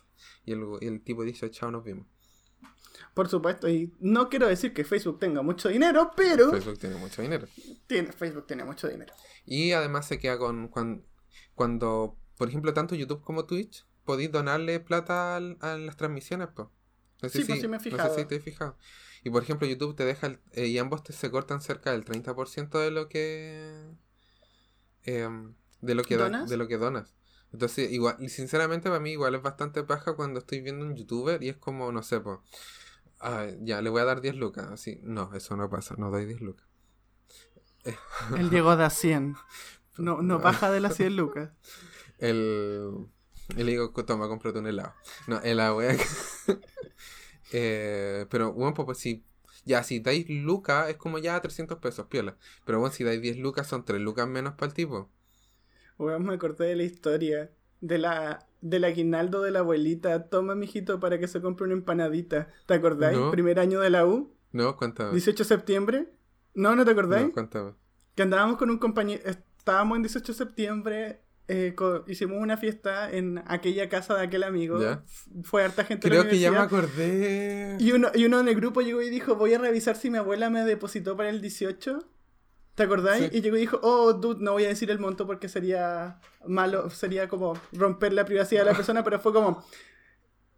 Y 0.44 0.52
el, 0.52 0.64
el 0.80 1.00
tipo 1.02 1.22
dice, 1.22 1.50
chao, 1.50 1.70
nos 1.70 1.84
vimos. 1.84 2.06
Por 3.14 3.28
supuesto, 3.28 3.68
y 3.68 3.92
no 4.00 4.28
quiero 4.28 4.48
decir 4.48 4.72
que 4.72 4.84
Facebook 4.84 5.18
tenga 5.18 5.42
mucho 5.42 5.68
dinero, 5.68 6.12
pero... 6.16 6.50
Facebook 6.50 6.78
tiene 6.78 6.96
mucho 6.96 7.22
dinero. 7.22 7.46
Tiene, 7.86 8.10
Facebook 8.10 8.46
tiene 8.46 8.64
mucho 8.64 8.88
dinero. 8.88 9.14
Y 9.44 9.72
además 9.72 10.06
se 10.06 10.18
queda 10.18 10.38
con... 10.38 10.72
Cuando, 11.54 12.16
por 12.38 12.48
ejemplo, 12.48 12.72
tanto 12.72 12.94
YouTube 12.94 13.22
como 13.22 13.44
Twitch, 13.44 13.86
podéis 14.04 14.32
donarle 14.32 14.80
plata 14.80 15.36
a 15.36 15.40
las 15.40 15.96
transmisiones, 15.96 16.48
pues. 16.54 16.68
sí, 17.32 17.44
pues 17.44 17.60
sí 17.60 17.68
me 17.68 17.76
he 17.76 17.80
fijado. 17.80 18.08
No 18.08 18.14
sé 18.14 18.22
si 18.22 18.26
te 18.26 18.36
he 18.36 18.40
fijado. 18.40 18.76
Y 19.24 19.30
por 19.30 19.42
ejemplo, 19.42 19.66
YouTube 19.66 19.94
te 19.94 20.04
deja, 20.04 20.38
eh, 20.52 20.66
y 20.66 20.78
ambos 20.78 21.04
te, 21.04 21.12
se 21.12 21.30
cortan 21.30 21.60
cerca 21.60 21.92
del 21.92 22.04
30% 22.04 22.78
de 22.78 22.90
lo 22.90 23.08
que... 23.08 23.90
Em, 25.04 25.54
de 25.80 25.94
lo 25.94 26.04
que 26.04 26.16
¿Donas? 26.16 26.48
de 26.48 26.56
lo 26.56 26.68
que 26.68 26.78
donas. 26.78 27.14
Entonces, 27.52 27.90
igual, 27.92 28.16
y 28.18 28.28
sinceramente 28.28 28.88
para 28.88 29.00
mí 29.00 29.10
igual 29.10 29.34
es 29.34 29.42
bastante 29.42 29.82
paja 29.82 30.14
cuando 30.14 30.40
estoy 30.40 30.60
viendo 30.60 30.86
un 30.86 30.96
youtuber 30.96 31.42
y 31.42 31.50
es 31.50 31.56
como, 31.56 31.92
no 31.92 32.02
sé, 32.02 32.20
pues, 32.20 32.38
ya, 33.60 33.82
le 33.82 33.90
voy 33.90 34.00
a 34.00 34.04
dar 34.04 34.20
10 34.20 34.36
lucas. 34.36 34.68
Así, 34.70 35.00
no, 35.02 35.32
eso 35.34 35.56
no 35.56 35.68
pasa, 35.68 35.94
no 35.98 36.10
doy 36.10 36.24
10 36.24 36.40
lucas. 36.40 36.66
Él 38.38 38.50
llegó 38.50 38.76
de 38.76 38.84
a 38.84 38.90
100. 38.90 39.36
No, 39.98 40.22
no 40.22 40.38
baja 40.40 40.70
de 40.70 40.80
las 40.80 40.96
100 40.96 41.16
lucas. 41.16 41.50
El, 42.18 43.08
le 43.56 43.64
digo, 43.64 43.92
toma, 44.04 44.28
cómprate 44.28 44.58
un 44.58 44.66
helado. 44.66 44.94
No, 45.26 45.40
el 45.40 45.60
agua. 45.60 45.84
Eh, 47.52 48.26
pero 48.30 48.52
bueno, 48.52 48.74
pues, 48.74 48.86
pues, 48.86 48.98
si 48.98 49.24
ya 49.64 49.82
si 49.82 50.00
dais 50.00 50.28
lucas 50.28 50.88
es 50.88 50.96
como 50.96 51.18
ya 51.18 51.40
300 51.40 51.78
pesos, 51.78 52.06
piola. 52.06 52.36
Pero 52.64 52.80
bueno, 52.80 52.92
si 52.92 53.04
dais 53.04 53.20
10 53.20 53.38
lucas 53.38 53.66
son 53.66 53.84
3 53.84 54.00
lucas 54.00 54.26
menos 54.26 54.54
para 54.54 54.68
el 54.68 54.74
tipo. 54.74 55.08
Me 55.98 56.34
acordé 56.34 56.66
de 56.66 56.76
la 56.76 56.82
historia 56.82 57.50
de 57.80 57.98
la 57.98 58.46
del 58.60 58.84
aguinaldo 58.84 59.42
de 59.42 59.50
la 59.50 59.60
abuelita. 59.60 60.28
Toma, 60.28 60.54
mijito, 60.54 60.98
para 61.00 61.18
que 61.18 61.28
se 61.28 61.40
compre 61.40 61.66
una 61.66 61.74
empanadita. 61.74 62.48
¿Te 62.66 62.74
acordáis? 62.74 63.18
Primer 63.30 63.60
año 63.60 63.80
de 63.80 63.90
la 63.90 64.06
U. 64.06 64.34
No, 64.52 64.76
cuéntame. 64.76 65.12
18 65.12 65.42
de 65.42 65.48
septiembre. 65.48 66.08
No, 66.54 66.74
¿no 66.74 66.84
te 66.84 66.92
acordáis? 66.92 67.26
No, 67.26 67.32
cuéntame. 67.32 67.72
Que 68.14 68.22
andábamos 68.22 68.56
con 68.56 68.70
un 68.70 68.78
compañero. 68.78 69.22
Estábamos 69.24 69.96
en 69.96 70.02
18 70.02 70.32
de 70.32 70.38
septiembre 70.38 71.21
eh, 71.48 71.74
hicimos 72.06 72.38
una 72.40 72.56
fiesta 72.56 73.10
en 73.10 73.42
aquella 73.46 73.88
casa 73.88 74.16
de 74.16 74.24
aquel 74.24 74.42
amigo. 74.44 74.78
Fue 75.42 75.64
harta 75.64 75.84
gente. 75.84 76.08
Creo 76.08 76.28
que 76.28 76.38
ya 76.38 76.50
me 76.50 76.58
acordé. 76.58 77.76
Y 77.78 77.92
uno, 77.92 78.10
y 78.14 78.24
uno 78.24 78.40
en 78.40 78.48
el 78.48 78.54
grupo 78.54 78.80
llegó 78.80 79.02
y 79.02 79.10
dijo, 79.10 79.36
voy 79.36 79.54
a 79.54 79.58
revisar 79.58 79.96
si 79.96 80.10
mi 80.10 80.18
abuela 80.18 80.50
me 80.50 80.64
depositó 80.64 81.16
para 81.16 81.30
el 81.30 81.40
18. 81.40 82.08
¿Te 82.74 82.84
acordáis? 82.84 83.30
Y 83.32 83.42
llegó 83.42 83.56
y 83.56 83.60
dijo, 83.60 83.80
oh, 83.82 84.14
dude, 84.14 84.42
no 84.42 84.52
voy 84.52 84.64
a 84.64 84.68
decir 84.68 84.90
el 84.90 84.98
monto 84.98 85.26
porque 85.26 85.48
sería 85.48 86.20
malo, 86.46 86.88
sería 86.88 87.28
como 87.28 87.54
romper 87.72 88.14
la 88.14 88.24
privacidad 88.24 88.62
de 88.62 88.70
la 88.70 88.76
persona, 88.76 89.04
pero 89.04 89.20
fue 89.20 89.34
como, 89.34 89.62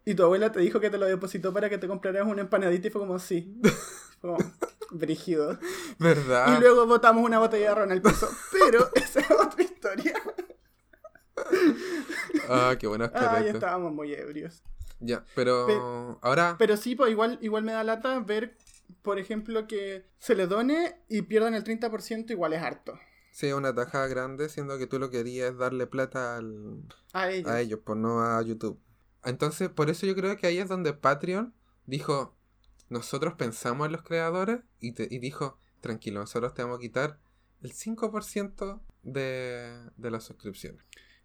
y 0.05 0.15
tu 0.15 0.23
abuela 0.23 0.53
te 0.53 0.61
dijo 0.61 0.79
que 0.79 0.91
te 0.91 0.99
lo 0.99 1.07
depositó 1.07 1.53
para 1.53 1.69
que 1.69 1.79
te 1.79 1.89
compraras 1.89 2.27
una 2.27 2.43
empanadita 2.43 2.87
y 2.87 2.91
fue 2.91 3.01
como, 3.01 3.19
sí. 3.19 3.61
Fue 4.21 4.31
como, 4.31 4.39
brígido. 4.91 5.59
¿Verdad? 5.99 6.57
Y 6.57 6.61
luego 6.61 6.87
botamos 6.87 7.25
una 7.25 7.39
botella 7.39 7.71
de 7.71 7.75
ron 7.75 7.93
al 7.93 8.01
piso. 8.01 8.29
Pero 8.53 8.89
esa 8.95 9.21
es 9.21 9.31
otra 9.31 9.63
historia. 9.63 10.15
ah, 12.49 12.77
qué 12.79 12.87
buenas 12.87 13.11
Ah, 13.15 13.41
ya 13.41 13.53
estábamos 13.53 13.93
muy 13.93 14.13
ebrios. 14.13 14.63
Ya, 15.01 15.25
pero, 15.35 16.19
ahora... 16.23 16.57
Pero 16.59 16.77
sí, 16.77 16.95
pues 16.95 17.11
igual, 17.11 17.39
igual 17.43 17.65
me 17.65 17.73
da 17.73 17.85
lata 17.85 18.19
ver, 18.21 18.57
por 19.03 19.19
ejemplo, 19.19 19.67
que 19.67 20.07
se 20.19 20.35
le 20.35 20.47
done 20.47 20.97
y 21.09 21.23
pierdan 21.23 21.55
el 21.55 21.65
30%, 21.65 22.31
igual 22.31 22.53
es 22.53 22.63
harto. 22.63 22.99
Sí, 23.31 23.53
una 23.53 23.75
tajada 23.75 24.07
grande, 24.07 24.49
siendo 24.49 24.79
que 24.79 24.87
tú 24.87 24.99
lo 24.99 25.11
querías 25.11 25.57
darle 25.59 25.87
plata 25.87 26.37
al... 26.37 26.83
a 27.13 27.31
ellos. 27.31 27.51
A 27.51 27.61
ellos, 27.61 27.81
pues 27.85 27.99
no 27.99 28.23
a 28.23 28.41
YouTube. 28.43 28.81
Entonces, 29.25 29.69
por 29.69 29.91
eso 29.91 30.07
yo 30.07 30.15
creo 30.15 30.37
que 30.37 30.47
ahí 30.47 30.59
es 30.59 30.69
donde 30.69 30.93
Patreon 30.93 31.53
dijo, 31.87 32.37
nosotros 32.89 33.35
pensamos 33.35 33.87
en 33.87 33.93
los 33.93 34.03
creadores 34.03 34.61
y, 34.81 34.93
te, 34.93 35.09
y 35.11 35.19
dijo, 35.19 35.59
tranquilo, 35.81 36.21
nosotros 36.21 36.55
te 36.55 36.63
vamos 36.63 36.79
a 36.79 36.81
quitar 36.81 37.19
el 37.63 37.73
5% 37.73 38.81
de, 39.03 39.91
de 39.97 40.11
las 40.11 40.25
suscripciones. 40.25 40.85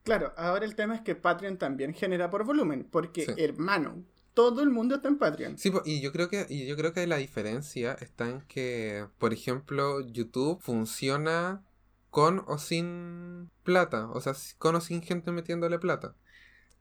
Claro, 0.09 0.33
ahora 0.37 0.65
el 0.65 0.75
tema 0.75 0.95
es 0.95 1.01
que 1.01 1.15
Patreon 1.15 1.57
también 1.57 1.93
genera 1.93 2.29
por 2.29 2.43
volumen, 2.43 2.87
porque 2.89 3.33
hermano, 3.37 4.03
todo 4.33 4.63
el 4.63 4.69
mundo 4.69 4.95
está 4.95 5.07
en 5.07 5.17
Patreon. 5.17 5.57
Sí, 5.57 5.71
y 5.85 6.01
yo 6.01 6.11
creo 6.11 6.29
que 6.29 6.47
y 6.49 6.65
yo 6.65 6.75
creo 6.75 6.93
que 6.93 7.05
la 7.05 7.17
diferencia 7.17 7.93
está 7.93 8.27
en 8.27 8.41
que, 8.41 9.05
por 9.19 9.33
ejemplo, 9.33 10.01
YouTube 10.01 10.59
funciona 10.61 11.63
con 12.09 12.43
o 12.47 12.57
sin 12.57 13.51
plata, 13.63 14.09
o 14.09 14.19
sea, 14.19 14.33
con 14.57 14.75
o 14.75 14.81
sin 14.81 15.03
gente 15.03 15.31
metiéndole 15.31 15.77
plata. 15.77 16.15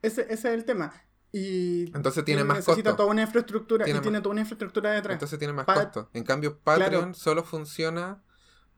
Ese, 0.01 0.21
ese 0.21 0.33
es 0.33 0.45
el 0.45 0.65
tema. 0.65 0.93
Y 1.31 1.95
entonces 1.95 2.25
tiene 2.25 2.43
más 2.43 2.57
necesita 2.57 2.95
toda 2.95 3.09
una 3.09 3.21
infraestructura 3.21 3.87
y 3.87 3.93
tiene 3.93 4.21
toda 4.21 4.31
una 4.31 4.41
infraestructura 4.41 4.91
detrás. 4.91 5.13
Entonces 5.13 5.37
tiene 5.37 5.53
más 5.53 5.65
costo. 5.65 6.09
En 6.13 6.23
cambio, 6.23 6.57
Patreon 6.57 7.13
solo 7.13 7.43
funciona 7.43 8.23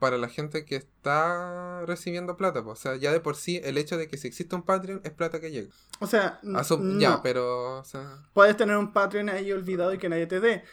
para 0.02 0.18
la 0.18 0.28
gente 0.30 0.66
que 0.66 0.76
está 0.76 1.86
recibiendo 1.86 2.36
plata. 2.36 2.62
O 2.62 2.76
sea, 2.76 2.96
ya 2.96 3.12
de 3.12 3.20
por 3.20 3.36
sí, 3.36 3.62
el 3.64 3.78
hecho 3.78 3.98
de 3.98 4.08
que 4.08 4.18
si 4.18 4.28
existe 4.28 4.56
un 4.56 4.64
Patreon 4.64 5.00
es 5.04 5.12
plata 5.12 5.40
que 5.40 5.52
llega. 5.52 5.70
O 6.00 6.08
sea, 6.08 6.42
Asum- 6.42 6.80
no. 6.82 7.00
Ya, 7.00 7.22
pero. 7.22 7.80
O 7.80 7.84
sea, 7.84 8.18
puedes 8.34 8.58
tener 8.58 8.76
un 8.78 8.92
Patreon 8.92 9.30
ahí 9.30 9.52
olvidado 9.52 9.94
y 9.94 10.00
que 10.00 10.10
nadie 10.10 10.26
te 10.26 10.40
dé. 10.40 10.64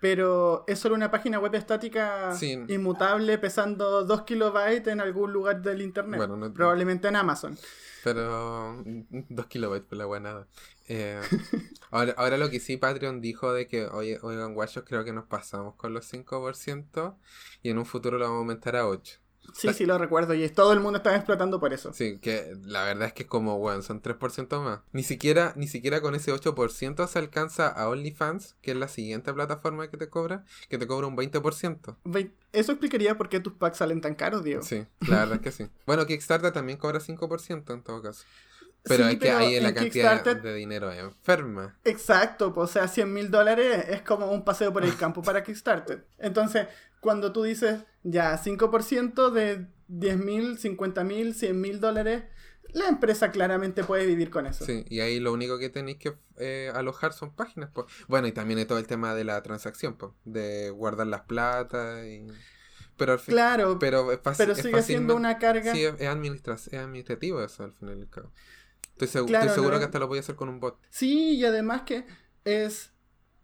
Pero 0.00 0.62
es 0.68 0.78
solo 0.78 0.94
una 0.94 1.10
página 1.10 1.40
web 1.40 1.54
estática 1.56 2.32
Sí. 2.36 2.52
inmutable 2.68 3.38
pesando 3.38 4.04
2 4.04 4.22
kilobytes 4.22 4.86
en 4.86 5.00
algún 5.00 5.32
lugar 5.32 5.62
del 5.62 5.82
internet. 5.82 6.18
Bueno, 6.18 6.36
no- 6.36 6.52
Probablemente 6.54 7.08
en 7.08 7.16
Amazon. 7.16 7.58
Pero 8.04 8.82
mm, 8.84 9.00
dos 9.30 9.46
kilobytes 9.46 9.88
por 9.88 9.98
la 9.98 10.04
buena 10.04 10.32
nada. 10.32 10.46
Eh, 10.88 11.20
ahora, 11.90 12.14
ahora 12.16 12.38
lo 12.38 12.50
que 12.50 12.60
sí 12.60 12.76
Patreon 12.76 13.20
dijo 13.20 13.52
de 13.52 13.66
que, 13.66 13.86
oye, 13.86 14.18
oigan, 14.22 14.54
guachos, 14.54 14.84
creo 14.86 15.04
que 15.04 15.12
nos 15.12 15.26
pasamos 15.26 15.74
con 15.76 15.92
los 15.94 16.06
5% 16.06 17.16
y 17.62 17.70
en 17.70 17.78
un 17.78 17.86
futuro 17.86 18.18
lo 18.18 18.24
vamos 18.24 18.36
a 18.36 18.40
aumentar 18.40 18.76
a 18.76 18.86
8%. 18.86 19.18
Sí, 19.54 19.72
sí, 19.72 19.86
lo 19.86 19.96
recuerdo. 19.96 20.34
Y 20.34 20.48
todo 20.48 20.72
el 20.72 20.80
mundo 20.80 20.96
está 20.96 21.14
explotando 21.14 21.60
por 21.60 21.72
eso. 21.72 21.92
Sí, 21.92 22.18
que 22.18 22.56
la 22.64 22.82
verdad 22.82 23.06
es 23.06 23.12
que 23.12 23.22
es 23.22 23.28
como, 23.28 23.58
bueno, 23.58 23.80
son 23.80 24.02
3% 24.02 24.60
más. 24.60 24.80
Ni 24.92 25.04
siquiera, 25.04 25.52
ni 25.54 25.68
siquiera 25.68 26.00
con 26.00 26.16
ese 26.16 26.32
8% 26.32 27.06
se 27.06 27.18
alcanza 27.20 27.68
a 27.68 27.88
OnlyFans, 27.88 28.56
que 28.60 28.72
es 28.72 28.76
la 28.76 28.88
siguiente 28.88 29.32
plataforma 29.32 29.88
que 29.88 29.96
te 29.98 30.08
cobra, 30.08 30.44
que 30.68 30.78
te 30.78 30.88
cobra 30.88 31.06
un 31.06 31.16
20%. 31.16 31.96
Ve- 32.04 32.32
Eso 32.52 32.72
explicaría 32.72 33.16
por 33.16 33.28
qué 33.28 33.38
tus 33.38 33.52
packs 33.52 33.78
salen 33.78 34.00
tan 34.00 34.16
caros, 34.16 34.42
Diego. 34.42 34.62
Sí, 34.62 34.84
la 35.06 35.18
verdad 35.20 35.36
es 35.36 35.40
que 35.42 35.52
sí. 35.52 35.70
Bueno, 35.86 36.06
Kickstarter 36.06 36.50
también 36.52 36.76
cobra 36.76 36.98
5% 36.98 37.72
en 37.72 37.82
todo 37.84 38.02
caso. 38.02 38.24
Pero 38.88 39.04
Sí, 39.04 39.10
es 39.10 39.18
que 39.18 39.26
pero 39.26 39.38
ahí 39.38 39.60
la 39.60 39.68
en 39.70 39.74
cantidad 39.74 40.22
Kickstarter- 40.24 40.42
de 40.42 40.54
dinero 40.54 40.90
es 40.90 40.98
enferma. 41.00 41.76
Exacto, 41.84 42.54
pues, 42.54 42.70
o 42.70 42.72
sea, 42.72 42.88
100 42.88 43.12
mil 43.12 43.30
dólares 43.30 43.84
es 43.88 44.02
como 44.02 44.30
un 44.30 44.44
paseo 44.44 44.72
por 44.72 44.84
el 44.84 44.96
campo 44.96 45.22
para 45.22 45.42
Kickstarter. 45.42 46.06
Entonces, 46.18 46.66
cuando 47.00 47.32
tú 47.32 47.42
dices 47.42 47.80
ya 48.02 48.36
5% 48.38 49.30
de 49.30 49.66
10 49.88 50.18
mil, 50.18 50.58
50 50.58 51.04
mil, 51.04 51.34
100 51.34 51.60
mil 51.60 51.80
dólares, 51.80 52.24
la 52.72 52.88
empresa 52.88 53.30
claramente 53.30 53.84
puede 53.84 54.06
vivir 54.06 54.28
con 54.30 54.46
eso. 54.46 54.64
Sí, 54.66 54.84
y 54.88 55.00
ahí 55.00 55.18
lo 55.20 55.32
único 55.32 55.58
que 55.58 55.68
tenéis 55.70 55.98
que 55.98 56.14
eh, 56.36 56.70
alojar 56.74 57.12
son 57.12 57.34
páginas. 57.34 57.70
pues. 57.72 57.86
Bueno, 58.08 58.26
y 58.26 58.32
también 58.32 58.58
hay 58.58 58.66
todo 58.66 58.78
el 58.78 58.86
tema 58.86 59.14
de 59.14 59.24
la 59.24 59.42
transacción, 59.42 59.96
pues, 59.96 60.12
de 60.24 60.70
guardar 60.70 61.06
las 61.06 61.22
platas 61.22 62.04
y... 62.06 62.26
Pero 62.98 63.12
al 63.12 63.18
fin... 63.18 63.34
Claro, 63.34 63.78
pero, 63.78 64.06
Pero, 64.38 64.52
es 64.52 64.58
es 64.58 64.64
sigue 64.64 64.82
siendo 64.82 65.14
una 65.16 65.38
carga. 65.38 65.72
Sí, 65.74 65.84
es, 65.84 65.94
es 65.98 66.08
administra- 66.08 66.54
es 66.54 66.72
administrativo 66.74 67.42
eso 67.42 67.64
al 67.64 67.72
final 67.72 68.00
al 68.00 68.08
cabo. 68.08 68.32
Estoy, 68.98 69.08
segu- 69.22 69.26
Claro, 69.26 69.44
estoy 69.46 69.54
seguro 69.56 69.74
no 69.74 69.78
que 69.80 69.84
hasta 69.86 69.98
lo 69.98 70.08
voy 70.08 70.18
a 70.18 70.20
hacer 70.20 70.36
con 70.36 70.48
un 70.48 70.58
bot. 70.60 70.78
Sí, 70.90 71.36
y 71.36 71.44
además 71.44 71.82
que 71.82 72.06
es. 72.44 72.92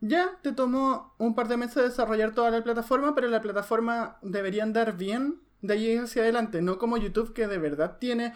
Ya 0.01 0.39
te 0.43 0.51
tomó 0.53 1.15
un 1.19 1.35
par 1.37 1.47
de 1.47 1.57
meses 1.57 1.77
desarrollar 1.83 2.35
toda 2.35 2.51
la 2.51 2.65
plataforma, 2.65 3.15
pero 3.15 3.29
la 3.29 3.41
plataforma 3.41 4.19
debería 4.23 4.65
andar 4.65 4.97
bien 4.97 5.41
de 5.61 5.75
ahí 5.75 5.97
hacia 5.97 6.23
adelante, 6.23 6.61
no 6.61 6.77
como 6.79 6.97
YouTube 6.97 7.33
que 7.33 7.47
de 7.47 7.59
verdad 7.59 7.99
tiene 8.01 8.35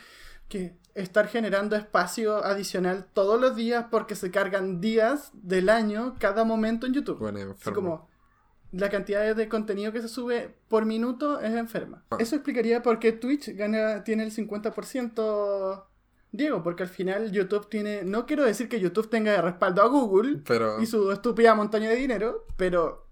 que 0.48 0.78
estar 0.94 1.26
generando 1.26 1.74
espacio 1.74 2.36
adicional 2.44 3.08
todos 3.12 3.40
los 3.40 3.56
días 3.56 3.86
porque 3.90 4.14
se 4.14 4.30
cargan 4.30 4.80
días 4.80 5.30
del 5.32 5.68
año 5.68 6.14
cada 6.20 6.44
momento 6.44 6.86
en 6.86 6.92
YouTube. 6.94 7.18
Bueno, 7.18 7.56
Así 7.60 7.72
como 7.72 8.08
la 8.70 8.88
cantidad 8.88 9.34
de 9.34 9.48
contenido 9.48 9.90
que 9.92 10.02
se 10.02 10.08
sube 10.08 10.56
por 10.68 10.84
minuto 10.84 11.40
es 11.40 11.52
enferma. 11.54 12.04
Ah. 12.10 12.16
Eso 12.20 12.36
explicaría 12.36 12.80
por 12.82 13.00
qué 13.00 13.10
Twitch 13.10 13.56
gana, 13.56 14.04
tiene 14.04 14.22
el 14.22 14.30
50%, 14.30 15.84
Diego, 16.32 16.62
porque 16.62 16.82
al 16.82 16.88
final 16.88 17.32
YouTube 17.32 17.68
tiene, 17.68 18.04
no 18.04 18.26
quiero 18.26 18.44
decir 18.44 18.68
que 18.68 18.80
YouTube 18.80 19.08
tenga 19.08 19.32
de 19.32 19.40
respaldo 19.42 19.82
a 19.82 19.86
Google 19.88 20.42
Pero... 20.46 20.80
y 20.80 20.86
su 20.86 21.10
estúpida 21.12 21.54
montaña 21.54 21.88
de 21.88 21.96
dinero, 21.96 22.44
pero 22.56 23.08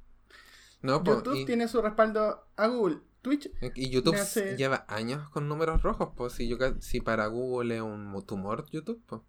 No, 0.83 1.03
pues, 1.03 1.19
YouTube 1.19 1.37
y, 1.37 1.45
tiene 1.45 1.69
su 1.69 1.81
respaldo 1.81 2.47
a 2.57 2.67
Google. 2.67 2.99
Twitch, 3.23 3.51
y 3.75 3.89
YouTube 3.89 4.17
hace- 4.17 4.55
lleva 4.57 4.85
años 4.87 5.31
con 5.31 5.49
números 5.49 5.83
rojos, 5.83 6.11
pues 6.15 6.35
si, 6.35 6.47
yo, 6.47 6.59
si 6.81 7.01
para 7.01 7.27
Google 7.29 7.77
es 7.77 7.83
un 7.83 8.23
tumor 8.27 8.67
YouTube, 8.71 9.03
pues 9.07 9.23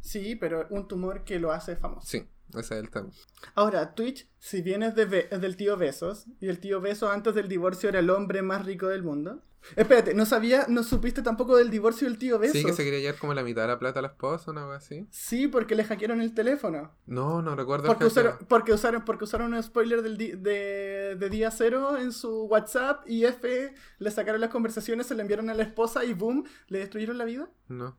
sí, 0.00 0.36
pero 0.36 0.66
un 0.70 0.88
tumor 0.88 1.24
que 1.24 1.38
lo 1.38 1.52
hace 1.52 1.76
famoso. 1.76 2.06
sí, 2.08 2.26
ese 2.54 2.74
es 2.76 2.82
el 2.82 2.90
tema. 2.90 3.10
Ahora, 3.54 3.94
Twitch, 3.94 4.28
si 4.38 4.62
bien 4.62 4.82
es, 4.82 4.94
de 4.94 5.04
Be- 5.04 5.28
del 5.38 5.56
tío 5.56 5.76
Besos, 5.76 6.26
y 6.40 6.48
el 6.48 6.58
tío 6.60 6.80
Besos 6.80 7.10
antes 7.10 7.34
del 7.34 7.48
divorcio 7.48 7.88
era 7.88 7.98
el 8.00 8.10
hombre 8.10 8.42
más 8.42 8.64
rico 8.64 8.88
del 8.88 9.02
mundo. 9.02 9.42
Espérate, 9.76 10.14
¿no 10.14 10.24
sabía, 10.24 10.64
no 10.70 10.82
supiste 10.82 11.20
tampoco 11.20 11.54
del 11.54 11.68
divorcio 11.68 12.08
del 12.08 12.16
tío 12.16 12.38
Besos? 12.38 12.56
Sí, 12.56 12.64
que 12.64 12.72
se 12.72 12.82
quería 12.82 12.98
llevar 13.00 13.18
como 13.20 13.34
la 13.34 13.42
mitad 13.42 13.60
de 13.60 13.68
la 13.68 13.78
plata 13.78 13.98
a 13.98 14.02
la 14.02 14.08
esposa, 14.08 14.50
una 14.52 14.62
cosa 14.62 14.76
así. 14.76 15.06
Sí, 15.10 15.48
porque 15.48 15.74
le 15.74 15.84
hackearon 15.84 16.22
el 16.22 16.32
teléfono. 16.32 16.96
No, 17.04 17.42
no 17.42 17.54
recuerdo. 17.54 17.86
Porque 17.86 18.06
usaron, 18.06 18.38
porque 18.48 18.72
usaron, 18.72 19.04
porque 19.04 19.24
usaron 19.24 19.52
un 19.52 19.62
spoiler 19.62 20.00
del 20.00 20.16
de, 20.16 21.16
de 21.18 21.28
día 21.28 21.50
cero 21.50 21.98
en 21.98 22.12
su 22.12 22.44
WhatsApp 22.46 23.02
y 23.06 23.26
F 23.26 23.74
le 23.98 24.10
sacaron 24.10 24.40
las 24.40 24.48
conversaciones, 24.48 25.06
se 25.08 25.14
le 25.14 25.20
enviaron 25.20 25.50
a 25.50 25.54
la 25.54 25.62
esposa 25.62 26.06
y 26.06 26.14
boom, 26.14 26.44
le 26.68 26.78
destruyeron 26.78 27.18
la 27.18 27.26
vida 27.26 27.50
No, 27.68 27.98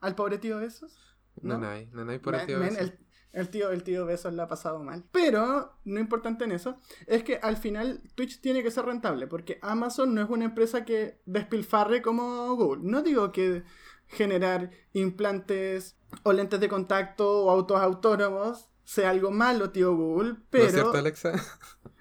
al 0.00 0.14
pobre 0.14 0.38
tío 0.38 0.56
Besos. 0.60 0.96
¿No? 1.42 1.58
Nanay, 1.58 1.90
Nanay 1.92 2.20
por 2.20 2.32
Men- 2.32 2.40
el 2.40 2.46
tío 2.46 2.58
men, 2.58 2.68
Beso. 2.70 2.80
el, 2.80 2.98
el 3.32 3.48
tío, 3.48 3.70
el 3.70 3.82
tío 3.82 4.06
Besos 4.06 4.34
la 4.34 4.44
ha 4.44 4.48
pasado 4.48 4.78
mal. 4.80 5.04
Pero, 5.12 5.72
no 5.84 6.00
importante 6.00 6.44
en 6.44 6.52
eso, 6.52 6.76
es 7.06 7.22
que 7.24 7.36
al 7.36 7.56
final 7.56 8.02
Twitch 8.14 8.40
tiene 8.40 8.62
que 8.62 8.70
ser 8.70 8.84
rentable, 8.84 9.26
porque 9.26 9.58
Amazon 9.62 10.14
no 10.14 10.22
es 10.22 10.28
una 10.28 10.44
empresa 10.44 10.84
que 10.84 11.20
despilfarre 11.26 12.02
como 12.02 12.54
Google. 12.56 12.82
No 12.88 13.02
digo 13.02 13.32
que 13.32 13.64
generar 14.08 14.70
implantes 14.92 15.96
o 16.22 16.32
lentes 16.32 16.60
de 16.60 16.68
contacto 16.68 17.44
o 17.44 17.50
autos 17.50 17.80
autónomos 17.80 18.68
sea 18.84 19.10
algo 19.10 19.30
malo, 19.30 19.70
tío 19.70 19.96
Google, 19.96 20.32
¿No 20.32 20.34
es 20.34 20.44
pero... 20.50 20.70
cierto, 20.70 20.98
Alexa? 20.98 21.32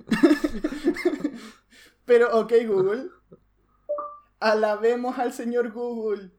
Pero, 2.05 2.37
ok, 2.37 2.53
Google. 2.67 3.09
Alabemos 4.41 5.17
al 5.17 5.31
señor 5.31 5.71
Google. 5.71 6.31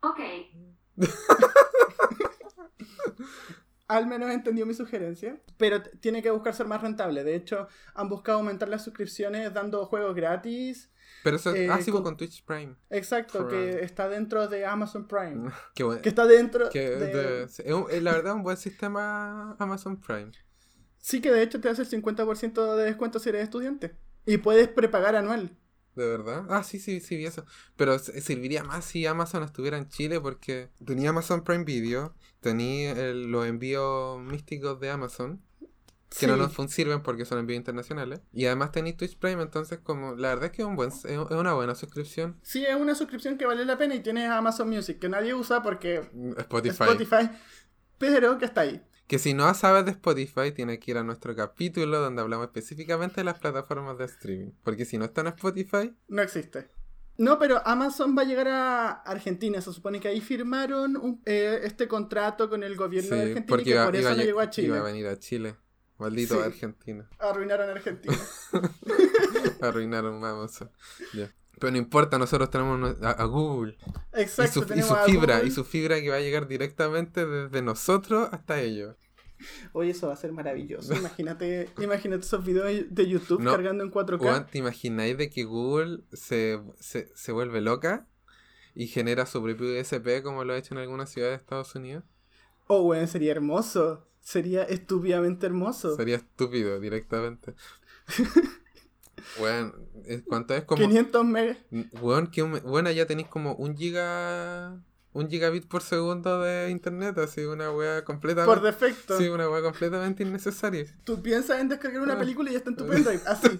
Ok. 0.00 0.20
Al 3.88 4.06
menos 4.06 4.30
entendió 4.30 4.66
mi 4.66 4.74
sugerencia. 4.74 5.40
Pero 5.56 5.82
tiene 5.82 6.22
que 6.22 6.30
buscar 6.30 6.54
ser 6.54 6.66
más 6.66 6.80
rentable. 6.80 7.24
De 7.24 7.34
hecho, 7.34 7.66
han 7.94 8.08
buscado 8.08 8.38
aumentar 8.38 8.68
las 8.68 8.84
suscripciones 8.84 9.52
dando 9.52 9.84
juegos 9.86 10.14
gratis. 10.14 10.90
Pero 11.24 11.36
eso, 11.36 11.52
Eh, 11.54 11.68
ah, 11.68 11.80
sí, 11.82 11.90
con- 11.90 12.04
con 12.04 12.16
Twitch 12.16 12.44
Prime. 12.44 12.76
Exacto, 12.88 13.48
Prime. 13.48 13.70
que 13.72 13.84
está 13.84 14.08
dentro 14.08 14.46
de 14.46 14.64
Amazon 14.64 15.08
Prime. 15.08 15.50
Qué 15.74 15.82
bueno. 15.82 16.00
Que 16.02 16.08
está 16.08 16.24
dentro 16.26 16.70
Que 16.70 16.88
de... 16.90 18.00
la 18.00 18.12
verdad 18.12 18.34
un 18.36 18.44
buen 18.44 18.56
sistema 18.56 19.56
Amazon 19.58 20.00
Prime. 20.00 20.30
Sí, 20.98 21.20
que 21.20 21.32
de 21.32 21.42
hecho 21.42 21.60
te 21.60 21.68
hace 21.68 21.82
el 21.82 21.88
50% 21.88 22.76
de 22.76 22.84
descuento 22.84 23.18
si 23.18 23.28
eres 23.30 23.42
estudiante. 23.42 23.96
Y 24.24 24.36
puedes 24.38 24.68
prepagar 24.68 25.16
anual. 25.16 25.50
¿De 25.96 26.06
verdad? 26.06 26.46
Ah, 26.48 26.62
sí, 26.62 26.78
sí, 26.78 27.00
sí, 27.00 27.16
vi 27.16 27.26
eso. 27.26 27.44
Pero 27.76 27.98
serviría 27.98 28.62
más 28.64 28.84
si 28.84 29.06
Amazon 29.06 29.42
estuviera 29.42 29.76
en 29.76 29.88
Chile 29.88 30.20
porque 30.20 30.70
tenía 30.84 31.10
Amazon 31.10 31.42
Prime 31.42 31.64
Video, 31.64 32.14
tenía 32.40 32.92
el- 32.92 33.24
los 33.30 33.46
envíos 33.46 34.20
místicos 34.20 34.78
de 34.80 34.90
Amazon, 34.90 35.42
que 36.18 36.26
no 36.26 36.36
nos 36.36 36.52
sirven 36.72 37.02
porque 37.02 37.24
son 37.24 37.38
envíos 37.38 37.58
internacionales. 37.58 38.20
Y 38.32 38.46
además 38.46 38.72
tenéis 38.72 38.96
Twitch 38.96 39.16
Prime, 39.18 39.42
entonces 39.42 39.78
como 39.82 40.14
la 40.14 40.28
verdad 40.28 40.46
es 40.46 40.52
que 40.52 40.62
es, 40.62 40.68
un 40.68 40.76
buen, 40.76 40.90
es 40.90 41.04
es 41.04 41.18
una 41.18 41.54
buena 41.54 41.74
suscripción. 41.74 42.36
Sí, 42.42 42.64
es 42.64 42.74
una 42.76 42.94
suscripción 42.94 43.36
que 43.36 43.46
vale 43.46 43.64
la 43.64 43.76
pena 43.76 43.94
y 43.94 44.00
tienes 44.00 44.28
Amazon 44.30 44.68
Music, 44.70 44.98
que 44.98 45.08
nadie 45.08 45.34
usa 45.34 45.62
porque 45.62 46.08
Spotify. 46.38 46.82
Spotify, 46.84 47.30
pero 47.98 48.38
que 48.38 48.44
está 48.46 48.62
ahí. 48.62 48.82
Que 49.10 49.18
si 49.18 49.34
no 49.34 49.52
sabes 49.54 49.84
de 49.86 49.90
Spotify, 49.90 50.52
tienes 50.54 50.78
que 50.78 50.92
ir 50.92 50.96
a 50.96 51.02
nuestro 51.02 51.34
capítulo 51.34 51.98
donde 51.98 52.22
hablamos 52.22 52.46
específicamente 52.46 53.16
de 53.16 53.24
las 53.24 53.40
plataformas 53.40 53.98
de 53.98 54.04
streaming. 54.04 54.52
Porque 54.62 54.84
si 54.84 54.98
no 54.98 55.04
está 55.04 55.22
en 55.22 55.26
Spotify, 55.26 55.92
No 56.06 56.22
existe. 56.22 56.68
No, 57.18 57.36
pero 57.40 57.60
Amazon 57.66 58.16
va 58.16 58.22
a 58.22 58.24
llegar 58.24 58.46
a 58.46 58.90
Argentina. 58.92 59.60
Se 59.60 59.72
supone 59.72 59.98
que 59.98 60.06
ahí 60.06 60.20
firmaron 60.20 60.96
un- 60.96 61.20
eh, 61.26 61.58
este 61.64 61.88
contrato 61.88 62.48
con 62.48 62.62
el 62.62 62.76
gobierno 62.76 63.10
de 63.16 63.22
sí, 63.24 63.28
Argentina 63.30 63.60
y 63.60 63.64
que 63.64 63.70
iba, 63.70 63.84
por 63.84 63.96
eso 63.96 64.02
iba 64.02 64.10
no 64.16 64.22
lle- 64.22 64.26
llegó 64.26 64.40
a 64.40 64.50
Chile. 64.50 64.68
iba 64.68 64.78
a 64.78 64.82
venir 64.84 65.06
a 65.08 65.18
Chile. 65.18 65.56
Maldito 65.98 66.36
Sí. 66.36 66.40
Argentina. 66.44 67.10
Arruinaron 67.18 67.68
Argentina. 67.68 68.16
Arruinaron 69.60 70.24
Amazon. 70.24 70.70
Ya. 71.12 71.34
Pero 71.60 71.70
no 71.70 71.78
importa, 71.78 72.18
nosotros 72.18 72.50
tenemos 72.50 72.96
a, 73.02 73.10
a 73.10 73.24
Google. 73.26 73.76
Y 74.16 74.20
Exacto, 74.22 74.66
su, 74.66 74.74
y 74.74 74.82
su 74.82 74.94
fibra, 75.06 75.34
Google. 75.36 75.46
y 75.48 75.50
su 75.52 75.64
fibra 75.64 76.00
que 76.00 76.08
va 76.10 76.16
a 76.16 76.20
llegar 76.20 76.48
directamente 76.48 77.24
desde 77.26 77.62
nosotros 77.62 78.28
hasta 78.32 78.60
ellos. 78.60 78.96
Oye, 79.72 79.90
eso 79.90 80.08
va 80.08 80.14
a 80.14 80.16
ser 80.16 80.32
maravilloso. 80.32 80.94
Imagínate, 80.94 81.68
imagínate 81.78 82.24
esos 82.24 82.44
videos 82.44 82.84
de 82.90 83.08
YouTube 83.08 83.40
No. 83.40 83.52
cargando 83.52 83.84
en 83.84 83.90
4K. 83.92 84.18
Juan, 84.18 84.46
¿te 84.46 84.58
imagináis 84.58 85.16
de 85.16 85.30
que 85.30 85.44
Google 85.44 86.00
se, 86.12 86.60
se, 86.78 87.10
se 87.14 87.32
vuelve 87.32 87.60
loca 87.60 88.06
y 88.74 88.86
genera 88.86 89.26
su 89.26 89.42
propio 89.42 89.78
ISP 89.78 90.22
como 90.22 90.44
lo 90.44 90.52
ha 90.54 90.58
hecho 90.58 90.74
en 90.74 90.80
algunas 90.80 91.10
ciudades 91.10 91.38
de 91.38 91.42
Estados 91.42 91.74
Unidos? 91.74 92.04
Oh, 92.66 92.82
weón, 92.82 93.06
sería 93.08 93.32
hermoso. 93.32 94.06
Sería 94.20 94.62
estúpidamente 94.64 95.46
hermoso. 95.46 95.96
Sería 95.96 96.16
estúpido 96.16 96.78
directamente. 96.80 97.54
Bueno, 99.38 99.72
¿cuánto 100.26 100.54
es 100.54 100.64
como? 100.64 100.80
500 100.82 101.24
megas. 101.24 101.56
Weón, 102.00 102.26
que 102.28 102.42
un- 102.42 102.60
bueno, 102.64 102.90
ya 102.90 103.06
tenéis 103.06 103.28
como 103.28 103.54
un 103.54 103.76
giga. 103.76 104.80
Un 105.12 105.28
gigabit 105.28 105.66
por 105.66 105.82
segundo 105.82 106.40
de 106.40 106.70
internet, 106.70 107.18
así 107.18 107.40
una 107.44 107.72
wea 107.72 108.04
completamente. 108.04 108.54
Por 108.54 108.62
defecto. 108.64 109.18
Sí, 109.18 109.28
una 109.28 109.50
wea 109.50 109.60
completamente 109.60 110.22
innecesaria. 110.22 110.86
Tú 111.02 111.20
piensas 111.20 111.60
en 111.60 111.68
descargar 111.68 112.00
una 112.02 112.14
Ah. 112.14 112.18
película 112.18 112.48
y 112.48 112.52
ya 112.52 112.58
está 112.58 112.70
en 112.70 112.76
tu 112.76 112.86
pendrive. 112.86 113.20
Así. 113.26 113.58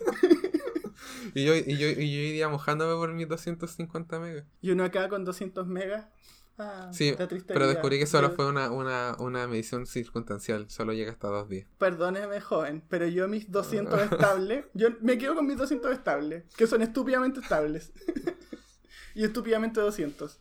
Y 1.35 1.45
yo, 1.45 1.55
y 1.57 1.77
yo, 1.77 1.89
y 1.89 1.95
yo 2.13 2.21
iría 2.21 2.49
mojándome 2.49 2.95
por 2.95 3.13
mis 3.13 3.27
250 3.29 4.21
megas. 4.21 4.45
Y 4.61 4.71
uno 4.71 4.85
acá 4.85 5.09
con 5.09 5.25
200 5.25 5.67
megas. 5.67 6.07
Ah, 6.63 6.91
Sí, 6.93 7.15
pero 7.47 7.67
descubrí 7.67 7.99
que 7.99 8.07
solo 8.07 8.31
fue 8.33 8.47
una, 8.47 8.71
una, 8.71 9.17
una 9.19 9.47
medición 9.47 9.87
circunstancial. 9.87 10.69
Solo 10.69 10.93
llega 10.93 11.11
hasta 11.11 11.29
dos 11.29 11.49
días. 11.49 11.67
Perdóneme, 11.79 12.41
joven, 12.41 12.85
pero 12.89 13.07
yo 13.07 13.27
mis 13.29 13.51
200 13.51 14.01
estables, 14.13 14.67
yo 14.75 14.91
me 15.01 15.17
quedo 15.17 15.35
con 15.35 15.47
mis 15.47 15.57
200 15.57 15.91
estables, 15.93 16.45
que 16.57 16.67
son 16.67 16.83
estúpidamente 16.83 17.41
estables. 17.41 17.93
y 19.15 19.25
estúpidamente 19.25 19.81
200. 19.81 20.39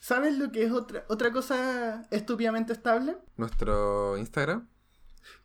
¿Sabes 0.00 0.38
lo 0.38 0.50
que 0.52 0.64
es 0.64 0.72
otra, 0.72 1.04
otra 1.08 1.32
cosa 1.32 2.06
estúpidamente 2.10 2.72
estable? 2.72 3.18
Nuestro 3.36 4.16
Instagram. 4.16 4.68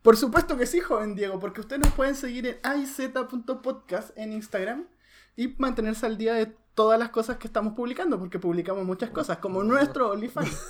Por 0.00 0.16
supuesto 0.16 0.56
que 0.56 0.66
sí, 0.66 0.80
joven 0.80 1.14
Diego, 1.14 1.38
porque 1.38 1.60
ustedes 1.60 1.82
nos 1.82 1.92
pueden 1.92 2.14
seguir 2.14 2.46
en 2.46 2.58
aiz.podcast 2.62 4.16
en 4.16 4.32
Instagram 4.32 4.86
y 5.36 5.48
mantenerse 5.58 6.06
al 6.06 6.16
día 6.16 6.34
de 6.34 6.56
todas 6.74 6.98
las 6.98 7.10
cosas 7.10 7.36
que 7.38 7.46
estamos 7.46 7.74
publicando, 7.74 8.18
porque 8.18 8.38
publicamos 8.38 8.84
muchas 8.84 9.10
cosas, 9.10 9.38
como 9.38 9.62
nuestro 9.64 10.10
OnlyFans. 10.10 10.50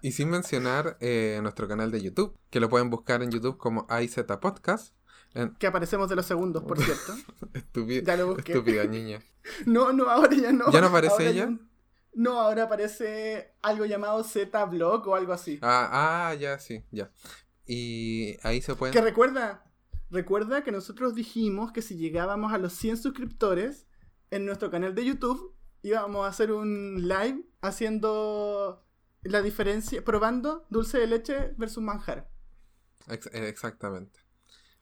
Y 0.00 0.12
sin 0.12 0.30
mencionar 0.30 0.96
eh, 1.00 1.40
nuestro 1.42 1.66
canal 1.66 1.90
de 1.90 2.00
YouTube, 2.00 2.38
que 2.50 2.60
lo 2.60 2.68
pueden 2.68 2.88
buscar 2.88 3.20
en 3.24 3.32
YouTube 3.32 3.56
como 3.58 3.84
AIZ 3.88 4.18
Podcast. 4.40 4.94
En- 5.34 5.54
que 5.56 5.66
aparecemos 5.66 6.08
de 6.08 6.14
los 6.14 6.24
segundos, 6.24 6.62
por 6.62 6.80
cierto. 6.80 7.14
Estúpida, 7.52 8.02
Ya 8.04 8.16
lo 8.16 8.28
busqué. 8.34 8.52
estúpida 8.52 8.84
niña. 8.84 9.20
No, 9.66 9.92
no, 9.92 10.08
ahora 10.10 10.36
ya 10.36 10.52
no. 10.52 10.70
¿Ya 10.70 10.80
no 10.82 10.86
aparece 10.88 11.14
Ahora 11.14 11.24
ella? 11.30 11.46
ya- 11.50 11.58
No, 12.14 12.38
ahora 12.40 12.64
aparece 12.64 13.54
algo 13.62 13.86
llamado 13.86 14.22
Z-Blog 14.22 15.08
o 15.08 15.14
algo 15.16 15.32
así. 15.32 15.58
Ah, 15.62 16.28
ah, 16.28 16.34
ya, 16.34 16.58
sí, 16.60 16.84
ya. 16.92 17.10
Y 17.66 18.36
ahí 18.44 18.60
se 18.62 18.74
pueden... 18.76 18.92
Que 18.92 19.00
recuerda, 19.00 19.64
recuerda 20.10 20.62
que 20.62 20.70
nosotros 20.70 21.14
dijimos 21.16 21.72
que 21.72 21.82
si 21.82 21.96
llegábamos 21.96 22.52
a 22.52 22.58
los 22.58 22.72
100 22.74 22.98
suscriptores 22.98 23.86
en 24.30 24.46
nuestro 24.46 24.70
canal 24.70 24.94
de 24.94 25.04
YouTube, 25.04 25.54
íbamos 25.82 26.24
a 26.24 26.28
hacer 26.28 26.52
un 26.52 27.08
live 27.08 27.44
haciendo 27.60 28.84
la 29.22 29.42
diferencia, 29.42 30.04
probando 30.04 30.66
dulce 30.70 30.98
de 30.98 31.06
leche 31.06 31.54
versus 31.56 31.82
manjar. 31.82 32.30
Eh, 33.08 33.48
exactamente. 33.48 34.20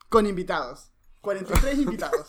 Con 0.09 0.25
invitados. 0.25 0.91
43 1.21 1.79
invitados. 1.79 2.27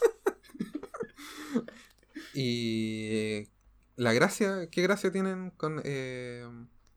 Y 2.35 3.49
la 3.97 4.13
gracia, 4.13 4.69
¿qué 4.71 4.83
gracia 4.83 5.11
tienen 5.11 5.51
con 5.51 5.81
eh, 5.85 6.47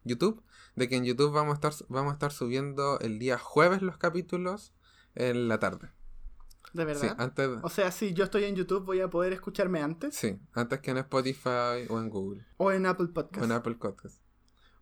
YouTube? 0.04 0.44
De 0.76 0.88
que 0.88 0.96
en 0.96 1.06
YouTube 1.06 1.32
vamos 1.32 1.54
a 1.54 1.56
estar 1.56 1.88
vamos 1.90 2.12
a 2.12 2.14
estar 2.14 2.32
subiendo 2.32 3.00
el 3.00 3.20
día 3.20 3.38
jueves 3.38 3.82
los 3.82 3.98
capítulos 3.98 4.74
en 5.16 5.48
la 5.48 5.60
tarde. 5.60 5.90
De 6.74 6.84
Sí, 6.96 7.02
verdad. 7.02 7.16
antes, 7.20 7.50
O 7.64 7.70
sea, 7.70 7.92
si 7.92 8.14
yo 8.14 8.24
estoy 8.24 8.46
en 8.46 8.56
YouTube, 8.56 8.86
voy 8.86 9.02
a 9.02 9.10
poder 9.10 9.34
escucharme 9.34 9.82
antes. 9.82 10.16
sí, 10.16 10.40
antes 10.54 10.80
que 10.80 10.92
en 10.92 10.98
Spotify 11.00 11.86
o 11.90 12.00
en 12.00 12.10
Google 12.10 12.46
O 12.58 12.72
en 12.72 12.86
Apple 12.86 13.08
o 13.10 13.14
Podcast. 13.14 13.44
en 13.44 13.52
Apple 13.52 13.76
Podcast 13.76 14.22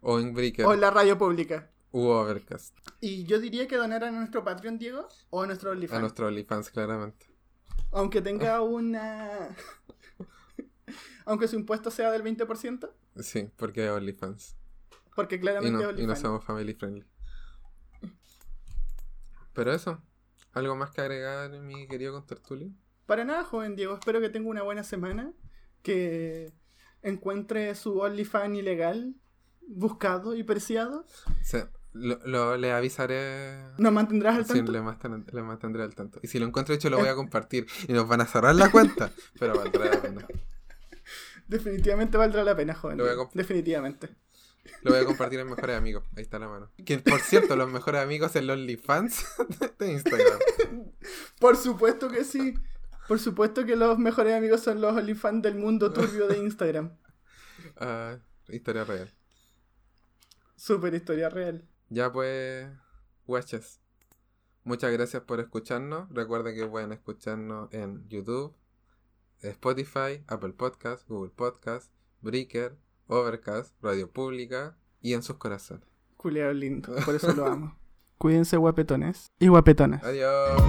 o 0.01 0.19
en 0.19 0.33
Breaker 0.33 0.65
O 0.65 0.73
en 0.73 0.81
la 0.81 0.91
radio 0.91 1.17
pública. 1.17 1.71
u 1.91 2.01
Overcast. 2.07 2.77
Y 3.01 3.23
yo 3.25 3.39
diría 3.39 3.67
que 3.67 3.75
donaran 3.77 4.13
a 4.15 4.19
nuestro 4.19 4.43
Patreon, 4.43 4.77
Diego, 4.77 5.07
o 5.31 5.41
a 5.41 5.47
nuestro 5.47 5.71
A 5.71 5.73
OnlyFans. 5.73 6.01
nuestros 6.01 6.27
OnlyFans, 6.27 6.69
claramente. 6.69 7.25
Aunque 7.91 8.21
tenga 8.21 8.61
una... 8.61 9.55
Aunque 11.25 11.47
su 11.47 11.55
impuesto 11.55 11.89
sea 11.91 12.11
del 12.11 12.23
20%, 12.23 12.89
Sí, 13.19 13.49
porque 13.57 13.85
es 13.85 13.91
OnlyFans. 13.91 14.55
porque 15.15 15.35
Y 15.35 15.39
claramente 15.39 15.71
no, 15.73 15.79
es 15.79 15.85
y 15.85 16.05
no 16.05 16.13
OnlyFans. 16.13 16.19
somos 16.19 16.43
family 16.45 16.73
friendly. 16.75 17.05
Pero 19.53 19.73
eso, 19.73 20.01
¿algo 20.53 20.75
más 20.75 20.91
que 20.91 21.01
agregar, 21.01 21.49
mi 21.59 21.87
querido 21.87 22.13
contertulio? 22.13 22.71
Para 23.05 23.23
nada, 23.25 23.43
joven 23.43 23.75
Diego, 23.75 23.95
espero 23.95 24.19
que 24.21 24.29
tenga 24.29 24.49
una 24.49 24.61
buena 24.63 24.83
semana, 24.83 25.31
que 25.81 26.53
encuentre 27.01 27.73
su 27.75 27.99
OnlyFans 27.99 28.57
ilegal, 28.57 29.15
buscado 29.67 30.35
y 30.35 30.43
preciado. 30.43 31.05
Se- 31.41 31.67
lo, 31.93 32.19
lo- 32.25 32.55
le 32.57 32.71
avisaré. 32.71 33.63
¿Nos 33.79 33.91
mantendrás 33.91 34.35
al 34.37 34.45
Sí, 34.45 34.53
tanto? 34.53 34.71
le, 34.71 34.81
manten- 34.81 35.25
le 35.31 35.41
mantendré 35.41 35.81
al 35.83 35.95
tanto. 35.95 36.19
Y 36.21 36.27
si 36.27 36.37
lo 36.37 36.45
encuentro 36.45 36.75
hecho, 36.75 36.89
lo 36.91 36.99
voy 36.99 37.07
a 37.07 37.15
compartir. 37.15 37.65
Y 37.87 37.93
nos 37.93 38.07
van 38.07 38.21
a 38.21 38.25
cerrar 38.27 38.53
la 38.53 38.69
cuenta. 38.71 39.11
Pero 39.39 39.55
valdrá 39.57 39.85
la 39.85 39.99
pena. 40.01 40.27
Definitivamente 41.47 42.15
valdrá 42.17 42.43
la 42.43 42.55
pena, 42.55 42.75
joven 42.75 42.97
Lo 42.97 43.03
voy 43.05 43.09
a 43.11 43.13
Diego. 43.15 43.29
comp- 43.29 43.33
Definitivamente. 43.33 44.09
Lo 44.81 44.91
voy 44.91 45.01
a 45.01 45.05
compartir 45.05 45.39
en 45.39 45.47
Mejores 45.47 45.75
Amigos. 45.75 46.03
Ahí 46.15 46.23
está 46.23 46.39
la 46.39 46.47
mano. 46.47 46.71
Que 46.85 46.99
por 46.99 47.19
cierto, 47.19 47.55
los 47.55 47.69
mejores 47.71 48.01
amigos 48.01 48.35
en 48.35 48.47
los 48.47 48.57
OnlyFans 48.57 49.25
de 49.79 49.91
Instagram. 49.91 50.39
Por 51.39 51.57
supuesto 51.57 52.09
que 52.09 52.23
sí. 52.23 52.53
Por 53.07 53.19
supuesto 53.19 53.65
que 53.65 53.75
los 53.75 53.97
mejores 53.97 54.35
amigos 54.35 54.61
son 54.61 54.81
los 54.81 54.95
OnlyFans 54.95 55.41
del 55.41 55.55
mundo 55.55 55.91
turbio 55.91 56.27
de 56.27 56.37
Instagram. 56.37 56.97
Ah, 57.75 58.17
historia 58.47 58.85
real. 58.85 59.13
Super 60.55 60.93
historia 60.93 61.29
real. 61.29 61.67
Ya 61.89 62.11
pues, 62.11 62.69
guaches. 63.25 63.81
Muchas 64.63 64.91
gracias 64.91 65.23
por 65.23 65.39
escucharnos. 65.39 66.09
Recuerden 66.09 66.55
que 66.55 66.65
pueden 66.67 66.91
escucharnos 66.91 67.73
en 67.73 68.07
YouTube, 68.07 68.55
Spotify, 69.41 70.23
Apple 70.27 70.53
Podcast, 70.53 71.07
Google 71.07 71.31
Podcast, 71.35 71.91
Breaker, 72.21 72.77
Overcast, 73.09 73.73
Radio 73.81 74.09
Pública 74.09 74.77
y 75.01 75.13
en 75.13 75.23
sus 75.23 75.37
corazones. 75.37 75.87
Culeado 76.15 76.53
lindo, 76.53 76.93
por 77.05 77.15
eso 77.15 77.33
lo 77.33 77.45
amo. 77.45 77.75
Cuídense 78.19 78.57
guapetones 78.57 79.27
y 79.39 79.47
guapetonas. 79.47 80.03
Adiós. 80.03 80.61